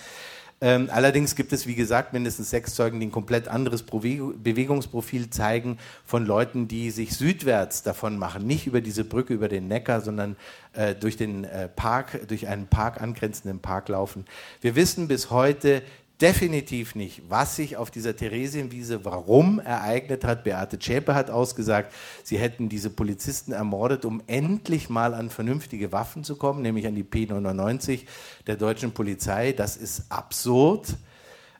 [0.64, 5.78] Ähm, allerdings gibt es, wie gesagt, mindestens sechs Zeugen, die ein komplett anderes Bewegungsprofil zeigen
[6.06, 10.38] von Leuten, die sich südwärts davon machen, nicht über diese Brücke, über den Neckar, sondern
[10.72, 14.24] äh, durch den äh, Park, durch einen Park angrenzenden Park laufen.
[14.61, 15.82] Wir wissen bis heute
[16.24, 20.45] definitiv nicht, was sich auf dieser Theresienwiese warum ereignet hat.
[20.45, 21.94] Beate Zschäpe hat ausgesagt,
[22.24, 26.95] sie hätten diese Polizisten ermordet, um endlich mal an vernünftige Waffen zu kommen, nämlich an
[26.95, 28.06] die P99
[28.48, 29.52] der deutschen Polizei.
[29.52, 30.95] Das ist absurd.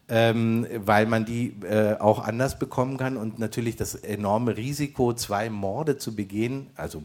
[0.10, 5.50] ähm, weil man die äh, auch anders bekommen kann und natürlich das enorme Risiko, zwei
[5.50, 7.04] Morde zu begehen, also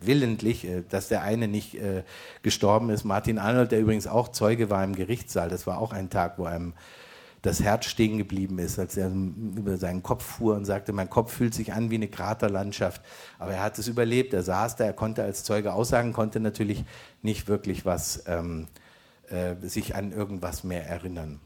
[0.00, 2.02] willentlich, äh, dass der eine nicht äh,
[2.42, 3.04] gestorben ist.
[3.04, 6.44] Martin Arnold, der übrigens auch Zeuge war im Gerichtssaal, das war auch ein Tag, wo
[6.44, 6.74] einem
[7.44, 11.30] das Herz stehen geblieben ist, als er über seinen Kopf fuhr und sagte, mein Kopf
[11.30, 13.02] fühlt sich an wie eine Kraterlandschaft.
[13.38, 16.84] Aber er hat es überlebt, er saß da, er konnte als Zeuge aussagen, konnte natürlich
[17.20, 18.66] nicht wirklich was, ähm,
[19.28, 21.38] äh, sich an irgendwas mehr erinnern.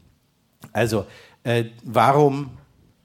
[0.71, 1.05] Also,
[1.43, 2.51] äh, warum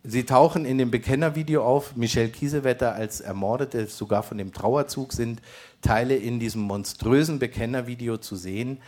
[0.06, 1.96] Sie tauchen in dem Bekennervideo auf.
[1.96, 5.40] Michelle Kiesewetter als Ermordete, sogar von dem Trauerzug sind
[5.80, 8.80] Teile in diesem monströsen Bekennervideo zu sehen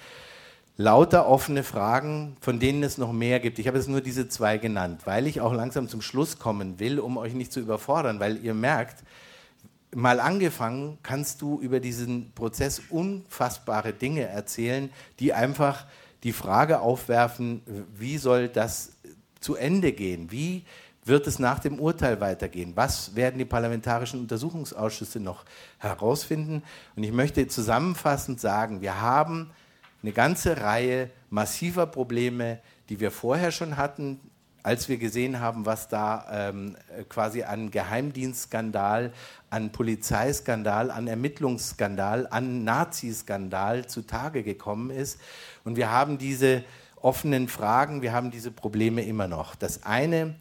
[0.77, 3.59] lauter offene Fragen, von denen es noch mehr gibt.
[3.59, 7.01] Ich habe jetzt nur diese zwei genannt, weil ich auch langsam zum Schluss kommen will,
[7.01, 9.03] um euch nicht zu überfordern, weil ihr merkt,
[9.95, 15.87] mal angefangen kannst du über diesen Prozess unfassbare Dinge erzählen, die einfach
[16.23, 17.63] die Frage aufwerfen,
[17.97, 18.93] wie soll das
[19.41, 20.31] zu Ende gehen?
[20.31, 20.65] Wie
[21.07, 22.73] wird es nach dem Urteil weitergehen?
[22.75, 25.45] Was werden die parlamentarischen Untersuchungsausschüsse noch
[25.79, 26.63] herausfinden?
[26.97, 29.51] Und ich möchte zusammenfassend sagen, wir haben
[30.03, 32.59] eine ganze Reihe massiver Probleme,
[32.89, 34.21] die wir vorher schon hatten,
[34.63, 36.77] als wir gesehen haben, was da ähm,
[37.09, 39.13] quasi an Geheimdienstskandal,
[39.49, 45.21] an Polizeiskandal, an Ermittlungsskandal, an Naziskandal zutage gekommen ist.
[45.63, 46.65] Und wir haben diese
[47.01, 49.55] offenen Fragen, wir haben diese Probleme immer noch.
[49.55, 50.35] Das eine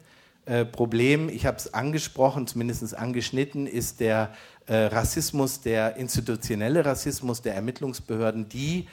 [0.46, 4.32] äh, Problem, ich habe es angesprochen, zumindest angeschnitten, ist der
[4.66, 8.86] äh, Rassismus, der institutionelle Rassismus der Ermittlungsbehörden, die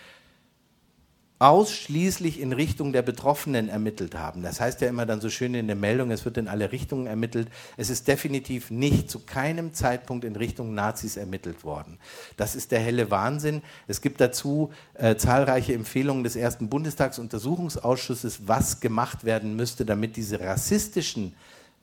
[1.43, 4.43] ausschließlich in Richtung der Betroffenen ermittelt haben.
[4.43, 7.05] Das heißt ja immer dann so schön in der Meldung, es wird in alle Richtungen
[7.05, 7.49] ermittelt.
[7.75, 11.99] Es ist definitiv nicht zu keinem Zeitpunkt in Richtung Nazis ermittelt worden.
[12.37, 13.61] Das ist der helle Wahnsinn.
[13.89, 20.39] Es gibt dazu äh, zahlreiche Empfehlungen des ersten Bundestagsuntersuchungsausschusses, was gemacht werden müsste, damit diese
[20.39, 21.33] rassistischen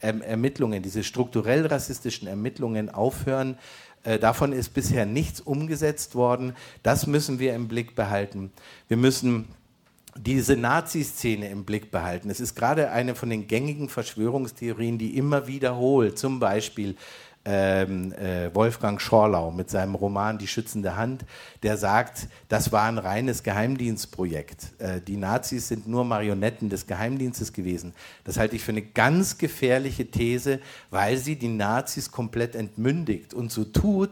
[0.00, 3.58] ähm, Ermittlungen, diese strukturell rassistischen Ermittlungen aufhören.
[4.04, 6.54] Äh, davon ist bisher nichts umgesetzt worden.
[6.82, 8.50] Das müssen wir im Blick behalten.
[8.88, 9.48] Wir müssen
[10.16, 12.30] diese Nazi-Szene im Blick behalten.
[12.30, 16.96] Es ist gerade eine von den gängigen Verschwörungstheorien, die immer wiederholt, zum Beispiel
[17.44, 21.24] ähm, äh, Wolfgang Schorlau mit seinem Roman Die schützende Hand,
[21.62, 24.78] der sagt, das war ein reines Geheimdienstprojekt.
[24.78, 27.94] Äh, die Nazis sind nur Marionetten des Geheimdienstes gewesen.
[28.24, 30.60] Das halte ich für eine ganz gefährliche These,
[30.90, 34.10] weil sie die Nazis komplett entmündigt und so tut,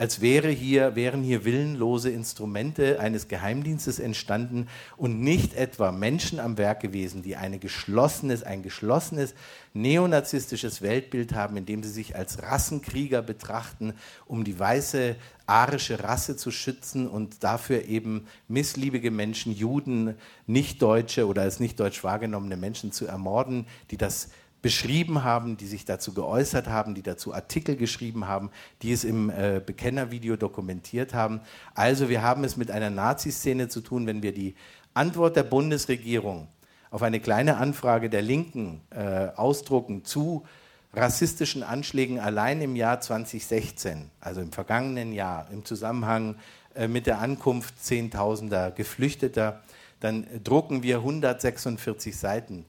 [0.00, 4.66] als wäre hier, wären hier willenlose Instrumente eines Geheimdienstes entstanden
[4.96, 9.34] und nicht etwa Menschen am Werk gewesen, die eine geschlossenes, ein geschlossenes
[9.74, 13.92] neonazistisches Weltbild haben, in dem sie sich als Rassenkrieger betrachten,
[14.24, 20.14] um die weiße arische Rasse zu schützen und dafür eben missliebige Menschen, Juden,
[20.46, 24.30] Nichtdeutsche oder als nicht deutsch wahrgenommene Menschen zu ermorden, die das
[24.62, 28.50] beschrieben haben, die sich dazu geäußert haben, die dazu Artikel geschrieben haben,
[28.82, 31.40] die es im äh, Bekennervideo dokumentiert haben.
[31.74, 34.54] Also wir haben es mit einer Nazi-Szene zu tun, wenn wir die
[34.92, 36.48] Antwort der Bundesregierung
[36.90, 40.44] auf eine kleine Anfrage der Linken äh, ausdrucken zu
[40.92, 46.36] rassistischen Anschlägen allein im Jahr 2016, also im vergangenen Jahr, im Zusammenhang
[46.74, 49.62] äh, mit der Ankunft Zehntausender Geflüchteter,
[50.00, 52.64] dann drucken wir 146 Seiten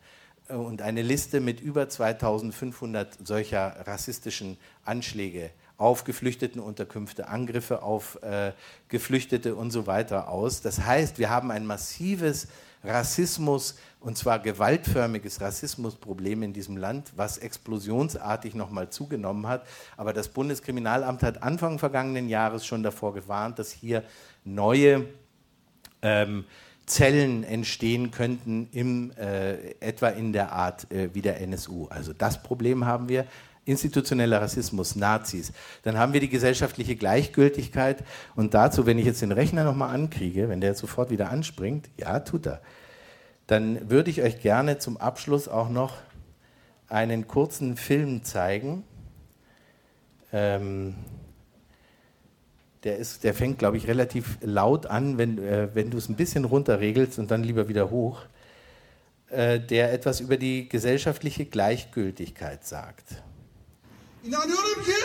[0.58, 8.52] und eine Liste mit über 2500 solcher rassistischen Anschläge auf Geflüchtetenunterkünfte, Angriffe auf äh,
[8.88, 10.62] Geflüchtete und so weiter aus.
[10.62, 12.48] Das heißt, wir haben ein massives
[12.84, 19.66] Rassismus, und zwar gewaltförmiges Rassismusproblem in diesem Land, was explosionsartig nochmal zugenommen hat.
[19.98, 24.04] Aber das Bundeskriminalamt hat Anfang vergangenen Jahres schon davor gewarnt, dass hier
[24.44, 25.08] neue
[26.02, 26.46] ähm,
[26.92, 31.88] Zellen entstehen könnten, im, äh, etwa in der Art äh, wie der NSU.
[31.88, 33.26] Also das Problem haben wir.
[33.64, 35.54] Institutioneller Rassismus, Nazis.
[35.84, 38.04] Dann haben wir die gesellschaftliche Gleichgültigkeit.
[38.36, 41.90] Und dazu, wenn ich jetzt den Rechner nochmal ankriege, wenn der jetzt sofort wieder anspringt,
[41.98, 42.62] ja, tut er,
[43.48, 45.94] dann würde ich euch gerne zum Abschluss auch noch
[46.90, 48.84] einen kurzen Film zeigen.
[50.34, 50.96] Ähm,
[52.84, 56.16] der, ist, der fängt, glaube ich, relativ laut an, wenn, äh, wenn du es ein
[56.16, 58.20] bisschen runterregelst und dann lieber wieder hoch,
[59.30, 63.22] äh, der etwas über die gesellschaftliche Gleichgültigkeit sagt.
[64.24, 64.96] İnanıyorum ki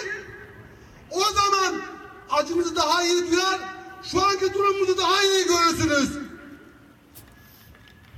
[1.11, 1.83] o zaman
[2.31, 3.61] acımızı daha iyi duyar,
[4.03, 6.19] şu anki durumumuzu daha iyi görürsünüz.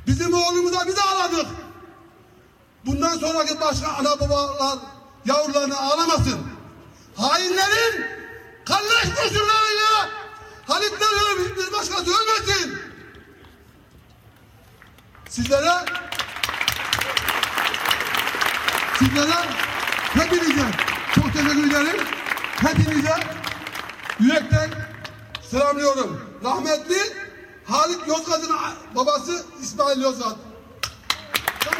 [0.07, 1.47] Bizim oğlumuza biz ağladık.
[2.87, 4.79] Bundan sonraki başka ana babalar
[5.25, 6.39] yavrularını ağlamasın.
[7.17, 8.18] Hainlerin
[8.69, 10.09] Kalleş kurşunlarıyla
[10.67, 12.79] Halit'ten ölmüş bir başkası ölmesin.
[15.29, 15.85] Sizlere
[18.99, 19.35] Sizlere
[20.15, 20.67] hepinize
[21.15, 22.07] çok teşekkür ederim.
[22.57, 23.17] Hepinize
[24.21, 24.71] yürekten
[25.51, 26.39] selamlıyorum.
[26.45, 26.99] Rahmetli
[27.65, 28.57] Halit Yozgat'ın
[28.95, 30.37] babası İsmail Yozgat.
[31.65, 31.79] Çok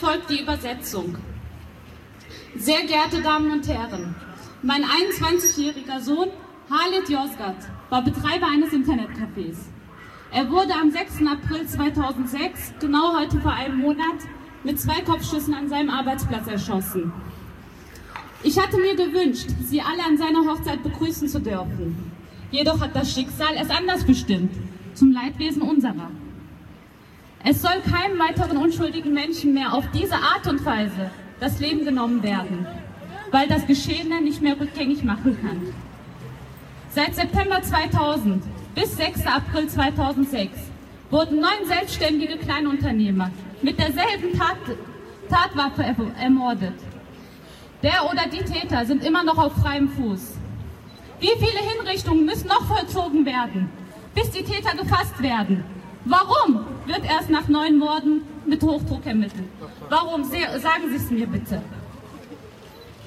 [0.00, 1.14] erfolgt die Übersetzung.
[2.56, 4.14] Sehr geehrte Damen und Herren,
[4.62, 6.28] mein 21-jähriger Sohn
[6.70, 7.56] Halit Yozgat
[7.90, 9.58] war Betreiber eines Internetcafés.
[10.32, 11.26] Er wurde am 6.
[11.26, 14.20] April 2006, genau heute vor einem Monat,
[14.64, 17.12] mit zwei Kopfschüssen an seinem Arbeitsplatz erschossen.
[18.42, 22.10] Ich hatte mir gewünscht, Sie alle an seiner Hochzeit begrüßen zu dürfen.
[22.50, 24.52] Jedoch hat das Schicksal es anders bestimmt,
[24.94, 26.10] zum Leidwesen unserer.
[27.42, 31.10] Es soll keinem weiteren unschuldigen Menschen mehr auf diese Art und Weise
[31.40, 32.66] das Leben genommen werden,
[33.30, 35.72] weil das Geschehene nicht mehr rückgängig machen kann.
[36.90, 38.44] Seit September 2000
[38.74, 39.26] bis 6.
[39.26, 40.50] April 2006
[41.10, 43.30] wurden neun selbstständige Kleinunternehmer
[43.62, 44.58] mit derselben Tat,
[45.30, 45.84] Tatwaffe
[46.20, 46.74] ermordet.
[47.82, 50.34] Der oder die Täter sind immer noch auf freiem Fuß.
[51.20, 53.70] Wie viele Hinrichtungen müssen noch vollzogen werden,
[54.14, 55.64] bis die Täter gefasst werden?
[56.04, 59.48] Warum wird erst nach neun Morden mit Hochdruck ermittelt?
[59.88, 60.24] Warum?
[60.24, 61.62] Sagen Sie es mir bitte.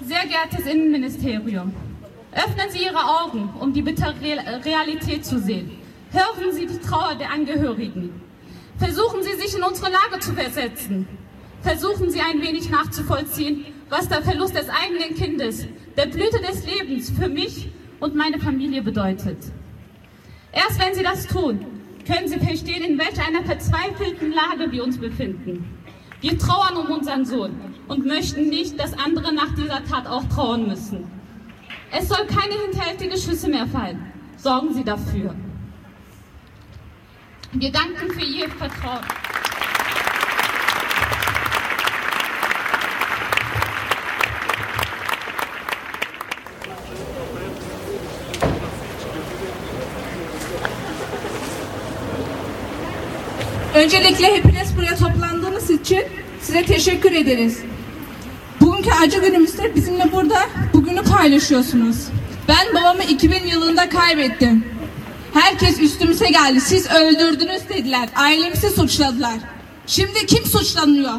[0.05, 1.73] Sehr geehrtes Innenministerium,
[2.33, 4.13] öffnen Sie Ihre Augen, um die bittere
[4.65, 5.71] Realität zu sehen.
[6.11, 8.21] Hören Sie die Trauer der Angehörigen.
[8.77, 11.07] Versuchen Sie sich in unsere Lage zu versetzen.
[11.61, 15.65] Versuchen Sie ein wenig nachzuvollziehen, was der Verlust des eigenen Kindes,
[15.95, 19.37] der Blüte des Lebens für mich und meine Familie bedeutet.
[20.51, 21.65] Erst wenn Sie das tun,
[22.05, 25.65] können Sie verstehen, in welch einer verzweifelten Lage wir uns befinden.
[26.21, 27.51] Wir trauern um unseren Sohn
[27.87, 31.05] und möchten nicht, dass andere nach dieser Tat auch trauern müssen.
[31.91, 34.11] Es soll keine hinterhältige Schüsse mehr fallen.
[34.37, 35.35] Sorgen Sie dafür.
[37.51, 39.05] Wir danken für Ihr Vertrauen.
[53.73, 56.03] Öncelikle hepiniz buraya toplandığınız için
[56.41, 57.59] size teşekkür ederiz.
[58.61, 61.97] Bugünkü acı günümüzde bizimle burada bugünü paylaşıyorsunuz.
[62.47, 64.65] Ben babamı 2000 yılında kaybettim.
[65.33, 66.61] Herkes üstümüze geldi.
[66.61, 68.09] Siz öldürdünüz dediler.
[68.15, 69.37] Ailemizi suçladılar.
[69.87, 71.13] Şimdi kim suçlanıyor?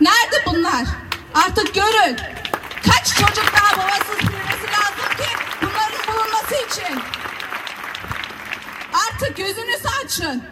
[0.00, 0.84] Nerede bunlar?
[1.34, 2.16] Artık görün.
[2.86, 5.28] Kaç çocuk daha babasız büyümesi lazım ki
[5.62, 7.00] bunların bulunması için.
[8.92, 10.42] Artık gözünüzü açın.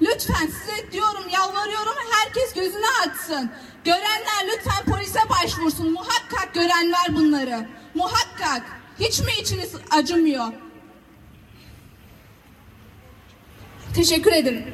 [0.00, 3.50] Lütfen size diyorum yalvarıyorum herkes gözünü açsın.
[3.84, 5.92] Görenler lütfen polise başvursun.
[5.92, 7.68] Muhakkak görenler bunları.
[7.94, 8.62] Muhakkak.
[9.00, 10.52] Hiç mi içiniz acımıyor?
[13.94, 14.66] Teşekkür ederim.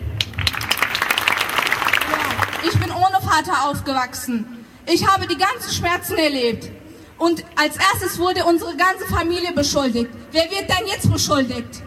[2.65, 4.47] Ich bin ohne Vater aufgewachsen.
[4.87, 6.71] Ich habe die ganzen Schmerzen erlebt.
[7.19, 10.11] Und als erstes wurde unsere ganze Familie beschuldigt.
[10.33, 11.83] Wer wird denn jetzt beschuldigt?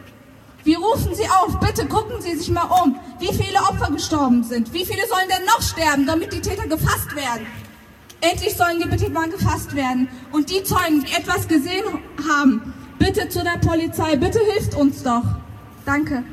[0.67, 4.73] Wir rufen Sie auf, bitte gucken Sie sich mal um, wie viele Opfer gestorben sind.
[4.73, 7.47] Wie viele sollen denn noch sterben, damit die Täter gefasst werden?
[8.19, 10.09] Endlich sollen die bitte mal gefasst werden.
[10.33, 11.85] Und die Zeugen, die etwas gesehen
[12.29, 15.23] haben, bitte zu der Polizei, bitte hilft uns doch.
[15.85, 16.25] Danke.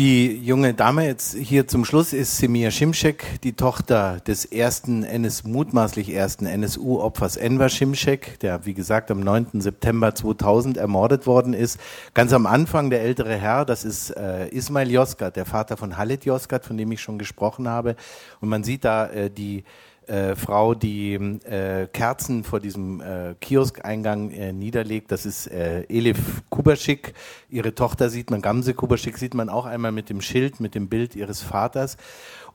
[0.00, 5.44] Die junge Dame jetzt hier zum Schluss ist Semir Schimschek, die Tochter des ersten NS,
[5.44, 9.60] mutmaßlich ersten NSU-Opfers Enver Schimschek, der wie gesagt am 9.
[9.60, 11.78] September 2000 ermordet worden ist.
[12.14, 16.24] Ganz am Anfang der ältere Herr, das ist äh, Ismail Yozgat, der Vater von Halit
[16.24, 17.94] Yozgat, von dem ich schon gesprochen habe.
[18.40, 19.64] Und man sieht da äh, die
[20.06, 25.12] äh, Frau, die äh, Kerzen vor diesem äh, Kioskeingang äh, niederlegt.
[25.12, 27.14] Das ist äh, Elif Kubaschik.
[27.48, 30.88] Ihre Tochter sieht man, Gamse Kubaschik sieht man auch einmal mit dem Schild, mit dem
[30.88, 31.96] Bild ihres Vaters.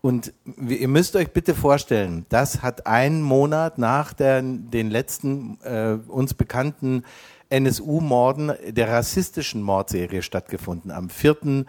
[0.02, 0.34] Und
[0.68, 6.36] ihr müsst euch bitte vorstellen, das hat einen Monat nach der, den letzten äh, uns
[6.36, 7.04] bekannten
[7.50, 10.92] NSU-Morden der rassistischen Mordserie stattgefunden.
[10.92, 11.66] Am 4.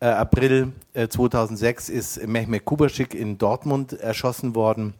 [0.00, 4.94] Äh, April äh, 2006 ist Mehmet Kubaschik in Dortmund erschossen worden.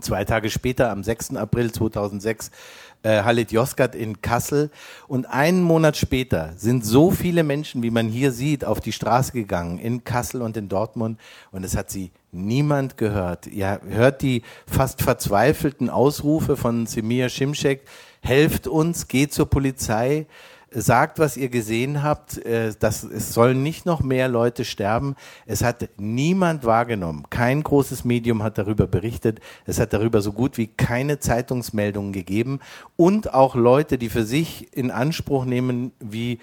[0.00, 1.36] Zwei Tage später, am 6.
[1.36, 2.50] April 2006,
[3.02, 4.70] äh, Halit Yozgat in Kassel.
[5.08, 9.32] Und einen Monat später sind so viele Menschen, wie man hier sieht, auf die Straße
[9.32, 11.18] gegangen, in Kassel und in Dortmund.
[11.50, 13.46] Und es hat sie niemand gehört.
[13.46, 17.82] Ihr hört die fast verzweifelten Ausrufe von Semir Schimschek,
[18.20, 20.26] helft uns, geht zur Polizei.
[20.82, 22.38] Sagt, was ihr gesehen habt.
[22.44, 25.16] Äh, das, es sollen nicht noch mehr Leute sterben.
[25.46, 27.24] Es hat niemand wahrgenommen.
[27.30, 29.40] Kein großes Medium hat darüber berichtet.
[29.64, 32.60] Es hat darüber so gut wie keine Zeitungsmeldungen gegeben.
[32.96, 36.38] Und auch Leute, die für sich in Anspruch nehmen, wie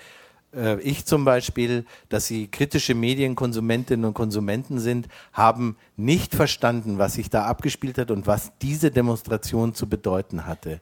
[0.56, 7.14] äh, ich zum Beispiel, dass sie kritische Medienkonsumentinnen und Konsumenten sind, haben nicht verstanden, was
[7.14, 10.80] sich da abgespielt hat und was diese Demonstration zu bedeuten hatte.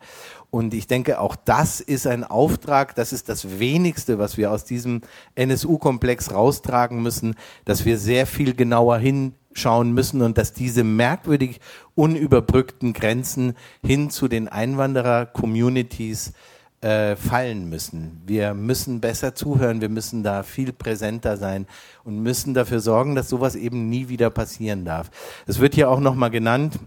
[0.49, 4.65] Und ich denke, auch das ist ein Auftrag, das ist das wenigste, was wir aus
[4.65, 5.01] diesem
[5.35, 7.35] NSU-Komplex raustragen müssen,
[7.65, 11.61] dass wir sehr viel genauer hinschauen müssen und dass diese merkwürdig
[11.95, 16.33] unüberbrückten Grenzen hin zu den Einwanderer-Communities
[16.81, 18.23] äh, fallen müssen.
[18.25, 21.67] Wir müssen besser zuhören, wir müssen da viel präsenter sein
[22.03, 25.11] und müssen dafür sorgen, dass sowas eben nie wieder passieren darf.
[25.45, 26.79] Es wird hier auch nochmal genannt,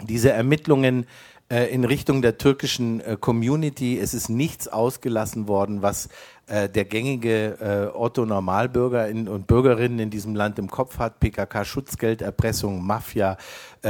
[0.00, 1.06] diese Ermittlungen
[1.50, 3.98] äh, in Richtung der türkischen äh, Community.
[3.98, 6.08] Es ist nichts ausgelassen worden, was
[6.46, 11.18] der gängige Otto Normalbürger und Bürgerinnen in diesem Land im Kopf hat.
[11.18, 13.38] PKK, Schutzgelderpressung, Mafia,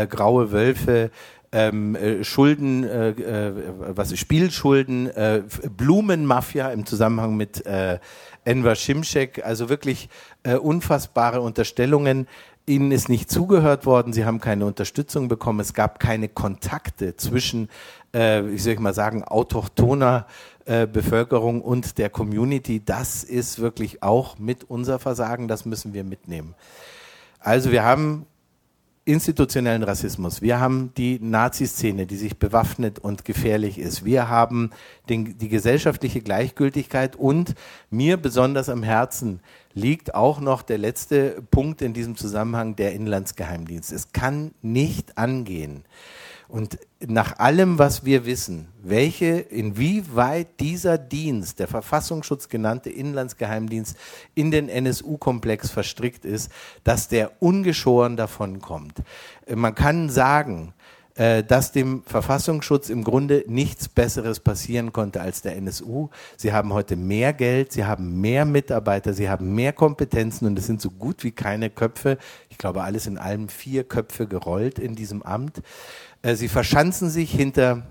[0.08, 1.10] graue Wölfe,
[1.54, 3.52] ähm, äh, Schulden, äh, äh,
[3.94, 5.42] was Spielschulden, äh,
[5.76, 8.00] Blumenmafia im Zusammenhang mit äh,
[8.44, 10.08] Enver Şimşek, also wirklich
[10.42, 12.26] äh, unfassbare Unterstellungen.
[12.66, 17.68] Ihnen ist nicht zugehört worden, Sie haben keine Unterstützung bekommen, es gab keine Kontakte zwischen,
[18.12, 20.26] äh, wie soll ich mal sagen, autochthoner
[20.64, 22.82] äh, Bevölkerung und der Community.
[22.84, 26.54] Das ist wirklich auch mit unser Versagen, das müssen wir mitnehmen.
[27.38, 28.26] Also wir haben
[29.06, 30.40] institutionellen Rassismus.
[30.40, 34.04] Wir haben die Nazi-Szene, die sich bewaffnet und gefährlich ist.
[34.04, 34.70] Wir haben
[35.08, 37.54] den, die gesellschaftliche Gleichgültigkeit und
[37.90, 39.40] mir besonders am Herzen
[39.74, 43.92] liegt auch noch der letzte Punkt in diesem Zusammenhang, der Inlandsgeheimdienst.
[43.92, 45.84] Es kann nicht angehen,
[46.48, 53.96] und nach allem, was wir wissen, welche, inwieweit dieser Dienst, der Verfassungsschutz genannte Inlandsgeheimdienst,
[54.34, 56.50] in den NSU-Komplex verstrickt ist,
[56.84, 59.02] dass der ungeschoren davonkommt.
[59.48, 60.74] Man kann sagen,
[61.16, 66.08] äh, dass dem Verfassungsschutz im Grunde nichts Besseres passieren konnte als der NSU.
[66.36, 70.66] Sie haben heute mehr Geld, sie haben mehr Mitarbeiter, sie haben mehr Kompetenzen und es
[70.66, 72.18] sind so gut wie keine Köpfe,
[72.48, 75.62] ich glaube alles in allem vier Köpfe gerollt in diesem Amt.
[76.24, 77.82] Äh, sie verschanzen sich hinter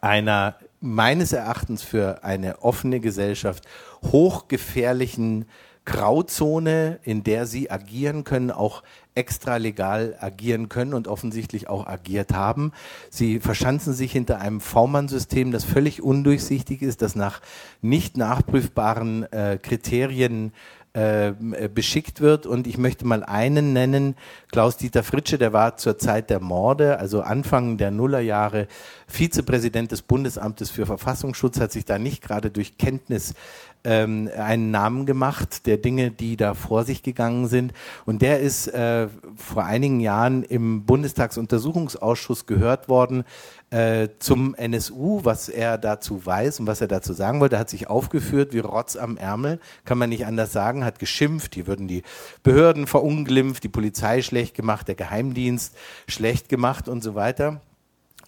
[0.00, 3.64] einer meines Erachtens für eine offene Gesellschaft
[4.02, 5.46] hochgefährlichen
[5.84, 8.82] Grauzone, in der sie agieren können, auch
[9.14, 12.72] extralegal agieren können und offensichtlich auch agiert haben.
[13.10, 17.40] Sie verschanzen sich hinter einem V-Mann-System, das völlig undurchsichtig ist, das nach
[17.80, 20.52] nicht nachprüfbaren äh, Kriterien
[20.94, 21.32] äh,
[21.72, 22.46] beschickt wird.
[22.46, 24.14] Und ich möchte mal einen nennen,
[24.50, 28.68] Klaus-Dieter Fritsche, der war zur Zeit der Morde, also Anfang der Nullerjahre,
[29.06, 33.34] Vizepräsident des Bundesamtes für Verfassungsschutz, hat sich da nicht gerade durch Kenntnis
[33.84, 37.72] ähm, einen Namen gemacht der Dinge, die da vor sich gegangen sind.
[38.04, 43.24] Und der ist äh, vor einigen Jahren im Bundestagsuntersuchungsausschuss gehört worden
[43.70, 47.56] äh, zum NSU, was er dazu weiß und was er dazu sagen wollte.
[47.56, 51.54] Er hat sich aufgeführt wie Rotz am Ärmel, kann man nicht anders sagen, hat geschimpft,
[51.54, 52.02] hier würden die
[52.42, 55.74] Behörden verunglimpft, die Polizei schlecht gemacht, der Geheimdienst
[56.06, 57.60] schlecht gemacht und so weiter.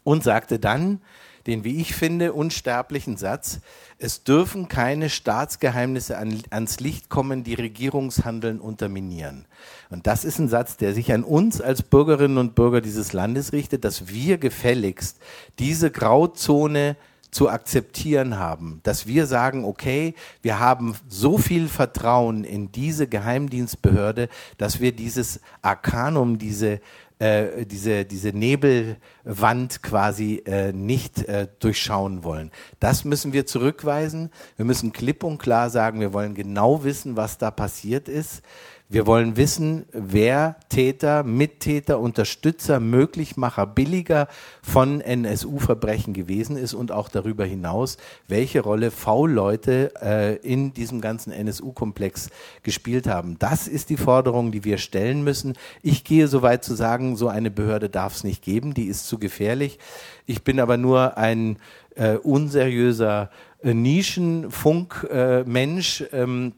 [0.02, 1.00] Und sagte dann,
[1.46, 3.60] den, wie ich finde, unsterblichen Satz,
[3.98, 9.46] es dürfen keine Staatsgeheimnisse an, ans Licht kommen, die Regierungshandeln unterminieren.
[9.90, 13.52] Und das ist ein Satz, der sich an uns als Bürgerinnen und Bürger dieses Landes
[13.52, 15.18] richtet, dass wir gefälligst
[15.58, 16.96] diese Grauzone
[17.34, 24.28] zu akzeptieren haben, dass wir sagen, okay, wir haben so viel Vertrauen in diese Geheimdienstbehörde,
[24.56, 26.80] dass wir dieses Arkanum, diese
[27.18, 32.50] äh, diese, diese Nebelwand quasi äh, nicht äh, durchschauen wollen.
[32.80, 34.30] Das müssen wir zurückweisen.
[34.56, 38.42] Wir müssen klipp und klar sagen, wir wollen genau wissen, was da passiert ist.
[38.90, 44.28] Wir wollen wissen, wer Täter, Mittäter, Unterstützer, Möglichmacher, Billiger
[44.62, 47.96] von NSU-Verbrechen gewesen ist und auch darüber hinaus,
[48.28, 52.28] welche Rolle V-Leute äh, in diesem ganzen NSU-Komplex
[52.62, 53.38] gespielt haben.
[53.38, 55.54] Das ist die Forderung, die wir stellen müssen.
[55.80, 59.08] Ich gehe so weit zu sagen, so eine Behörde darf es nicht geben, die ist
[59.08, 59.78] zu gefährlich.
[60.26, 61.56] Ich bin aber nur ein
[61.94, 63.30] äh, unseriöser
[63.62, 66.02] äh, Nischenfunk-Mensch.
[66.02, 66.52] Äh, ähm,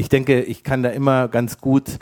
[0.00, 1.98] ich denke, ich kann da immer ganz gut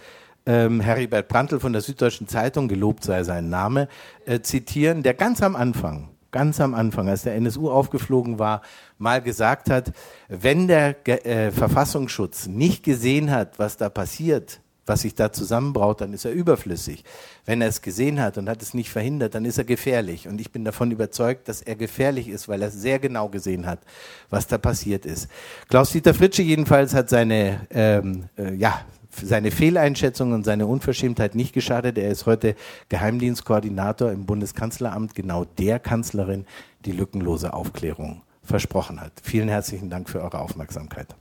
[0.47, 3.89] ähm, Heribert Prantl von der Süddeutschen Zeitung, gelobt sei sein Name,
[4.25, 8.63] äh, zitieren, der ganz am Anfang, ganz am Anfang, als der NSU aufgeflogen war,
[8.99, 9.93] mal gesagt hat,
[10.29, 16.13] wenn der äh, Verfassungsschutz nicht gesehen hat, was da passiert, was sich da zusammenbraut, dann
[16.13, 17.05] ist er überflüssig.
[17.45, 20.29] Wenn er es gesehen hat und hat es nicht verhindert, dann ist er gefährlich.
[20.29, 23.81] Und ich bin davon überzeugt, dass er gefährlich ist, weil er sehr genau gesehen hat,
[24.31, 25.29] was da passiert ist.
[25.69, 31.99] Klaus-Dieter Fritsche jedenfalls hat seine, ähm, äh, ja, seine Fehleinschätzung und seine Unverschämtheit nicht geschadet.
[31.99, 32.55] Er ist heute
[32.89, 36.47] Geheimdienstkoordinator im Bundeskanzleramt, genau der Kanzlerin,
[36.85, 39.13] die lückenlose Aufklärung versprochen hat.
[39.23, 41.15] Vielen herzlichen Dank für eure Aufmerksamkeit.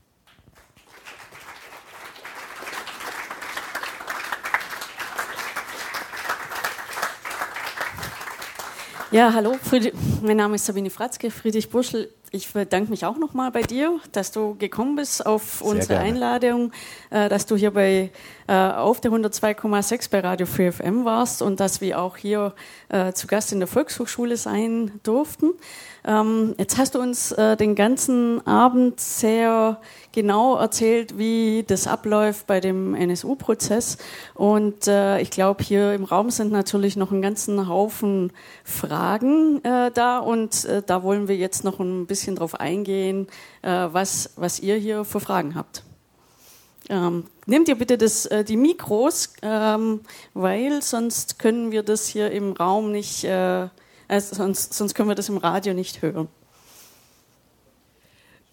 [9.09, 12.09] Ja, hallo, Friedrich, mein Name ist Sabine Fratzke, Friedrich Buschel.
[12.31, 16.09] Ich bedanke mich auch nochmal bei dir, dass du gekommen bist auf Sehr unsere gerne.
[16.09, 16.73] Einladung,
[17.09, 18.11] äh, dass du hier bei
[18.49, 22.53] äh, auf der 102,6 bei Radio Free FM warst und dass wir auch hier
[22.89, 25.53] äh, zu Gast in der Volkshochschule sein durften.
[26.06, 29.80] Ähm, jetzt hast du uns äh, den ganzen Abend sehr
[30.11, 33.98] genau erzählt, wie das abläuft bei dem NSU-Prozess.
[34.34, 38.32] Und äh, ich glaube, hier im Raum sind natürlich noch einen ganzen Haufen
[38.64, 40.19] Fragen äh, da.
[40.19, 43.28] Und äh, da wollen wir jetzt noch ein bisschen drauf eingehen,
[43.61, 45.84] äh, was, was ihr hier für Fragen habt.
[46.90, 50.02] Ähm, nehmt ihr bitte das, äh, die Mikros, ähm,
[50.34, 53.68] weil sonst können wir das hier im Raum nicht, äh,
[54.07, 56.27] also sonst, sonst können wir das im Radio nicht hören.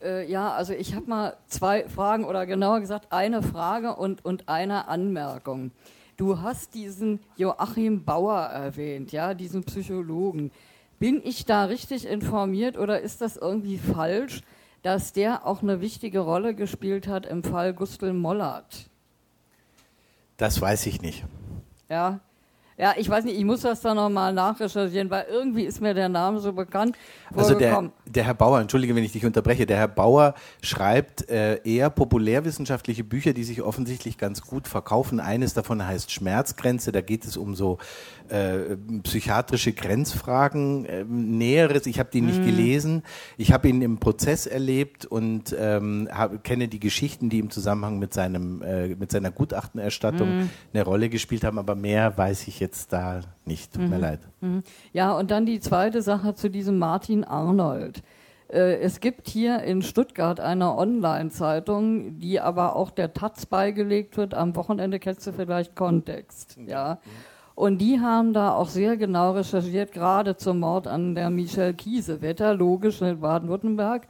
[0.03, 4.49] Äh, ja, also ich habe mal zwei Fragen oder genauer gesagt eine Frage und, und
[4.49, 5.71] eine Anmerkung.
[6.17, 10.53] Du hast diesen Joachim Bauer erwähnt, ja, diesen Psychologen.
[10.99, 14.43] Bin ich da richtig informiert oder ist das irgendwie falsch,
[14.83, 18.91] dass der auch eine wichtige Rolle gespielt hat im Fall Gustl Mollert?
[20.37, 21.25] Das weiß ich nicht.
[21.89, 22.21] Ja.
[22.77, 26.09] Ja, ich weiß nicht, ich muss das da nochmal nachrecherchieren, weil irgendwie ist mir der
[26.09, 26.97] Name so bekannt
[27.35, 31.61] Also der, der Herr Bauer, entschuldige, wenn ich dich unterbreche, der Herr Bauer schreibt äh,
[31.63, 35.21] eher populärwissenschaftliche Bücher, die sich offensichtlich ganz gut verkaufen.
[35.21, 37.79] Eines davon heißt Schmerzgrenze, da geht es um so
[38.29, 41.87] äh, psychiatrische Grenzfragen, äh, Näheres.
[41.87, 42.47] Ich habe die nicht Mhm.
[42.47, 43.03] gelesen.
[43.37, 47.99] Ich habe ihn im Prozess erlebt und ähm, hab, kenne die Geschichten, die im Zusammenhang
[47.99, 50.51] mit, seinem, äh, mit seiner Gutachtenerstattung Mhm.
[50.73, 53.73] eine Rolle gespielt haben, aber mehr weiß ich jetzt da nicht.
[53.75, 54.01] Tut mir Mhm.
[54.03, 54.21] leid.
[54.41, 54.63] Mhm.
[54.93, 58.03] Ja, und dann die zweite Sache zu diesem Martin Arnold.
[58.49, 64.35] Äh, Es gibt hier in Stuttgart eine Online-Zeitung, die aber auch der Taz beigelegt wird.
[64.35, 66.59] Am Wochenende kennst du vielleicht Kontext.
[66.67, 66.99] Ja.
[67.55, 72.55] Und die haben da auch sehr genau recherchiert, gerade zum Mord an der Michelle Kiesewetter,
[72.55, 74.09] logisch in Baden-Württemberg.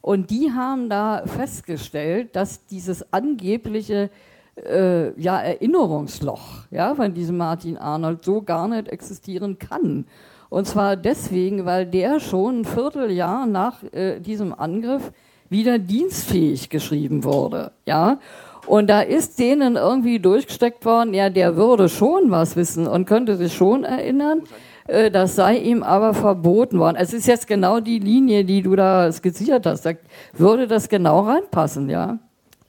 [0.00, 4.10] Und die haben da festgestellt, dass dieses angebliche
[4.56, 10.06] äh, ja, Erinnerungsloch ja, von diesem Martin Arnold so gar nicht existieren kann.
[10.48, 15.12] Und zwar deswegen, weil der schon ein Vierteljahr nach äh, diesem Angriff
[15.48, 17.72] wieder dienstfähig geschrieben wurde.
[17.84, 18.18] Ja?
[18.66, 23.36] Und da ist denen irgendwie durchgesteckt worden, ja, der würde schon was wissen und könnte
[23.36, 24.42] sich schon erinnern.
[24.86, 26.96] Äh, Das sei ihm aber verboten worden.
[26.96, 29.86] Es ist jetzt genau die Linie, die du da skizziert hast.
[29.86, 29.92] Da
[30.32, 32.18] würde das genau reinpassen, ja?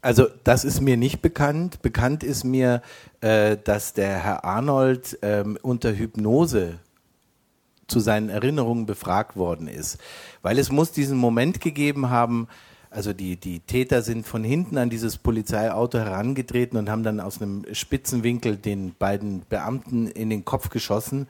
[0.01, 1.81] Also das ist mir nicht bekannt.
[1.81, 2.81] Bekannt ist mir,
[3.21, 6.79] äh, dass der Herr Arnold ähm, unter Hypnose
[7.87, 9.97] zu seinen Erinnerungen befragt worden ist.
[10.41, 12.47] Weil es muss diesen Moment gegeben haben,
[12.89, 17.41] also die, die Täter sind von hinten an dieses Polizeiauto herangetreten und haben dann aus
[17.41, 21.27] einem spitzen Winkel den beiden Beamten in den Kopf geschossen.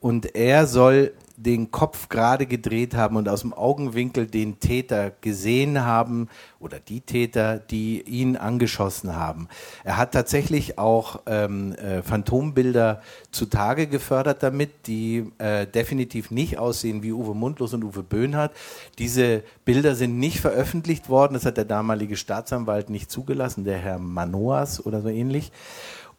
[0.00, 5.84] Und er soll den Kopf gerade gedreht haben und aus dem Augenwinkel den Täter gesehen
[5.84, 6.28] haben
[6.58, 9.48] oder die Täter, die ihn angeschossen haben.
[9.84, 17.04] Er hat tatsächlich auch ähm, äh, Phantombilder zutage gefördert damit, die äh, definitiv nicht aussehen
[17.04, 18.52] wie Uwe Mundlos und Uwe Böhnhardt.
[18.98, 24.00] Diese Bilder sind nicht veröffentlicht worden, das hat der damalige Staatsanwalt nicht zugelassen, der Herr
[24.00, 25.52] Manoas oder so ähnlich.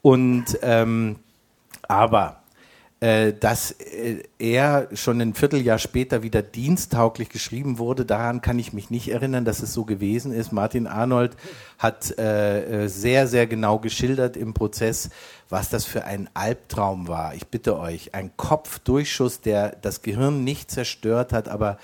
[0.01, 1.17] Und ähm,
[1.89, 2.38] aber
[2.99, 8.89] dass äh, er schon ein Vierteljahr später wieder diensttauglich geschrieben wurde, daran kann ich mich
[8.89, 10.51] nicht erinnern, dass es so gewesen ist.
[10.51, 11.37] Martin Arnold
[11.77, 15.09] hat äh, äh, sehr, sehr genau geschildert im Prozess,
[15.47, 17.33] was das für ein Albtraum war.
[17.35, 21.77] Ich bitte euch, ein Kopfdurchschuss, der das Gehirn nicht zerstört hat, aber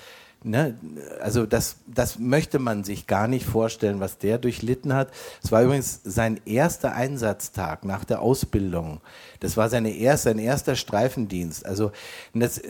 [0.48, 0.76] Ne,
[1.20, 5.10] also das, das möchte man sich gar nicht vorstellen, was der durchlitten hat.
[5.42, 9.00] Es war übrigens sein erster Einsatztag nach der Ausbildung.
[9.40, 11.66] Das war seine erste, sein erster Streifendienst.
[11.66, 11.90] Also
[12.32, 12.60] das,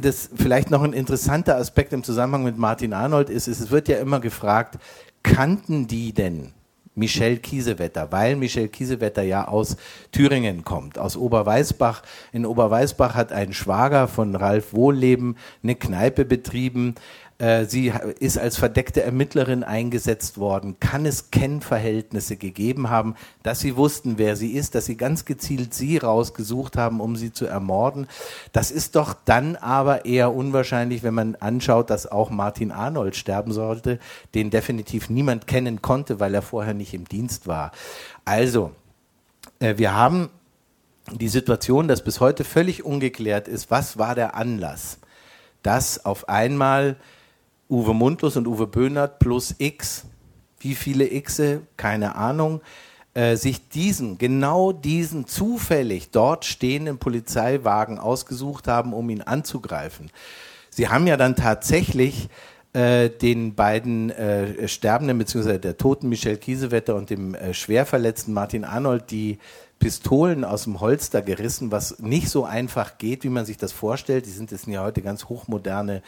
[0.00, 3.88] das vielleicht noch ein interessanter Aspekt im Zusammenhang mit Martin Arnold ist, ist, es wird
[3.88, 4.78] ja immer gefragt,
[5.24, 6.52] kannten die denn
[6.96, 9.76] Michel Kiesewetter, weil Michel Kiesewetter ja aus
[10.12, 12.02] Thüringen kommt, aus Oberweißbach.
[12.32, 16.94] In Oberweißbach hat ein Schwager von Ralf Wohlleben eine Kneipe betrieben.
[17.38, 20.78] Äh, sie ist als verdeckte Ermittlerin eingesetzt worden.
[20.78, 25.74] Kann es Kennverhältnisse gegeben haben, dass sie wussten, wer sie ist, dass sie ganz gezielt
[25.74, 28.06] sie rausgesucht haben, um sie zu ermorden?
[28.52, 33.52] Das ist doch dann aber eher unwahrscheinlich, wenn man anschaut, dass auch Martin Arnold sterben
[33.52, 33.98] sollte,
[34.34, 37.72] den definitiv niemand kennen konnte, weil er vorher nicht im Dienst war.
[38.24, 38.70] Also,
[39.58, 40.30] äh, wir haben
[41.10, 44.98] die Situation, dass bis heute völlig ungeklärt ist, was war der Anlass,
[45.62, 46.96] dass auf einmal
[47.68, 50.06] Uwe Mundlos und Uwe Böhnert plus X,
[50.58, 52.60] wie viele Xe, keine Ahnung,
[53.14, 60.10] äh, sich diesen, genau diesen zufällig dort stehenden Polizeiwagen ausgesucht haben, um ihn anzugreifen.
[60.70, 62.28] Sie haben ja dann tatsächlich
[62.72, 68.32] äh, den beiden äh, Sterbenden, beziehungsweise der toten Michel Kiesewetter und dem äh, schwer verletzten
[68.32, 69.38] Martin Arnold, die
[69.84, 74.24] Pistolen aus dem Holster gerissen, was nicht so einfach geht, wie man sich das vorstellt.
[74.24, 76.00] Die sind jetzt ja heute ganz hochmoderne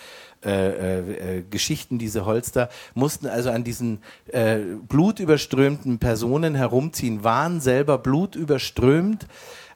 [0.42, 3.98] äh, äh, Geschichten, diese Holster, mussten also an diesen
[4.28, 9.26] äh, blutüberströmten Personen herumziehen, waren selber blutüberströmt.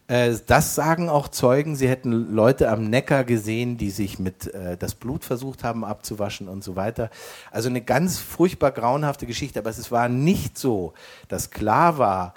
[0.08, 1.76] Äh, das sagen auch Zeugen.
[1.76, 6.48] Sie hätten Leute am Neckar gesehen, die sich mit äh, das Blut versucht haben abzuwaschen
[6.48, 7.10] und so weiter.
[7.50, 9.58] Also eine ganz furchtbar grauenhafte Geschichte.
[9.58, 10.94] Aber es war nicht so,
[11.28, 12.32] dass klar war,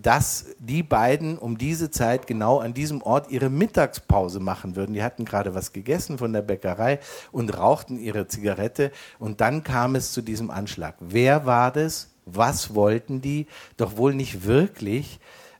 [0.00, 4.94] dass die beiden um diese Zeit genau an diesem Ort ihre Mittagspause machen würden.
[4.94, 7.00] Die hatten gerade was gegessen von der Bäckerei
[7.30, 10.96] und rauchten ihre Zigarette und dann kam es zu diesem Anschlag.
[11.00, 12.08] Wer war das?
[12.24, 13.46] Was wollten die?
[13.76, 15.18] Doch wohl nicht wirklich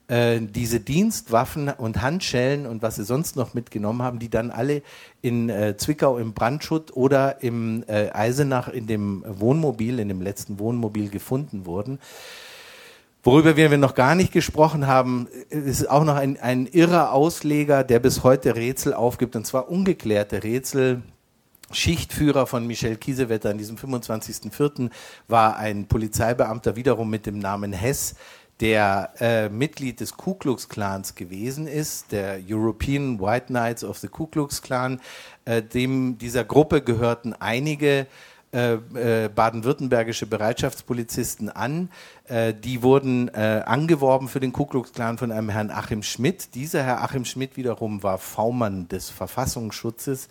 [0.09, 4.83] äh, diese Dienstwaffen und Handschellen und was sie sonst noch mitgenommen haben, die dann alle
[5.23, 10.59] in äh, Zwickau im Brandschutt oder im äh, Eisenach in dem Wohnmobil, in dem letzten
[10.59, 11.99] Wohnmobil gefunden wurden.
[13.25, 18.01] Worüber wir noch gar nicht gesprochen haben, ist auch noch ein, ein irrer Ausleger, der
[18.01, 21.03] bis heute Rätsel aufgibt, und zwar ungeklärte Rätsel.
[21.71, 24.91] Schichtführer von Michel Kiesewetter an diesem 25.04.
[25.29, 28.17] war ein Polizeibeamter wiederum mit dem Namen Hess,
[28.61, 34.09] der äh, Mitglied des Ku Klux Klans gewesen ist, der European White Knights of the
[34.09, 35.01] Ku Klux Klan.
[35.45, 38.07] Äh, dem dieser Gruppe gehörten einige
[38.55, 41.89] äh, äh, baden-württembergische Bereitschaftspolizisten an.
[42.33, 46.55] Äh, die wurden äh, angeworben für den Ku Klux Klan von einem Herrn Achim Schmidt.
[46.55, 50.31] Dieser Herr Achim Schmidt wiederum war V-Mann des Verfassungsschutzes.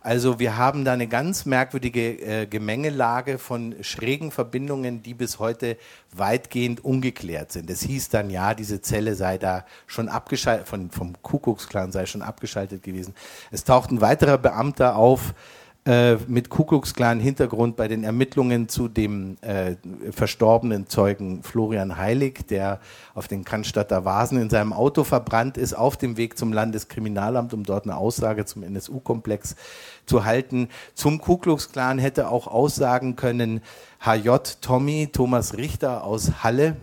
[0.00, 5.76] Also wir haben da eine ganz merkwürdige äh, Gemengelage von schrägen Verbindungen, die bis heute
[6.12, 7.68] weitgehend ungeklärt sind.
[7.68, 12.22] Es hieß dann, ja, diese Zelle sei da schon abgeschaltet, von, vom Kuckucksklan sei schon
[12.22, 13.14] abgeschaltet gewesen.
[13.50, 15.34] Es taucht ein weiterer Beamter auf,
[15.86, 19.76] äh, mit Kuckucksklan Hintergrund bei den Ermittlungen zu dem äh,
[20.12, 22.80] verstorbenen Zeugen Florian Heilig, der
[23.14, 27.64] auf den Cannstatter Vasen in seinem Auto verbrannt ist, auf dem Weg zum Landeskriminalamt, um
[27.64, 29.56] dort eine Aussage zum NSU-Komplex
[30.06, 30.68] zu halten.
[30.94, 33.60] Zum Kuckucksklan hätte auch aussagen können
[34.00, 34.30] HJ
[34.62, 36.76] Tommy Thomas Richter aus Halle,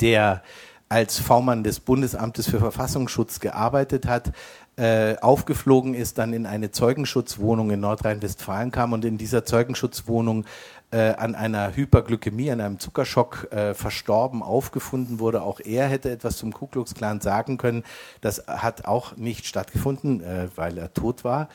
[0.00, 0.42] der
[0.88, 4.32] als V-Mann des Bundesamtes für Verfassungsschutz gearbeitet hat,
[4.76, 10.44] äh, aufgeflogen ist, dann in eine Zeugenschutzwohnung in Nordrhein-Westfalen kam und in dieser Zeugenschutzwohnung
[10.90, 15.42] äh, an einer Hyperglykämie, an einem Zuckerschock äh, verstorben aufgefunden wurde.
[15.42, 17.82] Auch er hätte etwas zum Ku Klux Klan sagen können.
[18.20, 21.48] Das hat auch nicht stattgefunden, äh, weil er tot war.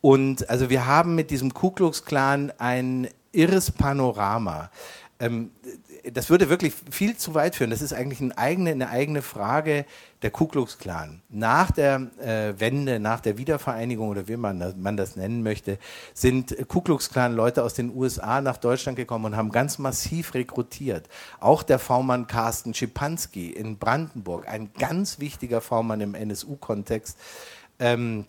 [0.00, 4.70] Und also wir haben mit diesem Ku Klux Klan ein irres Panorama.
[5.18, 5.50] Ähm,
[6.12, 7.70] das würde wirklich viel zu weit führen.
[7.70, 9.86] Das ist eigentlich eine eigene, eine eigene Frage
[10.22, 11.22] der Ku Klux Klan.
[11.28, 15.78] Nach der äh, Wende, nach der Wiedervereinigung oder wie man das, man das nennen möchte,
[16.12, 20.34] sind Ku Klux Klan Leute aus den USA nach Deutschland gekommen und haben ganz massiv
[20.34, 21.08] rekrutiert.
[21.40, 27.18] Auch der V-Mann Carsten Schipanski in Brandenburg, ein ganz wichtiger V-Mann im NSU-Kontext.
[27.78, 28.26] Ähm,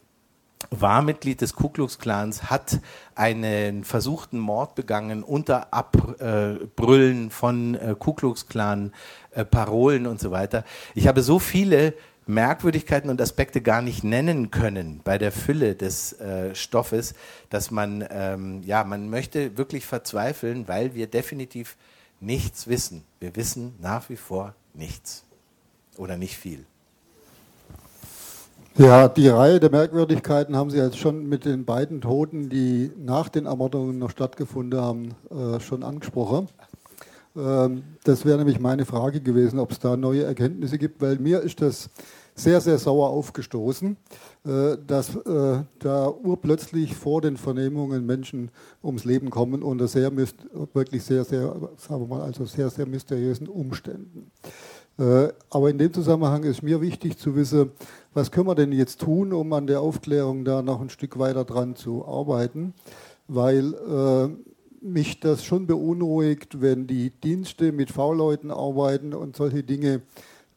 [0.72, 2.80] war Mitglied des Ku Klux Klans, hat
[3.16, 8.94] einen versuchten Mord begangen unter Abbrüllen von äh, Ku Klux Klan
[9.32, 10.64] äh, Parolen und so weiter.
[10.94, 11.94] Ich habe so viele
[12.28, 17.14] Merkwürdigkeiten und Aspekte gar nicht nennen können bei der Fülle des äh, Stoffes,
[17.50, 21.78] dass man, ähm, ja, man möchte wirklich verzweifeln, weil wir definitiv
[22.20, 23.04] nichts wissen.
[23.20, 25.24] Wir wissen nach wie vor nichts
[25.98, 26.66] oder nicht viel.
[28.77, 33.30] Ja, die Reihe der Merkwürdigkeiten haben Sie jetzt schon mit den beiden Toten, die nach
[33.30, 36.49] den Ermordungen noch stattgefunden haben, äh, schon angesprochen.
[37.38, 41.39] Ähm, das wäre nämlich meine Frage gewesen, ob es da neue Erkenntnisse gibt, weil mir
[41.39, 41.89] ist das
[42.35, 43.95] sehr, sehr sauer aufgestoßen,
[44.45, 48.52] äh, dass äh, da urplötzlich vor den Vernehmungen Menschen
[48.84, 50.11] ums Leben kommen unter sehr,
[50.73, 54.31] wirklich sehr, sehr, sagen wir mal, also sehr, sehr mysteriösen Umständen.
[54.97, 57.72] Äh, aber in dem Zusammenhang ist mir wichtig zu wissen,
[58.13, 61.43] was können wir denn jetzt tun, um an der Aufklärung da noch ein Stück weiter
[61.43, 62.73] dran zu arbeiten.
[63.27, 64.30] weil äh,
[64.85, 70.01] mich das schon beunruhigt, wenn die Dienste mit V-Leuten arbeiten und solche Dinge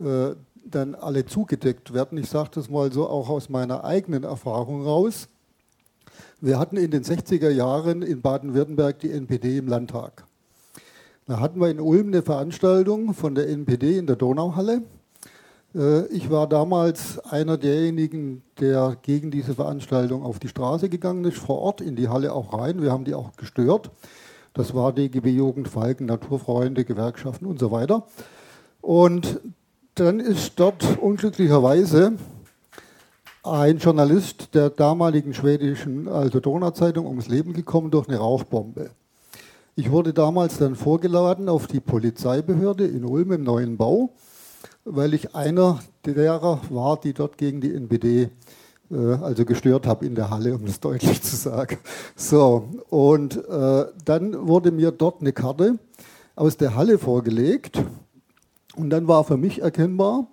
[0.00, 0.34] äh,
[0.64, 2.18] dann alle zugedeckt werden.
[2.18, 5.28] Ich sage das mal so auch aus meiner eigenen Erfahrung raus.
[6.40, 10.27] Wir hatten in den 60er Jahren in Baden-Württemberg die NPD im Landtag.
[11.28, 14.80] Da hatten wir in Ulm eine Veranstaltung von der NPD in der Donauhalle.
[15.74, 21.36] Äh, ich war damals einer derjenigen, der gegen diese Veranstaltung auf die Straße gegangen ist,
[21.36, 22.80] vor Ort in die Halle auch rein.
[22.80, 23.90] Wir haben die auch gestört.
[24.54, 28.06] Das war DGB Jugend, Falken, Naturfreunde, Gewerkschaften und so weiter.
[28.80, 29.38] Und
[29.96, 32.14] dann ist dort unglücklicherweise
[33.42, 38.92] ein Journalist der damaligen schwedischen also Donauzeitung ums Leben gekommen durch eine Rauchbombe.
[39.78, 44.12] Ich wurde damals dann vorgeladen auf die Polizeibehörde in Ulm im neuen Bau,
[44.84, 48.28] weil ich einer derer war, die dort gegen die NPD
[48.90, 51.78] äh, also gestört habe in der Halle, um das deutlich zu sagen.
[52.16, 55.78] So, und äh, dann wurde mir dort eine Karte
[56.34, 57.80] aus der Halle vorgelegt
[58.74, 60.26] und dann war für mich erkennbar,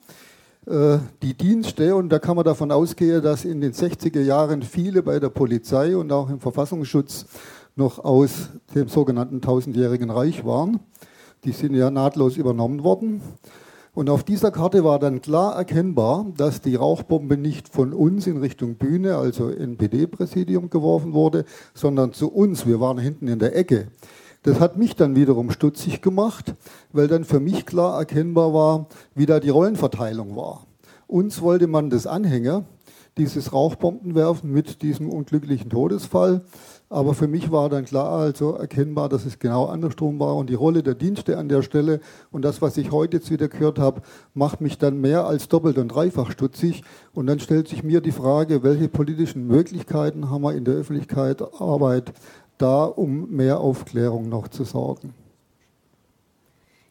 [0.65, 5.03] äh, die Dienste, und da kann man davon ausgehen, dass in den 60er Jahren viele
[5.03, 7.27] bei der Polizei und auch im Verfassungsschutz
[7.75, 10.79] noch aus dem sogenannten tausendjährigen Reich waren.
[11.43, 13.21] Die sind ja nahtlos übernommen worden.
[13.93, 18.37] Und auf dieser Karte war dann klar erkennbar, dass die Rauchbombe nicht von uns in
[18.37, 22.65] Richtung Bühne, also NPD-Präsidium, geworfen wurde, sondern zu uns.
[22.65, 23.87] Wir waren hinten in der Ecke.
[24.43, 26.53] Das hat mich dann wiederum stutzig gemacht,
[26.91, 30.65] weil dann für mich klar erkennbar war, wie da die Rollenverteilung war.
[31.07, 32.65] Uns wollte man das Anhänger,
[33.17, 36.43] dieses Rauchbombenwerfen mit diesem unglücklichen Todesfall.
[36.95, 40.53] Aber für mich war dann klar also erkennbar, dass es genau andersrum war und die
[40.53, 41.99] Rolle der Dienste an der Stelle
[42.31, 44.01] und das, was ich heute jetzt wieder gehört habe,
[44.33, 46.85] macht mich dann mehr als doppelt und dreifach stutzig.
[47.13, 51.41] Und dann stellt sich mir die Frage, welche politischen Möglichkeiten haben wir in der Öffentlichkeit
[51.59, 52.13] Arbeit
[52.57, 55.13] da, um mehr Aufklärung noch zu sorgen.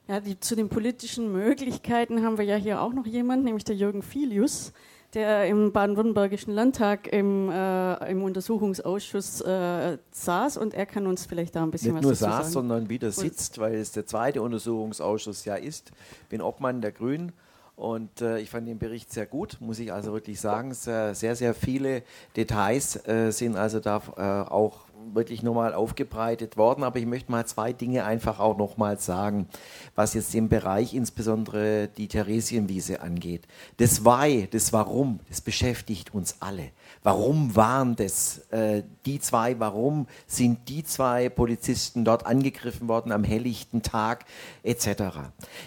[0.07, 3.77] Ja, die, zu den politischen Möglichkeiten haben wir ja hier auch noch jemanden, nämlich der
[3.77, 4.75] Jürgen Filius,
[5.15, 11.57] der im baden-württembergischen Landtag im, äh, im Untersuchungsausschuss äh, saß und er kann uns vielleicht
[11.57, 12.53] da ein bisschen Nicht was nur dazu saß, sagen.
[12.53, 15.93] sondern wieder sitzt, weil es der zweite Untersuchungsausschuss ja ist.
[16.29, 17.33] Bin Obmann der Grünen
[17.77, 20.75] und äh, ich fand den Bericht sehr gut, muss ich also wirklich sagen.
[20.75, 22.03] Sehr, sehr, sehr viele
[22.37, 26.85] Details äh, sind also da äh, auch wirklich nochmal aufgebreitet worden.
[26.85, 29.49] Aber ich möchte mal zwei Dinge einfach auch nochmal sagen,
[29.95, 33.47] was jetzt den Bereich insbesondere die Theresienwiese angeht.
[33.77, 36.71] Das Why, das Warum, das beschäftigt uns alle.
[37.07, 39.61] Warum waren das äh, die zwei?
[39.61, 44.25] Warum sind die zwei Polizisten dort angegriffen worden am helllichten Tag
[44.63, 44.89] etc.?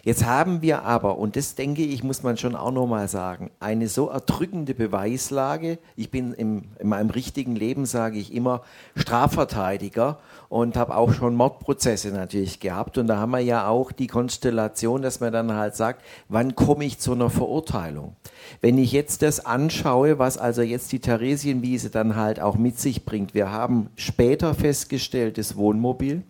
[0.01, 3.88] Jetzt haben wir aber, und das denke ich, muss man schon auch nochmal sagen, eine
[3.88, 5.77] so erdrückende Beweislage.
[5.95, 8.64] Ich bin im, in meinem richtigen Leben, sage ich immer,
[8.95, 10.18] Strafverteidiger
[10.49, 12.97] und habe auch schon Mordprozesse natürlich gehabt.
[12.97, 16.84] Und da haben wir ja auch die Konstellation, dass man dann halt sagt, wann komme
[16.84, 18.15] ich zu einer Verurteilung?
[18.61, 23.05] Wenn ich jetzt das anschaue, was also jetzt die Theresienwiese dann halt auch mit sich
[23.05, 26.23] bringt, wir haben später festgestellt, das Wohnmobil.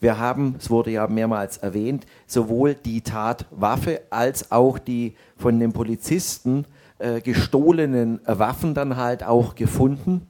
[0.00, 5.72] Wir haben, es wurde ja mehrmals erwähnt, sowohl die Tatwaffe als auch die von den
[5.72, 6.66] Polizisten
[6.98, 10.26] äh, gestohlenen Waffen dann halt auch gefunden.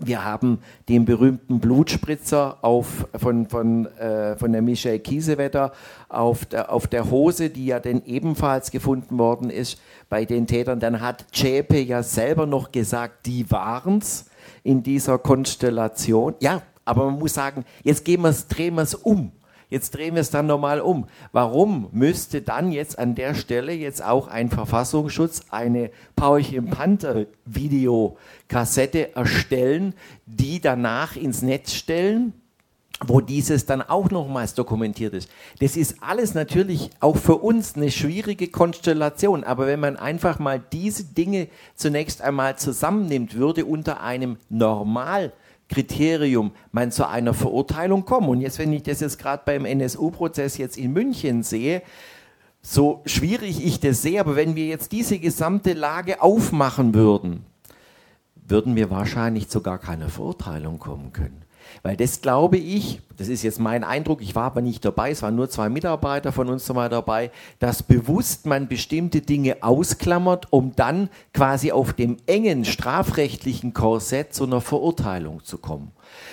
[0.00, 5.72] Wir haben den berühmten Blutspritzer auf, von, von, äh, von der Michelle Kiesewetter
[6.08, 10.78] auf der, auf der Hose, die ja dann ebenfalls gefunden worden ist bei den Tätern.
[10.78, 14.26] Dann hat Zschäpe ja selber noch gesagt, die waren's
[14.62, 16.34] in dieser Konstellation.
[16.40, 19.32] Ja, aber man muss sagen, jetzt gehen wir's, drehen wir es um.
[19.70, 21.06] Jetzt drehen wir es dann nochmal um.
[21.32, 29.14] Warum müsste dann jetzt an der Stelle jetzt auch ein Verfassungsschutz eine Paulchen Panther Videokassette
[29.14, 29.94] erstellen,
[30.26, 32.32] die danach ins Netz stellen?
[33.06, 35.30] wo dieses dann auch nochmals dokumentiert ist.
[35.60, 40.60] Das ist alles natürlich auch für uns eine schwierige Konstellation, aber wenn man einfach mal
[40.72, 44.36] diese Dinge zunächst einmal zusammennimmt, würde unter einem
[45.68, 48.28] Normalkriterium man zu einer Verurteilung kommen.
[48.28, 51.82] Und jetzt, wenn ich das jetzt gerade beim NSU-Prozess jetzt in München sehe,
[52.62, 57.44] so schwierig ich das sehe, aber wenn wir jetzt diese gesamte Lage aufmachen würden,
[58.34, 61.42] würden wir wahrscheinlich zu gar keiner Verurteilung kommen können.
[61.82, 65.22] Weil das glaube ich, das ist jetzt mein Eindruck, ich war aber nicht dabei, es
[65.22, 70.74] waren nur zwei Mitarbeiter von uns mal dabei, dass bewusst man bestimmte Dinge ausklammert, um
[70.76, 75.92] dann quasi auf dem engen strafrechtlichen Korsett zu einer Verurteilung zu kommen.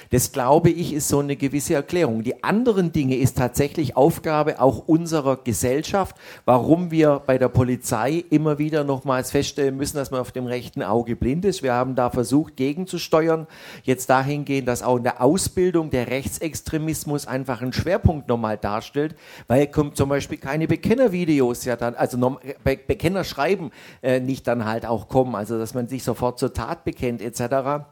[0.10, 2.24] Das glaube ich ist so eine gewisse Erklärung.
[2.24, 6.16] Die anderen Dinge ist tatsächlich Aufgabe auch unserer Gesellschaft,
[6.46, 10.84] warum wir bei der Polizei immer wieder nochmals feststellen müssen, dass man auf dem rechten
[10.84, 11.64] Auge blind ist.
[11.64, 13.48] Wir haben da versucht gegenzusteuern,
[13.84, 19.16] jetzt dahingehend, dass auch in der Ausbildung der Rechtsextremismus einfach einen Schwerpunkt nochmal darstellt,
[19.48, 22.18] weil kommt zum Beispiel keine Bekennervideos ja dann, also
[22.64, 23.72] Be Bekenner schreiben
[24.02, 27.86] äh, nicht dann halt auch kommen, also dass man sich sofort zur Tat bekennt etc.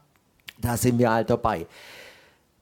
[0.59, 1.65] Da sind wir halt dabei.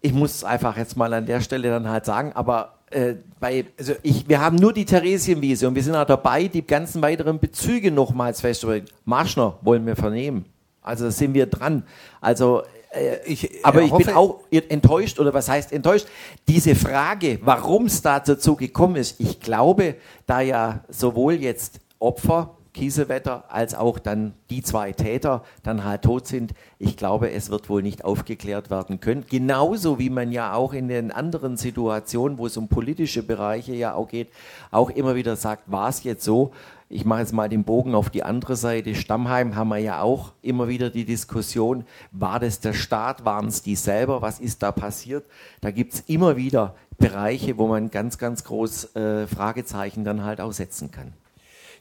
[0.01, 3.93] Ich muss einfach jetzt mal an der Stelle dann halt sagen, aber äh, bei, also
[4.03, 7.91] ich, wir haben nur die Theresienwiese und wir sind auch dabei, die ganzen weiteren Bezüge
[7.91, 8.85] nochmals festzustellen.
[9.05, 10.45] Marschner wollen wir vernehmen.
[10.81, 11.83] Also da sind wir dran.
[12.19, 16.07] Also äh, ich, aber ich bin auch enttäuscht, oder was heißt enttäuscht?
[16.47, 19.95] Diese Frage, warum es da dazu gekommen ist, ich glaube,
[20.25, 26.27] da ja sowohl jetzt Opfer Kiesewetter als auch dann die zwei Täter dann halt tot
[26.27, 26.53] sind.
[26.79, 29.25] Ich glaube, es wird wohl nicht aufgeklärt werden können.
[29.29, 33.93] Genauso wie man ja auch in den anderen Situationen, wo es um politische Bereiche ja
[33.93, 34.29] auch geht,
[34.71, 36.51] auch immer wieder sagt, war es jetzt so?
[36.93, 38.95] Ich mache jetzt mal den Bogen auf die andere Seite.
[38.95, 43.61] Stammheim haben wir ja auch immer wieder die Diskussion, war das der Staat, waren es
[43.61, 45.23] die selber, was ist da passiert?
[45.61, 50.41] Da gibt es immer wieder Bereiche, wo man ganz, ganz groß äh, Fragezeichen dann halt
[50.41, 51.13] auch setzen kann.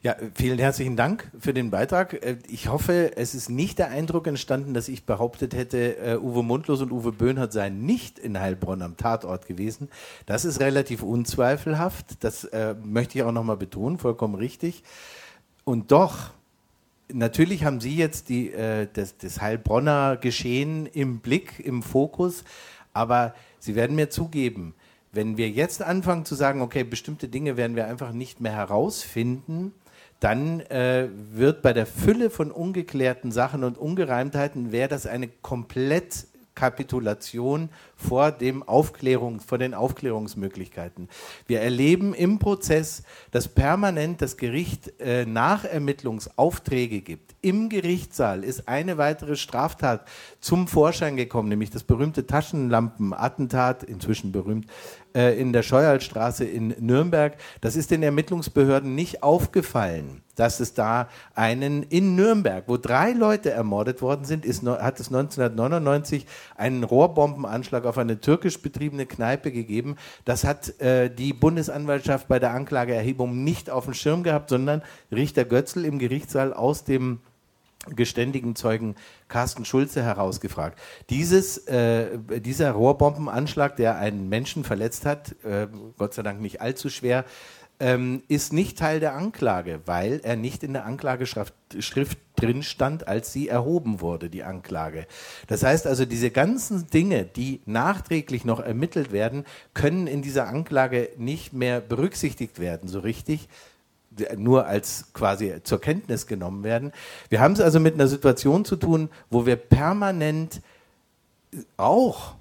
[0.02, 2.14] Ja, vielen herzlichen Dank für den Beitrag.
[2.24, 6.42] Äh, ich hoffe, es ist nicht der Eindruck entstanden, dass ich behauptet hätte, äh, Uwe
[6.42, 9.90] Mundlos und Uwe Böhnhardt seien nicht in Heilbronn am Tatort gewesen.
[10.24, 12.24] Das ist relativ unzweifelhaft.
[12.24, 14.84] Das äh, möchte ich auch nochmal betonen, vollkommen richtig.
[15.64, 16.30] Und doch,
[17.12, 22.44] natürlich haben Sie jetzt die, äh, das, das Heilbronner Geschehen im Blick, im Fokus,
[22.94, 24.74] aber Sie werden mir zugeben,
[25.12, 29.74] wenn wir jetzt anfangen zu sagen, okay, bestimmte Dinge werden wir einfach nicht mehr herausfinden,
[30.20, 36.26] dann äh, wird bei der Fülle von ungeklärten Sachen und Ungereimtheiten, wäre das eine komplett
[36.54, 41.08] Kapitulation vor, dem Aufklärung, vor den Aufklärungsmöglichkeiten.
[41.46, 47.34] Wir erleben im Prozess, dass permanent das Gericht äh, Nachermittlungsaufträge gibt.
[47.40, 50.06] Im Gerichtssaal ist eine weitere Straftat
[50.40, 54.66] zum Vorschein gekommen, nämlich das berühmte Taschenlampenattentat, inzwischen berühmt,
[55.14, 57.36] äh, in der Scheuerstraße in Nürnberg.
[57.60, 63.50] Das ist den Ermittlungsbehörden nicht aufgefallen, dass es da einen in Nürnberg, wo drei Leute
[63.50, 66.26] ermordet worden sind, ist, hat es 1999
[66.56, 69.96] einen Rohrbombenanschlag auf eine türkisch betriebene Kneipe gegeben.
[70.24, 74.82] Das hat äh, die Bundesanwaltschaft bei der Anklageerhebung nicht auf dem Schirm gehabt, sondern
[75.12, 77.20] Richter Götzl im Gerichtssaal aus dem
[77.88, 78.94] geständigen Zeugen
[79.28, 80.78] Carsten Schulze herausgefragt.
[81.08, 85.66] Dieses, äh, dieser Rohrbombenanschlag, der einen Menschen verletzt hat, äh,
[85.96, 87.24] Gott sei Dank nicht allzu schwer,
[87.80, 93.06] ähm, ist nicht Teil der Anklage, weil er nicht in der Anklageschrift Schrift drin stand,
[93.08, 95.06] als sie erhoben wurde, die Anklage.
[95.46, 101.10] Das heißt also, diese ganzen Dinge, die nachträglich noch ermittelt werden, können in dieser Anklage
[101.16, 103.48] nicht mehr berücksichtigt werden, so richtig,
[104.36, 106.92] nur als quasi zur Kenntnis genommen werden.
[107.28, 110.60] Wir haben es also mit einer Situation zu tun, wo wir permanent
[111.76, 112.34] auch,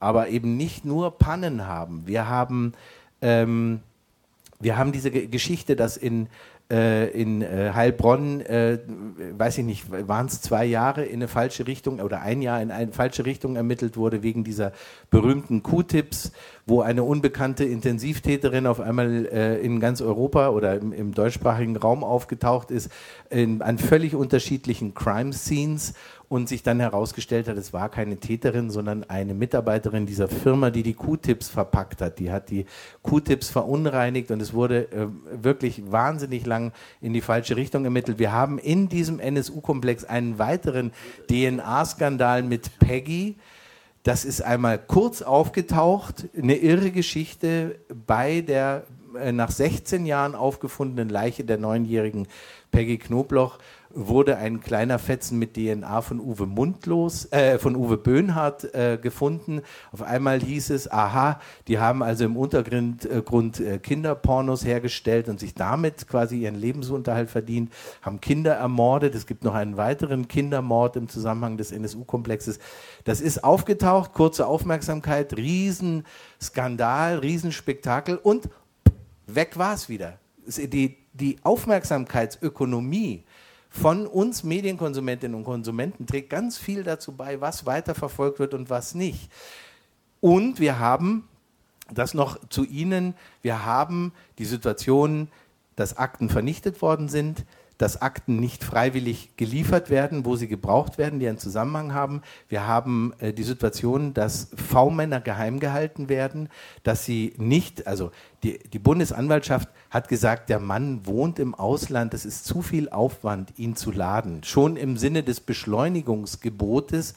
[0.00, 2.06] aber eben nicht nur Pannen haben.
[2.06, 2.72] Wir haben,
[3.22, 3.80] ähm,
[4.60, 6.28] wir haben diese Geschichte, dass in
[6.70, 8.78] in äh, Heilbronn, äh,
[9.38, 12.70] weiß ich nicht, waren es zwei Jahre in eine falsche Richtung oder ein Jahr in
[12.70, 14.72] eine falsche Richtung ermittelt wurde wegen dieser
[15.10, 16.30] berühmten Q-Tips,
[16.66, 22.04] wo eine unbekannte Intensivtäterin auf einmal äh, in ganz Europa oder im, im deutschsprachigen Raum
[22.04, 22.90] aufgetaucht ist,
[23.30, 25.94] in, an völlig unterschiedlichen Crime-Scenes
[26.28, 30.82] und sich dann herausgestellt hat, es war keine Täterin, sondern eine Mitarbeiterin dieser Firma, die
[30.82, 32.18] die Q-Tips verpackt hat.
[32.18, 32.66] Die hat die
[33.02, 35.06] Q-Tips verunreinigt und es wurde äh,
[35.42, 38.18] wirklich wahnsinnig lang in die falsche Richtung ermittelt.
[38.18, 40.92] Wir haben in diesem NSU-Komplex einen weiteren
[41.30, 43.36] DNA-Skandal mit Peggy.
[44.02, 48.84] Das ist einmal kurz aufgetaucht, eine irre Geschichte bei der
[49.18, 52.28] äh, nach 16 Jahren aufgefundenen Leiche der neunjährigen
[52.70, 53.58] Peggy Knobloch
[53.90, 59.62] wurde ein kleiner Fetzen mit DNA von Uwe Mundlos, äh, von Uwe Böhnhardt äh, gefunden.
[59.92, 65.28] Auf einmal hieß es, aha, die haben also im Untergrund äh, Grund, äh, Kinderpornos hergestellt
[65.28, 69.14] und sich damit quasi ihren Lebensunterhalt verdient, haben Kinder ermordet.
[69.14, 72.58] Es gibt noch einen weiteren Kindermord im Zusammenhang des NSU-Komplexes.
[73.04, 78.48] Das ist aufgetaucht, kurze Aufmerksamkeit, Riesenskandal, Riesenspektakel und
[79.26, 80.18] weg war es wieder.
[80.46, 83.24] Die, die Aufmerksamkeitsökonomie
[83.68, 88.94] von uns Medienkonsumentinnen und Konsumenten trägt ganz viel dazu bei, was weiterverfolgt wird und was
[88.94, 89.30] nicht.
[90.20, 91.28] Und wir haben
[91.92, 95.28] das noch zu Ihnen, wir haben die Situation,
[95.76, 97.44] dass Akten vernichtet worden sind,
[97.78, 102.22] dass Akten nicht freiwillig geliefert werden, wo sie gebraucht werden, die einen Zusammenhang haben.
[102.48, 106.48] Wir haben äh, die Situation, dass V-Männer geheim gehalten werden,
[106.82, 108.10] dass sie nicht, also
[108.42, 113.52] die, die Bundesanwaltschaft hat gesagt, der Mann wohnt im Ausland, es ist zu viel Aufwand,
[113.56, 114.44] ihn zu laden.
[114.44, 117.14] Schon im Sinne des Beschleunigungsgebotes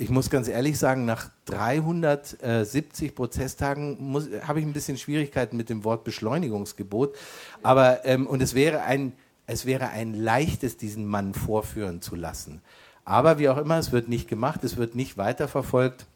[0.00, 4.14] ich muss ganz ehrlich sagen, nach 370 Prozesstagen
[4.46, 7.16] habe ich ein bisschen Schwierigkeiten mit dem Wort Beschleunigungsgebot.
[7.64, 9.12] Aber ähm, und es wäre ein
[9.48, 12.60] es wäre ein leichtes, diesen Mann vorführen zu lassen.
[13.06, 16.06] Aber wie auch immer, es wird nicht gemacht, es wird nicht weiterverfolgt.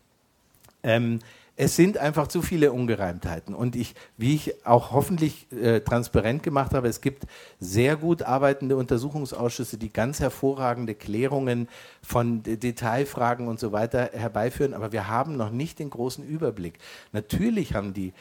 [0.83, 1.21] Ähm,
[1.65, 3.55] es sind einfach zu viele Ungereimtheiten.
[3.55, 7.23] Und ich, wie ich auch hoffentlich äh, transparent gemacht habe, es gibt
[7.61, 11.69] sehr gut arbeitende Untersuchungsausschüsse, die ganz hervorragende Klärungen
[12.03, 14.75] von Detailfragen und so weiter herbeiführen.
[14.75, 16.79] Aber wir haben noch nicht den großen Überblick.
[17.13, 18.13] Natürlich haben die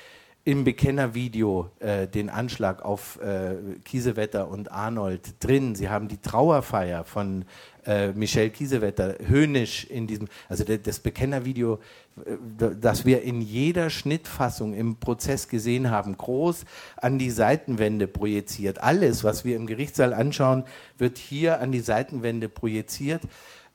[0.43, 3.55] im Bekennervideo äh, den Anschlag auf äh,
[3.85, 5.75] Kiesewetter und Arnold drin.
[5.75, 7.45] Sie haben die Trauerfeier von
[7.85, 11.79] äh, Michel Kiesewetter höhnisch in diesem, also das Bekennervideo,
[12.25, 16.65] äh, das wir in jeder Schnittfassung im Prozess gesehen haben, groß
[16.97, 18.81] an die Seitenwände projiziert.
[18.81, 20.63] Alles, was wir im Gerichtssaal anschauen,
[20.97, 23.21] wird hier an die Seitenwände projiziert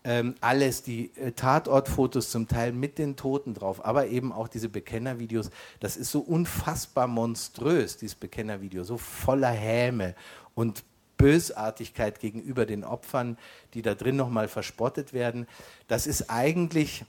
[0.06, 4.68] ähm, alles, die äh, Tatortfotos zum Teil mit den Toten drauf, aber eben auch diese
[4.68, 5.50] Bekennervideos.
[5.80, 10.14] Das ist so unfassbar monströs, dieses Bekennervideo, so voller Häme
[10.54, 10.84] und
[11.16, 13.38] Bösartigkeit gegenüber den Opfern,
[13.74, 15.46] die da drin nochmal verspottet werden.
[15.88, 17.04] Das ist eigentlich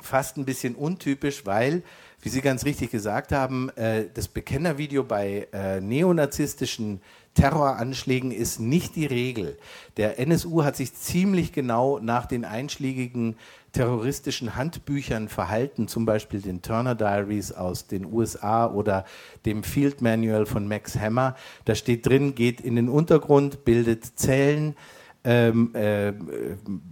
[0.00, 1.82] fast ein bisschen untypisch, weil,
[2.20, 7.00] wie Sie ganz richtig gesagt haben, äh, das Bekennervideo bei äh, neonazistischen
[7.34, 9.58] Terroranschlägen ist nicht die Regel.
[9.96, 13.36] Der NSU hat sich ziemlich genau nach den einschlägigen
[13.72, 19.06] terroristischen Handbüchern verhalten, zum Beispiel den Turner Diaries aus den USA oder
[19.46, 21.36] dem Field Manual von Max Hammer.
[21.64, 24.76] Da steht drin, geht in den Untergrund, bildet Zellen,
[25.24, 26.12] ähm, äh,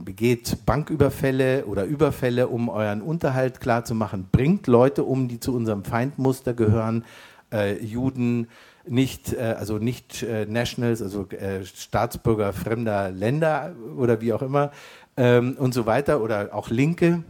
[0.05, 6.55] begeht Banküberfälle oder Überfälle, um euren Unterhalt klarzumachen, bringt Leute um, die zu unserem Feindmuster
[6.55, 7.05] gehören,
[7.53, 8.49] äh, Juden,
[8.87, 14.73] nicht, äh, also nicht äh, Nationals, also äh, Staatsbürger fremder Länder oder wie auch immer
[15.17, 17.23] ähm, und so weiter oder auch Linke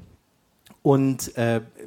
[0.82, 1.32] und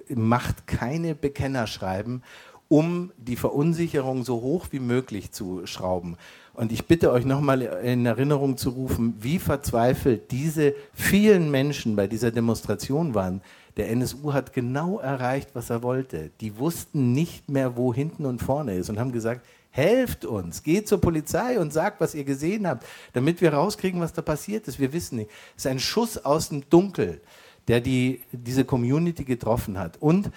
[0.10, 2.22] macht keine Bekennerschreiben,
[2.68, 6.15] um die Verunsicherung so hoch wie möglich zu schrauben.
[6.53, 12.06] Und ich bitte euch nochmal in Erinnerung zu rufen, wie verzweifelt diese vielen Menschen bei
[12.06, 13.41] dieser Demonstration waren.
[13.77, 16.31] Der NSU hat genau erreicht, was er wollte.
[16.41, 20.87] Die wussten nicht mehr, wo hinten und vorne ist und haben gesagt, helft uns, geht
[20.87, 24.79] zur Polizei und sagt, was ihr gesehen habt, damit wir rauskriegen, was da passiert ist.
[24.79, 25.31] Wir wissen nicht.
[25.57, 27.21] Es ist ein Schuss aus dem Dunkel,
[27.67, 29.97] der die, diese Community getroffen hat.
[29.99, 30.29] Und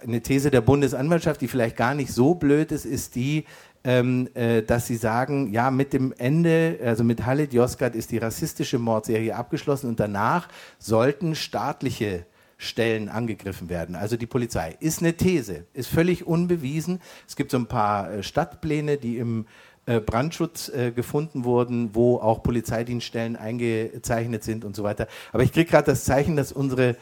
[0.00, 3.46] eine These der Bundesanwaltschaft, die vielleicht gar nicht so blöd ist, ist die,
[3.82, 8.18] ähm, äh, dass sie sagen, ja, mit dem Ende, also mit Halit Yozgat ist die
[8.18, 10.48] rassistische Mordserie abgeschlossen und danach
[10.78, 12.26] sollten staatliche
[12.58, 14.76] Stellen angegriffen werden, also die Polizei.
[14.80, 17.00] Ist eine These, ist völlig unbewiesen.
[17.28, 19.46] Es gibt so ein paar äh, Stadtpläne, die im
[19.84, 25.06] äh, Brandschutz äh, gefunden wurden, wo auch Polizeidienststellen eingezeichnet sind und so weiter.
[25.32, 26.96] Aber ich kriege gerade das Zeichen, dass unsere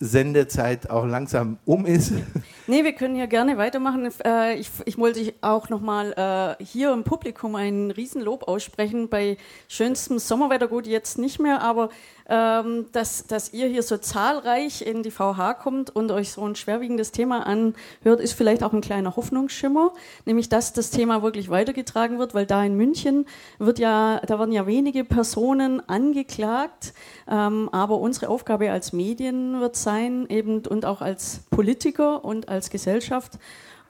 [0.00, 2.12] Sendezeit auch langsam um ist.
[2.66, 4.10] Nee, wir können ja gerne weitermachen.
[4.56, 9.10] Ich, ich wollte auch nochmal hier im Publikum ein Riesenlob aussprechen.
[9.10, 9.36] Bei
[9.68, 11.90] schönstem Sommerwetter, gut, jetzt nicht mehr, aber
[12.28, 16.56] ähm, dass, dass ihr hier so zahlreich in die VH kommt und euch so ein
[16.56, 19.92] schwerwiegendes Thema anhört, ist vielleicht auch ein kleiner Hoffnungsschimmer,
[20.24, 23.26] nämlich dass das Thema wirklich weitergetragen wird, weil da in München
[23.58, 26.94] wird ja, da werden ja wenige Personen angeklagt,
[27.28, 32.70] ähm, aber unsere Aufgabe als Medien wird sein, eben und auch als Politiker und als
[32.70, 33.38] Gesellschaft,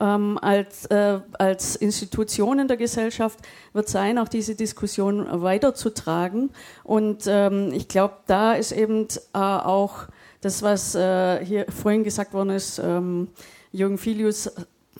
[0.01, 3.39] ähm, als, äh, als Institutionen der Gesellschaft
[3.73, 6.51] wird sein, auch diese Diskussion weiterzutragen.
[6.83, 10.07] Und ähm, ich glaube, da ist eben äh, auch
[10.41, 13.29] das, was äh, hier vorhin gesagt worden ist, ähm,
[13.73, 14.51] Jürgen Filius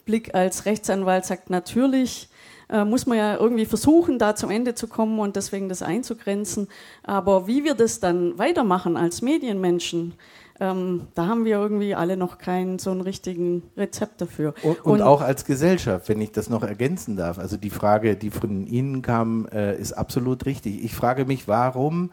[0.05, 2.29] Blick als Rechtsanwalt sagt, natürlich
[2.69, 6.67] äh, muss man ja irgendwie versuchen, da zum Ende zu kommen und deswegen das einzugrenzen.
[7.03, 10.13] Aber wie wir das dann weitermachen als Medienmenschen,
[10.59, 14.53] ähm, da haben wir irgendwie alle noch keinen so einen richtigen Rezept dafür.
[14.63, 17.39] Und, und, und, auch als Gesellschaft, wenn ich das noch ergänzen darf.
[17.39, 20.83] Also die Frage, die von Ihnen kam, äh, ist absolut richtig.
[20.83, 22.11] Ich frage mich, warum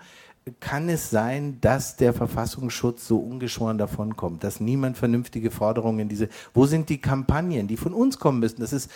[0.59, 6.29] kann es sein, dass der Verfassungsschutz so ungeschoren davonkommt, dass niemand vernünftige Forderungen in diese,
[6.53, 8.61] wo sind die Kampagnen, die von uns kommen müssen?
[8.61, 8.91] Das ist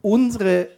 [0.00, 0.68] unsere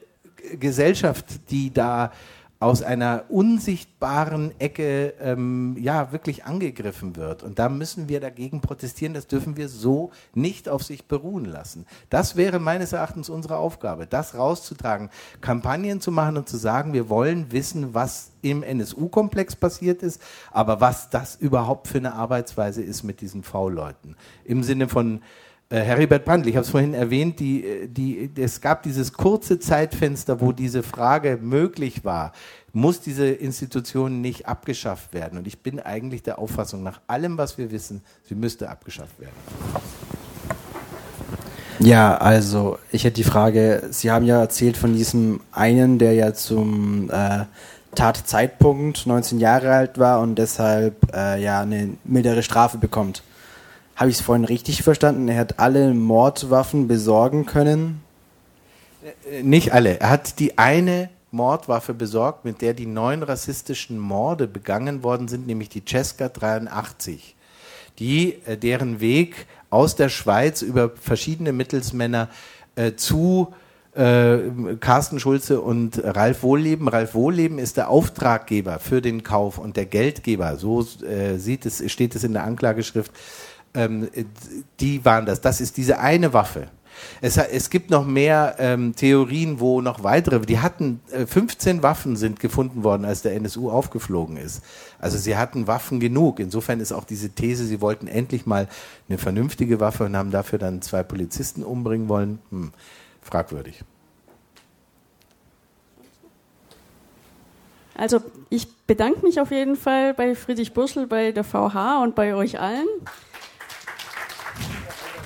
[0.59, 2.11] Gesellschaft, die da
[2.61, 7.45] aus einer unsichtbaren Ecke ähm, ja wirklich angegriffen wird.
[7.45, 9.15] Und da müssen wir dagegen protestieren.
[9.15, 11.87] Das dürfen wir so nicht auf sich beruhen lassen.
[12.11, 15.11] Das wäre meines Erachtens unsere Aufgabe, das rauszutragen,
[15.41, 20.21] Kampagnen zu machen und zu sagen, wir wollen wissen, was im NSU-Komplex passiert ist,
[20.51, 24.17] aber was das überhaupt für eine Arbeitsweise ist mit diesen V-Leuten.
[24.45, 25.23] Im Sinne von
[25.71, 30.41] Heribert Brandl, ich habe es vorhin erwähnt, die, äh, die, es gab dieses kurze Zeitfenster,
[30.41, 32.33] wo diese Frage möglich war,
[32.73, 35.39] muss diese Institution nicht abgeschafft werden.
[35.39, 39.35] Und ich bin eigentlich der Auffassung, nach allem, was wir wissen, sie müsste abgeschafft werden.
[41.81, 46.35] Ja, also ich hätte die Frage, Sie haben ja erzählt von diesem einen, der ja
[46.35, 47.45] zum äh,
[47.95, 53.23] Tatzeitpunkt 19 Jahre alt war und deshalb äh, ja eine mildere Strafe bekommt.
[53.99, 55.27] Habe ich es vorhin richtig verstanden?
[55.27, 58.01] Er hat alle Mordwaffen besorgen können?
[59.29, 59.99] Äh, nicht alle.
[59.99, 65.49] Er hat die eine Mordwaffe besorgt, mit der die neun rassistischen Morde begangen worden sind,
[65.49, 67.35] nämlich die Cesca 83,
[67.99, 72.29] die äh, deren Weg aus der Schweiz über verschiedene Mittelsmänner
[72.77, 73.53] äh, zu
[73.97, 74.39] äh,
[74.79, 76.87] Carsten Schulze und Ralf Wohlleben.
[76.87, 81.83] Ralf Wohlleben ist der Auftraggeber für den Kauf und der Geldgeber, so äh, sieht es,
[81.91, 83.11] steht es in der Anklageschrift
[83.75, 84.09] ähm,
[84.81, 85.41] die waren das.
[85.41, 86.69] Das ist diese eine Waffe.
[87.21, 92.17] Es, es gibt noch mehr ähm, Theorien, wo noch weitere, die hatten, äh, 15 Waffen
[92.17, 94.63] sind gefunden worden, als der NSU aufgeflogen ist.
[94.99, 96.41] Also sie hatten Waffen genug.
[96.41, 98.69] Insofern ist auch diese These, sie wollten endlich mal
[99.09, 102.73] eine vernünftige Waffe und haben dafür dann zwei Polizisten umbringen wollen, hm,
[103.23, 103.85] fragwürdig.
[107.95, 112.33] Also ich bedanke mich auf jeden Fall bei Friedrich Bursel, bei der VH und bei
[112.37, 112.87] euch allen.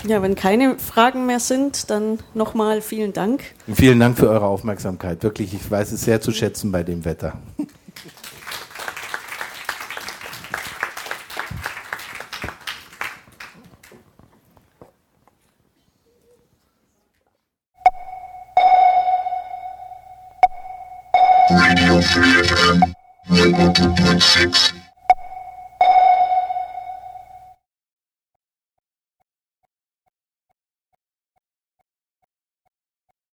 [0.07, 3.43] Ja, wenn keine Fragen mehr sind, dann nochmal vielen Dank.
[3.67, 5.23] Und vielen Dank für eure Aufmerksamkeit.
[5.23, 7.35] Wirklich, ich weiß es sehr zu schätzen bei dem Wetter.